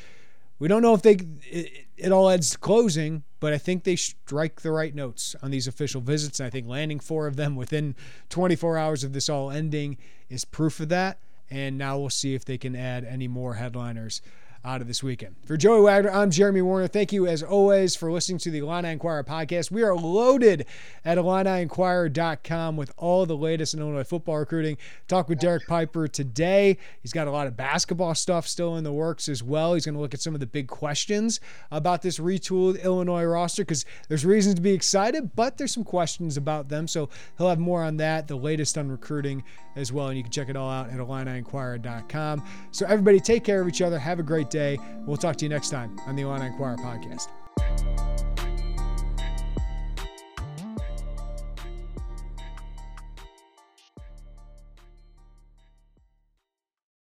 we 0.61 0.69
don't 0.69 0.83
know 0.83 0.95
if 0.95 1.03
they 1.03 1.17
it, 1.51 1.87
it, 1.97 2.13
all 2.13 2.31
adds 2.31 2.51
to 2.51 2.59
closing, 2.59 3.25
but 3.41 3.53
I 3.53 3.59
think 3.59 3.85
they 3.85 3.97
strike 3.97 4.61
the 4.61 4.71
right 4.71 4.95
notes 4.95 5.35
on 5.43 5.51
these 5.51 5.67
official 5.67 6.03
visits. 6.03 6.39
And 6.39 6.47
I 6.47 6.51
think 6.51 6.69
landing 6.69 7.01
four 7.01 7.27
of 7.27 7.37
them 7.37 7.57
within 7.57 7.97
24 8.29 8.77
hours 8.77 9.03
of 9.03 9.15
this 9.15 9.29
all 9.29 9.51
ending 9.51 9.97
is 10.29 10.45
proof 10.45 10.79
of 10.79 10.91
that. 10.91 11.19
And 11.49 11.79
now 11.79 11.99
we'll 11.99 12.11
see 12.11 12.35
if 12.35 12.45
they 12.45 12.59
can 12.59 12.77
add 12.77 13.05
any 13.05 13.27
more 13.27 13.55
headliners 13.55 14.21
out 14.65 14.81
of 14.81 14.87
this 14.87 15.03
weekend. 15.03 15.37
For 15.47 15.57
Joey 15.57 15.81
Wagner, 15.81 16.11
I'm 16.11 16.31
Jeremy 16.31 16.61
Werner. 16.61 16.87
Thank 16.87 17.13
you, 17.13 17.27
as 17.27 17.43
always, 17.43 17.97
for 17.97 18.13
listening 18.13 18.39
to 18.39 18.51
the 18.51 18.59
Illini 18.59 18.91
Inquirer 18.91 19.25
podcast. 19.25 19.71
We 19.71 19.83
are 19.83 19.95
loaded 19.95 20.67
at 21.03 21.17
IlliniInquirer.com 21.17 22.77
with 22.77 22.93
all 22.99 23.25
the 23.25 23.37
latest 23.37 23.73
in 23.73 23.81
Illinois 23.81 24.05
football 24.05 24.37
recruiting. 24.37 24.77
Talk 25.09 25.31
with 25.31 25.39
Derek 25.39 25.67
Piper 25.67 26.09
today. 26.09 26.77
He's 27.03 27.13
got 27.13 27.27
a 27.27 27.31
lot 27.31 27.47
of 27.47 27.57
basketball 27.57 28.15
stuff 28.15 28.47
still 28.47 28.77
in 28.77 28.85
the 28.85 28.93
works 28.93 29.29
as 29.29 29.43
well. 29.43 29.73
He's 29.73 29.87
going 29.87 29.95
to 29.95 30.01
look 30.01 30.13
at 30.13 30.21
some 30.21 30.35
of 30.35 30.41
the 30.41 30.47
big 30.47 30.69
questions 30.69 31.41
about 31.71 32.03
this 32.03 32.19
retooled 32.19 32.83
Illinois 32.83 33.25
roster 33.25 33.63
because 33.63 33.87
there's 34.09 34.27
reasons 34.27 34.57
to 34.57 34.61
be 34.61 34.73
excited, 34.73 35.35
but 35.35 35.57
there's 35.57 35.73
some 35.73 35.85
questions 35.85 36.37
about 36.37 36.69
them. 36.69 36.87
So 36.87 37.09
he'll 37.39 37.49
have 37.49 37.59
more 37.59 37.83
on 37.83 37.97
that, 37.97 38.29
the 38.29 38.37
latest 38.37 38.77
on 38.77 38.91
recruiting 38.91 39.43
as 39.77 39.93
well. 39.93 40.09
And 40.09 40.17
you 40.17 40.23
can 40.23 40.33
check 40.33 40.49
it 40.49 40.57
all 40.57 40.71
out 40.71 40.91
at 40.91 40.97
IlliniInquirer.com. 40.97 42.45
So 42.71 42.87
everybody, 42.87 43.21
take 43.21 43.45
care 43.45 43.61
of 43.61 43.69
each 43.69 43.83
other. 43.83 43.99
Have 43.99 44.19
a 44.19 44.25
great 44.25 44.51
day. 44.51 44.79
We'll 45.07 45.17
talk 45.17 45.37
to 45.37 45.45
you 45.45 45.49
next 45.49 45.71
time 45.71 45.99
on 46.07 46.17
the 46.17 46.23
Illini 46.23 46.47
Inquirer 46.47 46.77
podcast. 46.77 48.30